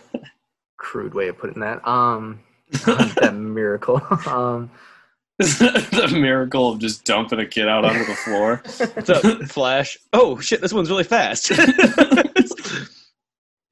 crude 0.76 1.14
way 1.14 1.28
of 1.28 1.38
putting 1.38 1.60
that. 1.60 1.86
Um, 1.88 2.40
that 2.84 3.34
miracle. 3.34 3.96
um, 4.26 4.70
the 5.38 6.10
miracle 6.12 6.70
of 6.70 6.78
just 6.80 7.04
dumping 7.06 7.40
a 7.40 7.46
kid 7.46 7.66
out 7.66 7.84
onto 7.86 8.04
the 8.04 8.14
floor. 8.14 8.60
What's 8.94 9.08
up, 9.10 9.22
Flash? 9.48 9.96
Oh 10.12 10.38
shit, 10.38 10.60
this 10.60 10.72
one's 10.74 10.90
really 10.90 11.04
fast. 11.04 11.50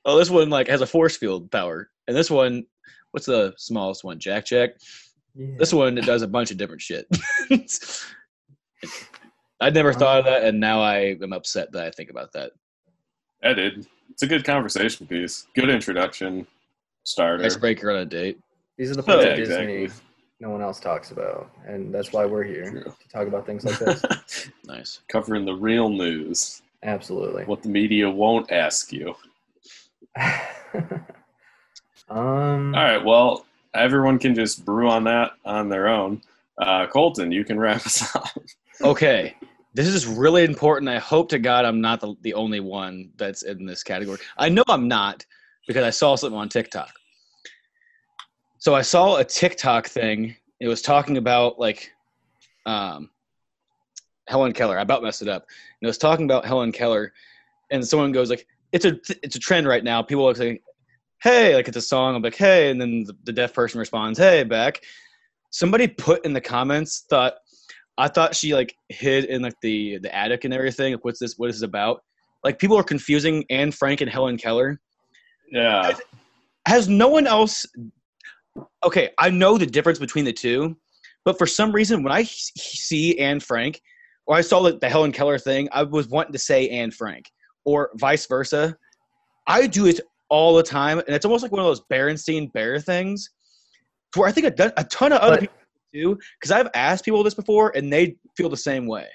Oh, 0.05 0.19
this 0.19 0.31
one 0.31 0.51
like 0.51 0.69
has 0.69 0.81
a 0.81 0.87
force 0.87 1.17
field 1.17 1.51
power, 1.51 1.91
and 2.09 2.17
this 2.17 2.31
one, 2.31 2.65
what's 3.11 3.27
the 3.27 3.55
smallest 3.57 4.05
one? 4.05 4.19
Jack 4.19 4.47
Jack. 4.47 4.71
yeah. 5.35 5.57
This 5.59 5.73
one 5.73 5.99
it 5.99 6.07
does 6.07 6.23
a 6.23 6.29
bunch 6.29 6.51
of 6.51 6.57
different 6.57 6.83
shit. 6.83 7.07
I'd 9.61 9.75
never 9.75 9.93
thought 9.93 10.21
of 10.21 10.25
that, 10.25 10.45
and 10.45 10.59
now 10.59 10.81
I 10.81 11.17
am 11.23 11.33
upset 11.33 11.71
that 11.73 11.85
I 11.85 11.91
think 11.91 12.11
about 12.11 12.33
that. 12.33 12.53
I 13.43 13.53
did. 13.53 13.87
It's 14.11 14.23
a 14.23 14.27
good 14.27 14.45
conversation 14.45 15.07
piece. 15.07 15.47
Good 15.55 15.71
introduction. 15.71 16.47
Starter. 17.05 17.45
Icebreaker 17.45 17.91
on 17.91 17.99
a 17.99 18.05
date. 18.05 18.39
These 18.77 18.91
are 18.91 18.95
the 18.95 19.03
parts 19.03 19.23
oh, 19.23 19.27
Yeah, 19.27 19.33
of 19.33 19.37
Disney 19.37 19.83
exactly. 19.85 20.07
no 20.41 20.51
one 20.51 20.63
else 20.63 20.81
talks 20.81 21.11
about, 21.11 21.51
and 21.67 21.93
that's 21.95 22.13
why 22.13 22.25
we're 22.25 22.45
here 22.45 22.71
True. 22.71 22.85
to 22.85 23.09
talk 23.13 23.27
about 23.27 23.47
things 23.47 23.65
like 23.65 23.79
this. 23.79 24.49
Nice. 24.65 25.01
Covering 25.09 25.45
the 25.45 25.53
real 25.55 25.89
news. 25.89 26.63
Absolutely. 26.85 27.45
What 27.45 27.63
the 27.63 27.69
media 27.69 28.09
won't 28.09 28.51
ask 28.53 28.93
you. 28.93 29.15
um, 32.09 32.75
All 32.75 32.83
right. 32.83 33.05
Well, 33.05 33.47
everyone 33.75 34.19
can 34.19 34.35
just 34.35 34.65
brew 34.65 34.89
on 34.89 35.05
that 35.05 35.33
on 35.45 35.69
their 35.69 35.89
own. 35.89 36.23
Uh, 36.59 36.87
Colton, 36.87 37.33
you 37.33 37.45
can 37.45 37.59
wrap 37.59 37.87
us 37.87 38.15
up. 38.15 38.29
Okay. 38.83 39.37
This 39.73 39.87
is 39.87 40.07
really 40.07 40.45
important. 40.45 40.89
I 40.89 40.99
hope 40.99 41.29
to 41.31 41.39
God 41.39 41.65
I'm 41.65 41.81
not 41.81 42.01
the, 42.01 42.15
the 42.23 42.35
only 42.35 42.61
one 42.61 43.11
that's 43.17 43.43
in 43.43 43.65
this 43.67 43.83
category. 43.83 44.19
I 44.37 44.49
know 44.49 44.65
I'm 44.69 44.89
not 44.89 45.25
because 45.67 45.85
I 45.85 45.91
saw 45.91 46.17
something 46.17 46.39
on 46.39 46.49
TikTok. 46.49 46.91
So 48.59 48.75
I 48.75 48.83
saw 48.83 49.17
a 49.17 49.25
TikTok 49.25 49.87
thing. 49.87 50.35
It 50.59 50.67
was 50.67 50.83
talking 50.83 51.17
about 51.17 51.59
like 51.59 51.93
um, 52.67 53.11
Helen 54.27 54.53
Keller. 54.53 54.79
I 54.79 54.83
about 54.83 55.03
messed 55.03 55.23
it 55.23 55.29
up. 55.29 55.43
And 55.43 55.87
it 55.87 55.89
was 55.89 55.99
talking 55.99 56.25
about 56.25 56.45
Helen 56.45 56.73
Keller, 56.73 57.13
and 57.71 57.87
someone 57.87 58.13
goes 58.13 58.31
like, 58.31 58.47
"It's 58.73 58.85
a 58.85 58.99
it's 59.23 59.37
a 59.37 59.41
trend 59.41 59.67
right 59.67 59.85
now." 59.85 60.03
People 60.03 60.29
are 60.29 60.35
like, 60.35 60.63
"Hey," 61.23 61.55
like 61.55 61.69
it's 61.69 61.77
a 61.77 61.83
song. 61.83 62.15
I'm 62.15 62.23
like, 62.23 62.37
"Hey," 62.37 62.71
and 62.71 62.81
then 62.81 63.05
the, 63.05 63.17
the 63.25 63.33
deaf 63.33 63.53
person 63.55 63.79
responds, 63.79 64.19
"Hey," 64.19 64.45
back. 64.45 64.81
Somebody 65.51 65.89
put 65.89 66.25
in 66.25 66.33
the 66.33 66.41
comments 66.41 67.05
thought 67.11 67.35
I 67.99 68.09
thought 68.09 68.35
she 68.35 68.55
like 68.55 68.75
hid 68.89 69.27
in 69.27 69.43
like 69.43 69.55
the 69.63 69.99
the 69.99 70.15
attic 70.15 70.45
and 70.45 70.55
everything. 70.55 70.95
Like, 70.95 71.05
what's 71.05 71.21
this? 71.21 71.35
What 71.37 71.51
is 71.51 71.61
this 71.61 71.67
about? 71.67 72.03
Like 72.43 72.59
people 72.59 72.77
are 72.77 72.83
confusing 72.83 73.45
Anne 73.51 73.73
Frank 73.73 74.01
and 74.01 74.11
Helen 74.11 74.39
Keller. 74.39 74.81
Yeah. 75.53 75.93
Has 76.67 76.89
no 76.89 77.09
one 77.09 77.27
else? 77.27 77.67
Okay, 78.85 79.11
I 79.19 79.31
know 79.31 79.59
the 79.59 79.67
difference 79.67 79.99
between 79.99 80.25
the 80.25 80.33
two, 80.33 80.77
but 81.25 81.37
for 81.37 81.47
some 81.47 81.73
reason, 81.73 82.03
when 82.03 82.13
I 82.13 82.23
see 82.23 83.19
Anne 83.19 83.41
Frank, 83.41 83.81
or 84.27 84.37
I 84.37 84.41
saw 84.41 84.63
the, 84.63 84.79
the 84.79 84.89
Helen 84.89 85.13
Keller 85.13 85.39
thing, 85.39 85.69
I 85.73 85.83
was 85.83 86.09
wanting 86.09 86.33
to 86.33 86.39
say 86.39 86.69
Anne 86.69 86.91
Frank, 86.91 87.31
or 87.65 87.91
vice 87.97 88.27
versa. 88.27 88.77
I 89.47 89.67
do 89.67 89.87
it 89.87 90.01
all 90.29 90.55
the 90.55 90.63
time, 90.63 90.99
and 90.99 91.09
it's 91.11 91.25
almost 91.25 91.43
like 91.43 91.53
one 91.53 91.61
of 91.61 91.67
those 91.67 91.81
Berenstein 91.91 92.53
Bear 92.53 92.79
things, 92.81 93.31
where 94.15 94.29
I 94.29 94.33
think 94.33 94.47
a, 94.59 94.73
a 94.77 94.85
ton 94.85 95.13
of 95.13 95.19
other 95.21 95.33
But- 95.37 95.41
people 95.41 95.55
do. 95.93 96.19
Because 96.39 96.51
I've 96.53 96.69
asked 96.75 97.05
people 97.05 97.23
this 97.23 97.35
before, 97.35 97.73
and 97.77 97.93
they 97.93 98.17
feel 98.37 98.49
the 98.49 98.57
same 98.57 98.87
way. 98.87 99.07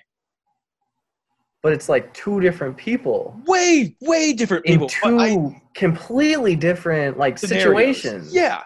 but 1.63 1.73
it's 1.73 1.89
like 1.89 2.13
two 2.13 2.39
different 2.39 2.77
people 2.77 3.35
Way, 3.47 3.95
way 4.01 4.33
different 4.33 4.65
in 4.67 4.73
people. 4.73 4.89
two 4.89 5.17
I- 5.19 5.61
completely 5.73 6.55
different 6.55 7.17
like 7.17 7.37
scenarios. 7.39 7.97
situations. 8.01 8.33
Yeah, 8.35 8.61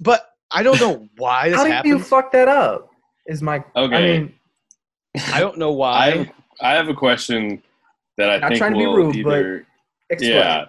but 0.00 0.30
I 0.50 0.62
don't 0.62 0.80
know 0.80 1.06
why 1.18 1.50
this 1.50 1.58
How 1.58 1.64
did 1.66 1.84
you 1.84 1.98
fuck 1.98 2.32
that 2.32 2.48
up? 2.48 2.88
Is 3.26 3.42
my 3.42 3.62
Okay. 3.76 3.94
I 3.96 4.18
mean, 4.20 4.34
I 5.34 5.40
don't 5.40 5.58
know 5.58 5.70
I 5.72 5.76
why. 5.76 6.10
have, 6.10 6.30
I 6.62 6.70
have 6.72 6.88
a 6.88 6.94
question 6.94 7.62
that 8.20 8.30
I 8.30 8.38
Not 8.38 8.48
think 8.48 8.58
trying 8.58 8.72
to 8.72 8.78
be 8.78 8.86
will 8.86 8.96
rude, 8.96 9.24
but 9.24 9.38
either. 9.38 9.66
explain. 10.10 10.34
Yeah. 10.34 10.64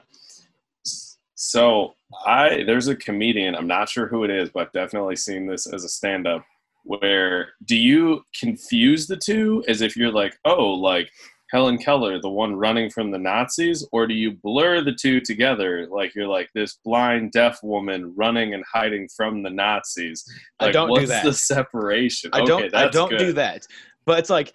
So 1.35 1.93
I 2.25 2.63
there's 2.65 2.87
a 2.87 2.95
comedian, 2.95 3.55
I'm 3.55 3.67
not 3.67 3.89
sure 3.89 4.07
who 4.07 4.23
it 4.23 4.29
is, 4.29 4.49
but 4.49 4.67
I've 4.67 4.71
definitely 4.73 5.15
seen 5.15 5.47
this 5.47 5.67
as 5.71 5.83
a 5.83 5.89
stand 5.89 6.27
up 6.27 6.45
where 6.83 7.49
do 7.65 7.77
you 7.77 8.23
confuse 8.39 9.05
the 9.05 9.17
two 9.17 9.63
as 9.67 9.81
if 9.81 9.95
you're 9.95 10.11
like, 10.11 10.35
oh, 10.45 10.71
like 10.71 11.11
Helen 11.51 11.77
Keller, 11.77 12.19
the 12.19 12.29
one 12.29 12.55
running 12.55 12.89
from 12.89 13.11
the 13.11 13.17
Nazis, 13.17 13.85
or 13.91 14.07
do 14.07 14.13
you 14.13 14.31
blur 14.31 14.81
the 14.81 14.93
two 14.93 15.19
together 15.19 15.85
like 15.91 16.15
you're 16.15 16.27
like 16.27 16.49
this 16.55 16.79
blind 16.85 17.33
deaf 17.33 17.61
woman 17.61 18.13
running 18.15 18.53
and 18.53 18.63
hiding 18.71 19.09
from 19.15 19.43
the 19.43 19.49
Nazis? 19.49 20.23
I 20.59 20.71
don't 20.71 20.87
do 20.87 20.93
what's 20.93 21.09
that. 21.09 21.25
the 21.25 21.33
separation? 21.33 22.31
I 22.33 22.39
okay, 22.39 22.47
don't. 22.47 22.75
I 22.75 22.87
don't 22.87 23.09
good. 23.09 23.19
do 23.19 23.33
that. 23.33 23.67
But 24.05 24.19
it's 24.19 24.29
like, 24.29 24.53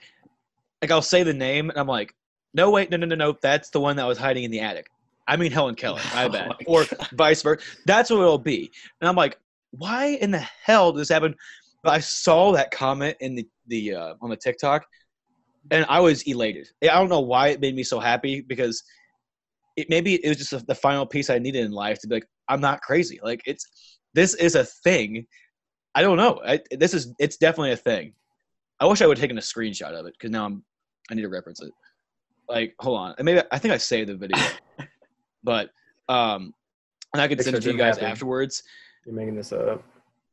like 0.80 0.90
I'll 0.90 1.02
say 1.02 1.22
the 1.22 1.34
name, 1.34 1.68
and 1.70 1.78
I'm 1.78 1.86
like, 1.86 2.14
no, 2.56 2.70
wait, 2.70 2.90
no, 2.90 2.96
no, 2.96 3.06
no, 3.06 3.14
no. 3.14 3.36
That's 3.42 3.70
the 3.70 3.80
one 3.80 3.96
that 3.96 4.06
was 4.06 4.18
hiding 4.18 4.44
in 4.44 4.50
the 4.50 4.60
attic. 4.60 4.88
I 5.28 5.36
mean 5.36 5.52
Helen 5.52 5.74
Keller. 5.74 6.00
My 6.14 6.24
Oh 6.24 6.28
bad. 6.30 6.52
or 6.66 6.84
God. 6.84 7.08
vice 7.12 7.42
versa. 7.42 7.62
That's 7.84 8.10
what 8.10 8.20
it'll 8.20 8.38
be. 8.38 8.70
And 9.00 9.08
I'm 9.08 9.16
like, 9.16 9.38
why 9.72 10.18
in 10.20 10.30
the 10.30 10.38
hell 10.38 10.92
did 10.92 11.00
this 11.00 11.08
happen? 11.10 11.34
But 11.82 11.92
I 11.94 12.00
saw 12.00 12.52
that 12.52 12.70
comment 12.70 13.16
in 13.20 13.34
the 13.34 13.46
the 13.66 13.94
uh, 13.94 14.14
on 14.22 14.30
the 14.30 14.36
TikTok, 14.36 14.86
and 15.70 15.84
I 15.88 16.00
was 16.00 16.22
elated. 16.22 16.68
I 16.82 16.86
don't 16.86 17.08
know 17.08 17.20
why 17.20 17.48
it 17.48 17.60
made 17.60 17.76
me 17.76 17.82
so 17.82 18.00
happy 18.00 18.40
because 18.40 18.82
it 19.76 19.90
maybe 19.90 20.14
it 20.14 20.28
was 20.28 20.38
just 20.38 20.66
the 20.66 20.74
final 20.74 21.04
piece 21.04 21.28
I 21.28 21.38
needed 21.38 21.64
in 21.64 21.72
life 21.72 21.98
to 22.00 22.08
be 22.08 22.16
like, 22.16 22.26
I'm 22.48 22.60
not 22.60 22.80
crazy. 22.80 23.20
Like 23.22 23.42
it's 23.46 23.98
this 24.14 24.34
is 24.34 24.54
a 24.54 24.64
thing. 24.64 25.26
I 25.94 26.02
don't 26.02 26.16
know. 26.16 26.40
I, 26.46 26.60
this 26.70 26.94
is 26.94 27.12
it's 27.18 27.36
definitely 27.36 27.72
a 27.72 27.76
thing. 27.76 28.14
I 28.80 28.86
wish 28.86 29.02
I 29.02 29.06
would 29.06 29.18
have 29.18 29.22
taken 29.22 29.38
a 29.38 29.42
screenshot 29.42 29.92
of 29.92 30.06
it 30.06 30.14
because 30.18 30.30
now 30.30 30.44
I'm 30.46 30.64
I 31.10 31.14
need 31.14 31.22
to 31.22 31.28
reference 31.28 31.60
it. 31.60 31.70
Like, 32.48 32.74
hold 32.78 32.98
on. 32.98 33.14
And 33.18 33.24
Maybe 33.24 33.42
I 33.50 33.58
think 33.58 33.74
I 33.74 33.76
saved 33.76 34.08
the 34.08 34.16
video, 34.16 34.38
but 35.44 35.70
um, 36.08 36.54
and 37.12 37.20
I 37.22 37.28
could 37.28 37.42
send 37.42 37.56
it 37.56 37.62
to 37.62 37.72
you 37.72 37.78
guys 37.78 37.96
happen. 37.96 38.10
afterwards. 38.10 38.62
You're 39.04 39.14
making 39.14 39.36
this 39.36 39.52
up. 39.52 39.82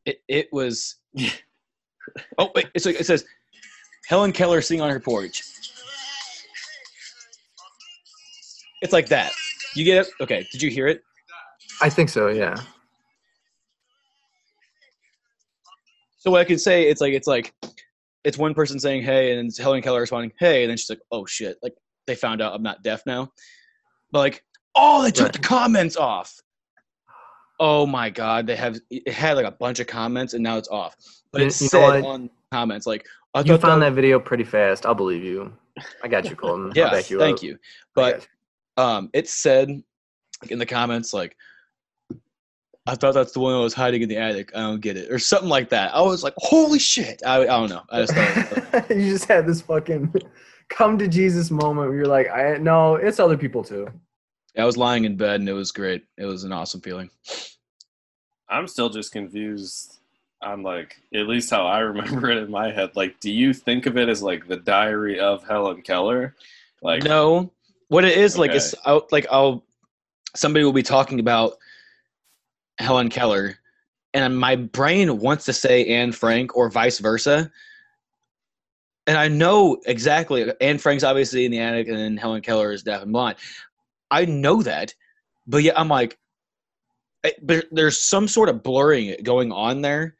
It 0.05 0.22
it 0.28 0.49
was. 0.51 0.95
oh 2.38 2.49
wait, 2.55 2.68
it's 2.74 2.86
like, 2.86 2.99
it 2.99 3.05
says, 3.05 3.26
Helen 4.07 4.32
Keller 4.32 4.61
sitting 4.61 4.82
on 4.82 4.89
her 4.89 4.99
porch. 4.99 5.43
It's 8.82 8.91
like 8.91 9.07
that. 9.07 9.32
You 9.76 9.86
get 9.86 10.05
it? 10.05 10.14
Okay. 10.22 10.45
Did 10.51 10.61
you 10.61 10.70
hear 10.70 10.88
it? 10.88 11.01
I 11.82 11.89
think 11.89 12.09
so. 12.09 12.28
Yeah. 12.28 12.55
So 16.18 16.32
what 16.32 16.41
I 16.41 16.45
can 16.45 16.59
say, 16.59 16.89
it's 16.89 17.01
like 17.01 17.14
it's 17.14 17.28
like 17.28 17.53
it's 18.24 18.38
one 18.38 18.53
person 18.53 18.80
saying 18.80 19.03
hey, 19.03 19.38
and 19.38 19.47
it's 19.47 19.57
Helen 19.57 19.82
Keller 19.82 20.01
responding 20.01 20.32
hey, 20.39 20.64
and 20.64 20.70
then 20.70 20.78
she's 20.78 20.89
like, 20.89 21.01
oh 21.11 21.26
shit, 21.26 21.57
like 21.64 21.74
they 22.08 22.16
found 22.16 22.41
out 22.41 22.54
I'm 22.54 22.64
not 22.64 22.84
deaf 22.84 23.01
now. 23.06 23.32
But 24.12 24.20
like, 24.20 24.43
oh, 24.76 25.04
they 25.04 25.12
took 25.12 25.26
Right. 25.28 25.34
the 25.34 25.39
comments 25.39 25.95
off. 25.97 26.34
Oh 27.60 27.86
my 27.86 28.10
god, 28.10 28.47
they 28.47 28.56
have 28.56 28.78
it 28.89 29.12
had 29.12 29.38
like 29.38 29.45
a 29.45 29.51
bunch 29.51 29.80
of 29.80 29.88
comments 29.88 30.34
and 30.34 30.43
now 30.43 30.58
it's 30.58 30.68
off. 30.70 30.95
But 31.32 31.41
You- 31.41 31.47
it 31.47 31.62
you 31.62 31.68
said 31.68 32.04
on 32.04 32.30
comments 32.51 32.86
like 32.86 33.06
I 33.36 33.41
You 33.41 33.58
found 33.58 33.82
that 33.82 33.93
video 33.93 34.20
pretty 34.20 34.43
fast. 34.43 34.86
I'll 34.86 34.93
believe 34.95 35.24
you. 35.24 35.51
I 36.04 36.08
got 36.08 36.30
you, 36.30 36.36
Colton. 36.36 36.72
Yeah, 36.76 36.95
you 37.08 37.18
thank 37.20 37.38
up. 37.38 37.43
you. 37.43 37.58
But 37.95 38.28
you. 38.78 38.84
um, 38.84 39.10
it 39.14 39.28
said 39.28 39.70
like, 40.41 40.51
in 40.51 40.60
the 40.60 40.66
comments 40.68 41.14
like, 41.14 41.36
"I 42.86 42.93
thought 42.95 43.14
that's 43.14 43.32
the 43.32 43.39
one 43.39 43.54
that 43.54 43.60
was 43.60 43.74
hiding 43.74 44.01
in 44.04 44.10
the 44.10 44.18
attic. 44.18 44.51
I 44.56 44.60
don't 44.60 44.82
get 44.82 44.97
it," 44.97 45.12
or 45.12 45.18
something 45.18 45.49
like 45.49 45.70
that. 45.70 45.95
I 45.95 46.01
was 46.01 46.24
like, 46.24 46.34
"Holy 46.38 46.78
shit!" 46.80 47.22
I, 47.26 47.41
I 47.41 47.45
don't 47.45 47.70
know. 47.70 47.82
I 47.89 48.06
just 48.06 48.14
thought, 48.14 48.89
you 48.91 49.10
just 49.12 49.26
had 49.26 49.47
this 49.47 49.62
fucking 49.62 50.14
come 50.70 50.97
to 50.97 51.07
Jesus 51.07 51.51
moment 51.51 51.89
where 51.89 51.97
you're 51.97 52.05
like, 52.05 52.30
I 52.30 52.57
no, 52.57 52.95
it's 52.95 53.20
other 53.20 53.38
people 53.38 53.64
too. 53.64 53.88
I 54.57 54.66
was 54.66 54.78
lying 54.78 55.05
in 55.05 55.16
bed 55.16 55.39
and 55.39 55.49
it 55.49 55.53
was 55.53 55.72
great. 55.72 56.05
It 56.18 56.26
was 56.26 56.43
an 56.43 56.51
awesome 56.51 56.82
feeling. 56.82 57.09
I'm 58.49 58.68
still 58.68 58.89
just 58.89 59.11
confused 59.11 59.99
on 60.43 60.61
like 60.61 60.97
at 61.14 61.28
least 61.28 61.49
how 61.49 61.66
I 61.66 61.80
remember 61.91 62.30
it 62.30 62.38
in 62.38 62.51
my 62.51 62.72
head. 62.72 62.95
Like, 62.95 63.20
do 63.20 63.32
you 63.32 63.53
think 63.53 63.86
of 63.86 63.97
it 63.97 64.09
as 64.09 64.22
like 64.22 64.47
the 64.47 64.57
diary 64.57 65.20
of 65.20 65.43
Helen 65.43 65.82
Keller? 65.82 66.36
Like, 66.82 67.03
no, 67.03 67.51
what 67.88 68.05
it 68.05 68.18
is 68.18 68.38
like 68.38 68.51
Okay. 68.51 68.57
is 68.57 68.76
I'll, 68.86 69.07
like 69.11 69.26
I'll 69.32 69.64
somebody 70.36 70.66
will 70.66 70.74
be 70.74 70.84
talking 70.84 71.20
about 71.20 71.53
Helen 72.80 73.09
Keller, 73.09 73.57
and 74.14 74.38
my 74.38 74.55
brain 74.55 75.20
wants 75.20 75.45
to 75.45 75.53
say 75.53 75.86
Anne 75.88 76.11
Frank 76.11 76.55
or 76.55 76.70
vice 76.70 76.99
versa. 76.99 77.51
And 79.06 79.18
I 79.18 79.28
know 79.28 79.78
exactly 79.86 80.51
Anne 80.62 80.78
Frank's 80.78 81.04
obviously 81.04 81.45
in 81.45 81.51
the 81.51 81.60
attic, 81.60 81.88
and 81.88 81.97
then 81.97 82.18
Helen 82.18 82.41
Keller 82.41 82.72
is 82.72 82.84
deaf 82.84 83.01
and 83.01 83.12
blind. 83.12 83.38
I 84.10 84.26
know 84.26 84.62
that, 84.64 84.93
but 85.45 85.64
yeah, 85.64 85.74
I'm 85.76 85.89
like, 85.89 86.18
but 87.41 87.66
there's 87.72 88.01
some 88.01 88.28
sort 88.28 88.49
of 88.49 88.64
blurring 88.64 89.16
going 89.24 89.51
on 89.51 89.82
there, 89.82 90.16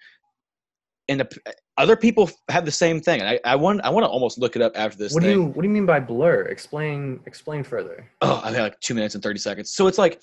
and 1.08 1.22
the, 1.22 1.56
other 1.78 1.96
people 1.96 2.30
have 2.50 2.66
the 2.66 2.72
same 2.72 3.00
thing. 3.02 3.22
And 3.22 3.30
I, 3.30 3.40
I 3.46 3.56
want 3.56 3.82
I 3.84 3.90
want 3.90 4.04
to 4.06 4.10
almost 4.10 4.38
look 4.38 4.56
it 4.56 4.62
up 4.62 4.74
after 4.76 4.98
this. 4.98 5.14
What 5.14 5.24
do 5.24 5.30
you 5.30 5.44
what 5.44 5.62
do 5.62 5.68
you 5.68 5.74
mean 5.74 5.86
by 5.86 6.00
blur? 6.00 6.44
Explain 6.44 7.20
explain 7.26 7.64
further. 7.64 8.10
oh, 8.22 8.42
I've 8.44 8.54
had 8.54 8.64
like 8.64 8.80
two 8.80 8.94
minutes 8.94 9.16
and 9.16 9.24
30 9.24 9.40
seconds. 9.40 9.72
So 9.72 9.88
it's 9.88 9.98
like 9.98 10.22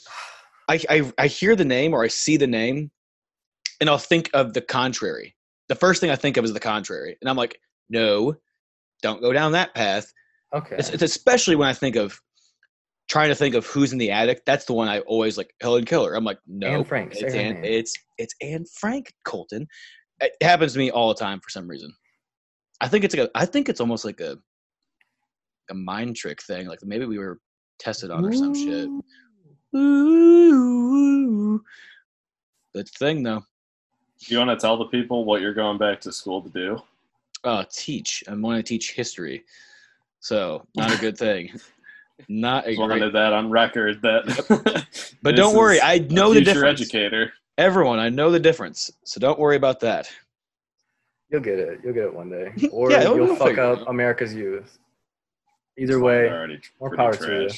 I, 0.69 0.81
I, 0.89 1.13
I 1.19 1.27
hear 1.27 1.57
the 1.57 1.65
name 1.65 1.93
or 1.93 2.05
I 2.05 2.09
see 2.09 2.37
the 2.37 2.47
name 2.47 2.91
and 3.81 3.91
I'll 3.91 3.99
think 3.99 4.31
of 4.35 4.53
the 4.53 4.61
contrary. 4.61 5.35
The 5.69 5.75
first 5.75 6.01
thing 6.01 6.11
I 6.11 6.17
think 6.17 6.37
of 6.37 6.45
is 6.45 6.53
the 6.53 6.61
contrary. 6.61 7.17
And 7.21 7.29
I'm 7.29 7.37
like, 7.37 7.61
no, 7.89 8.37
don't 9.03 9.21
go 9.21 9.33
down 9.33 9.53
that 9.53 9.75
path. 9.75 10.13
Okay. 10.55 10.77
It's, 10.79 10.91
it's 10.91 11.03
especially 11.03 11.57
when 11.57 11.69
I 11.69 11.73
think 11.73 11.97
of 11.97 12.21
trying 13.09 13.29
to 13.29 13.35
think 13.35 13.55
of 13.55 13.67
who's 13.67 13.93
in 13.93 13.99
the 13.99 14.11
attic. 14.11 14.43
That's 14.47 14.65
the 14.65 14.73
one 14.73 14.89
I 14.89 15.01
always 15.01 15.37
like 15.37 15.53
Helen 15.61 15.85
Keller. 15.85 16.15
I'm 16.15 16.25
like, 16.25 16.39
no, 16.47 16.69
Anne 16.69 16.85
Frank, 16.85 17.15
it's 17.17 17.35
Anne, 17.35 17.65
it's, 17.65 17.95
it's 18.19 18.35
Anne 18.41 18.65
Frank 18.79 19.13
Colton. 19.25 19.67
It 20.21 20.33
happens 20.43 20.75
to 20.75 20.79
me 20.79 20.91
all 20.91 21.09
the 21.09 21.15
time 21.15 21.41
for 21.41 21.51
some 21.51 21.67
reason. 21.69 21.93
I 22.81 22.89
think 22.89 23.05
it's 23.05 23.15
like 23.15 23.29
a, 23.29 23.31
I 23.39 23.47
think 23.47 23.69
it's 23.69 23.81
almost 23.81 24.05
like 24.05 24.21
a, 24.21 24.39
a 25.71 25.75
mind 25.75 26.17
trick 26.17 26.43
thing. 26.43 26.67
Like 26.67 26.81
maybe 26.83 27.05
we 27.05 27.19
were 27.19 27.41
tested 27.79 28.11
on 28.11 28.25
or 28.25 28.33
some 28.33 28.55
shit. 28.55 28.89
Ooh. 29.77 31.61
That's 32.75 32.91
the 32.93 33.05
thing 33.07 33.23
though. 33.23 33.43
do 34.21 34.35
you 34.35 34.39
want 34.39 34.51
to 34.51 34.57
tell 34.57 34.77
the 34.77 34.87
people 34.87 35.25
what 35.25 35.41
you're 35.41 35.55
going 35.55 35.79
back 35.79 36.01
to 36.03 36.13
school 36.13 36.43
to 36.43 36.49
do? 36.49 36.81
Uh, 37.45 37.65
teach. 37.71 38.23
I'm 38.29 38.43
going 38.43 38.57
to 38.57 38.63
teach 38.63 38.93
history. 38.93 39.45
So 40.21 40.67
not 40.77 40.93
a 40.95 40.99
good 40.99 41.17
thing. 41.17 41.51
Not 42.29 42.67
a 42.67 42.73
Just 42.73 42.77
great. 42.77 43.01
wanted 43.01 43.15
that 43.15 43.33
on 43.33 43.49
record. 43.49 44.03
That, 44.03 44.87
But 45.23 45.37
don't 45.37 45.57
worry, 45.57 45.81
I 45.81 46.01
know 46.11 46.29
the 46.35 46.41
future 46.41 46.53
difference. 46.53 46.81
Educator. 46.83 47.33
Everyone, 47.57 47.99
I 47.99 48.11
know 48.11 48.31
the 48.31 48.39
difference. 48.39 48.91
So 49.05 49.19
don't 49.21 49.39
worry 49.39 49.57
about 49.57 49.81
that. 49.81 50.07
You'll 51.31 51.41
get 51.41 51.59
it. 51.59 51.81
You'll 51.83 51.95
get 51.95 52.05
it 52.05 52.15
one 52.15 52.29
day. 52.29 52.53
Or 52.73 52.91
Yeah, 52.91 53.05
you'll 53.15 53.37
fuck 53.37 53.57
up. 53.57 53.89
America's 53.89 54.35
youth. 54.35 54.79
Either 55.79 55.95
They're 55.95 56.01
way, 56.01 56.59
more 56.79 56.91
pretty 56.91 56.97
power 57.03 57.15
to 57.15 57.43
you. 57.45 57.49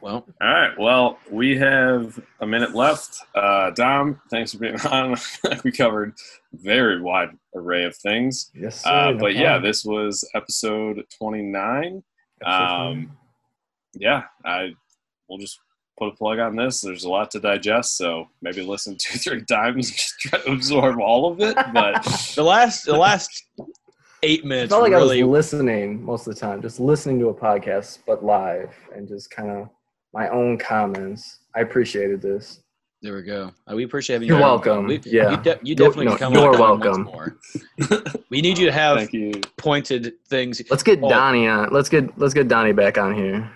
Well, 0.00 0.26
All 0.40 0.48
right. 0.48 0.78
Well, 0.78 1.18
we 1.30 1.56
have 1.58 2.18
a 2.40 2.46
minute 2.46 2.74
left. 2.74 3.18
Uh, 3.34 3.70
Dom, 3.70 4.20
thanks 4.30 4.52
for 4.52 4.58
being 4.58 4.80
on. 4.90 5.16
we 5.64 5.72
covered 5.72 6.14
a 6.54 6.56
very 6.56 7.00
wide 7.00 7.30
array 7.54 7.84
of 7.84 7.96
things. 7.96 8.50
yes, 8.54 8.82
sir. 8.82 8.90
Uh, 8.90 9.10
no 9.12 9.18
but 9.18 9.34
yeah, 9.34 9.58
this 9.58 9.84
was 9.84 10.28
episode 10.34 11.04
29. 11.18 12.02
Episode 12.42 12.52
um, 12.52 13.16
Yeah, 13.94 14.24
I 14.44 14.70
we'll 15.28 15.38
just 15.38 15.58
put 15.98 16.08
a 16.08 16.12
plug 16.16 16.38
on 16.38 16.56
this. 16.56 16.80
There's 16.80 17.04
a 17.04 17.08
lot 17.08 17.30
to 17.32 17.40
digest, 17.40 17.96
so 17.96 18.28
maybe 18.42 18.62
listen 18.62 18.96
two, 19.00 19.18
three 19.18 19.44
times 19.44 19.88
and 19.88 19.96
just 19.96 20.18
try 20.20 20.38
to 20.40 20.52
absorb 20.52 21.00
all 21.00 21.32
of 21.32 21.40
it. 21.40 21.56
But 21.72 22.02
the 22.34 22.42
last 22.44 22.84
the 22.84 22.96
last 22.96 23.44
eight 24.22 24.44
minutes. 24.44 24.64
It's 24.64 24.70
not 24.72 24.82
like 24.82 24.92
really 24.92 25.20
I 25.22 25.24
was 25.24 25.52
listening 25.52 26.02
most 26.04 26.26
of 26.26 26.34
the 26.34 26.40
time, 26.40 26.62
just 26.62 26.80
listening 26.80 27.18
to 27.20 27.28
a 27.28 27.34
podcast, 27.34 27.98
but 28.06 28.24
live, 28.24 28.74
and 28.94 29.06
just 29.08 29.30
kind 29.30 29.50
of 29.50 29.68
my 30.12 30.28
own 30.28 30.58
comments. 30.58 31.40
I 31.54 31.60
appreciated 31.60 32.20
this. 32.22 32.60
There 33.02 33.14
we 33.14 33.22
go. 33.22 33.52
Uh, 33.70 33.76
we 33.76 33.84
appreciate 33.84 34.14
having 34.14 34.28
you. 34.28 34.34
You're 34.34 34.42
welcome. 34.42 34.86
We, 34.86 35.00
Yeah. 35.04 35.30
you, 35.32 35.36
de- 35.36 35.50
you 35.50 35.58
You're- 35.62 35.74
definitely 35.76 36.06
no, 36.06 36.16
come 36.16 36.34
you're 36.34 36.54
on 36.54 36.58
once 36.58 36.82
welcome. 36.84 37.02
more. 37.02 37.36
We 38.30 38.40
need 38.40 38.58
you 38.58 38.66
to 38.66 38.72
have 38.72 38.96
thank 38.98 39.12
you. 39.12 39.32
pointed 39.56 40.14
things. 40.28 40.60
Let's 40.70 40.82
get 40.82 40.98
Oh. 41.02 41.08
Donnie 41.08 41.46
on. 41.46 41.68
Let's 41.72 41.88
get 41.88 42.18
let's 42.18 42.34
get 42.34 42.48
Donnie 42.48 42.72
back 42.72 42.98
on 42.98 43.14
here. 43.14 43.48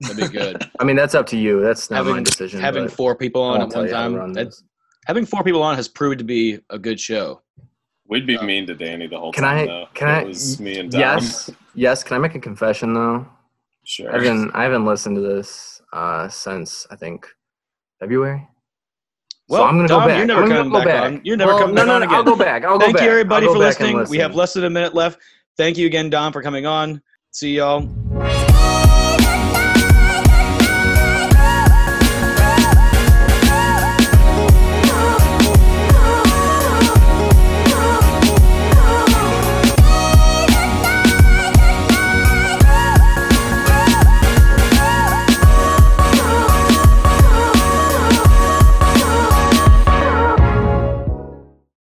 That'd 0.00 0.16
be 0.16 0.28
good. 0.28 0.70
I 0.80 0.84
mean, 0.84 0.96
that's 0.96 1.14
up 1.14 1.26
to 1.26 1.36
you. 1.36 1.60
That's 1.60 1.90
not 1.90 2.04
my 2.04 2.08
having 2.10 2.24
decision. 2.24 2.60
having 2.60 2.88
four 2.88 3.14
people 3.14 3.42
on 3.42 3.60
at 3.60 3.68
one 3.68 3.86
you 3.88 3.92
how 3.94 4.08
to 4.08 4.08
time. 4.10 4.14
run 4.14 4.50
having 5.06 5.26
four 5.26 5.44
people 5.44 5.62
on 5.62 5.76
has 5.76 5.86
proved 5.88 6.18
to 6.18 6.24
be 6.24 6.60
a 6.70 6.78
good 6.78 6.98
show. 6.98 7.42
We'd 8.10 8.26
be 8.26 8.36
Uh, 8.36 8.42
mean 8.42 8.66
to 8.66 8.74
Danny 8.74 9.06
the 9.06 9.18
whole 9.18 9.32
time. 9.32 9.42
Can 9.42 9.44
time, 9.44 9.58
I? 9.58 9.66
though. 9.66 9.88
Can 9.94 10.08
it 10.08 10.12
I? 10.12 10.24
was 10.24 10.60
me 10.60 10.78
and 10.80 10.90
Dom. 10.90 11.00
Yes. 11.00 11.50
Yes. 11.74 12.02
Can 12.02 12.16
I 12.16 12.18
make 12.18 12.34
a 12.34 12.40
confession 12.40 12.92
though? 12.92 13.26
Sure. 13.84 14.10
I 14.10 14.18
haven't 14.22 14.50
I 14.52 14.64
haven't 14.64 14.84
listened 14.84 15.14
to 15.16 15.22
this 15.22 15.80
uh, 15.92 16.28
since 16.28 16.86
I 16.90 16.96
think 16.96 17.26
February. 18.00 18.46
Well, 19.48 19.62
so 19.62 19.64
I'm 19.64 19.76
gonna 19.76 19.88
Dom, 19.88 20.02
go 20.02 20.08
back. 20.08 20.18
you're 20.18 20.26
never 20.26 20.42
I'm 20.42 20.48
coming 20.48 20.70
go 20.70 20.78
back 20.78 20.86
back. 20.86 21.04
on. 21.04 21.20
You're 21.24 21.36
never 21.36 21.52
Well, 21.52 21.60
coming 21.60 21.74
no, 21.76 21.82
back 21.82 21.86
no, 21.86 21.94
on 21.94 22.00
no, 22.00 22.06
again. 22.06 22.16
I'll 22.16 22.24
go 22.24 22.36
back. 22.36 22.64
I'll 22.64 22.78
go 22.78 22.78
Thank 22.80 22.94
back. 22.94 23.00
Thank 23.00 23.06
you, 23.06 23.10
everybody, 23.12 23.46
I'll 23.46 23.52
for 23.52 23.58
back 23.60 23.80
and 23.80 23.94
listening. 23.98 24.10
We 24.10 24.18
have 24.18 24.34
less 24.34 24.52
than 24.54 24.64
a 24.64 24.70
minute 24.70 24.94
left. 24.94 25.20
Thank 25.56 25.78
you 25.78 25.86
again, 25.86 26.10
Dom, 26.10 26.32
for 26.32 26.42
coming 26.42 26.66
on. 26.66 27.00
See 27.30 27.56
y'all. 27.56 27.88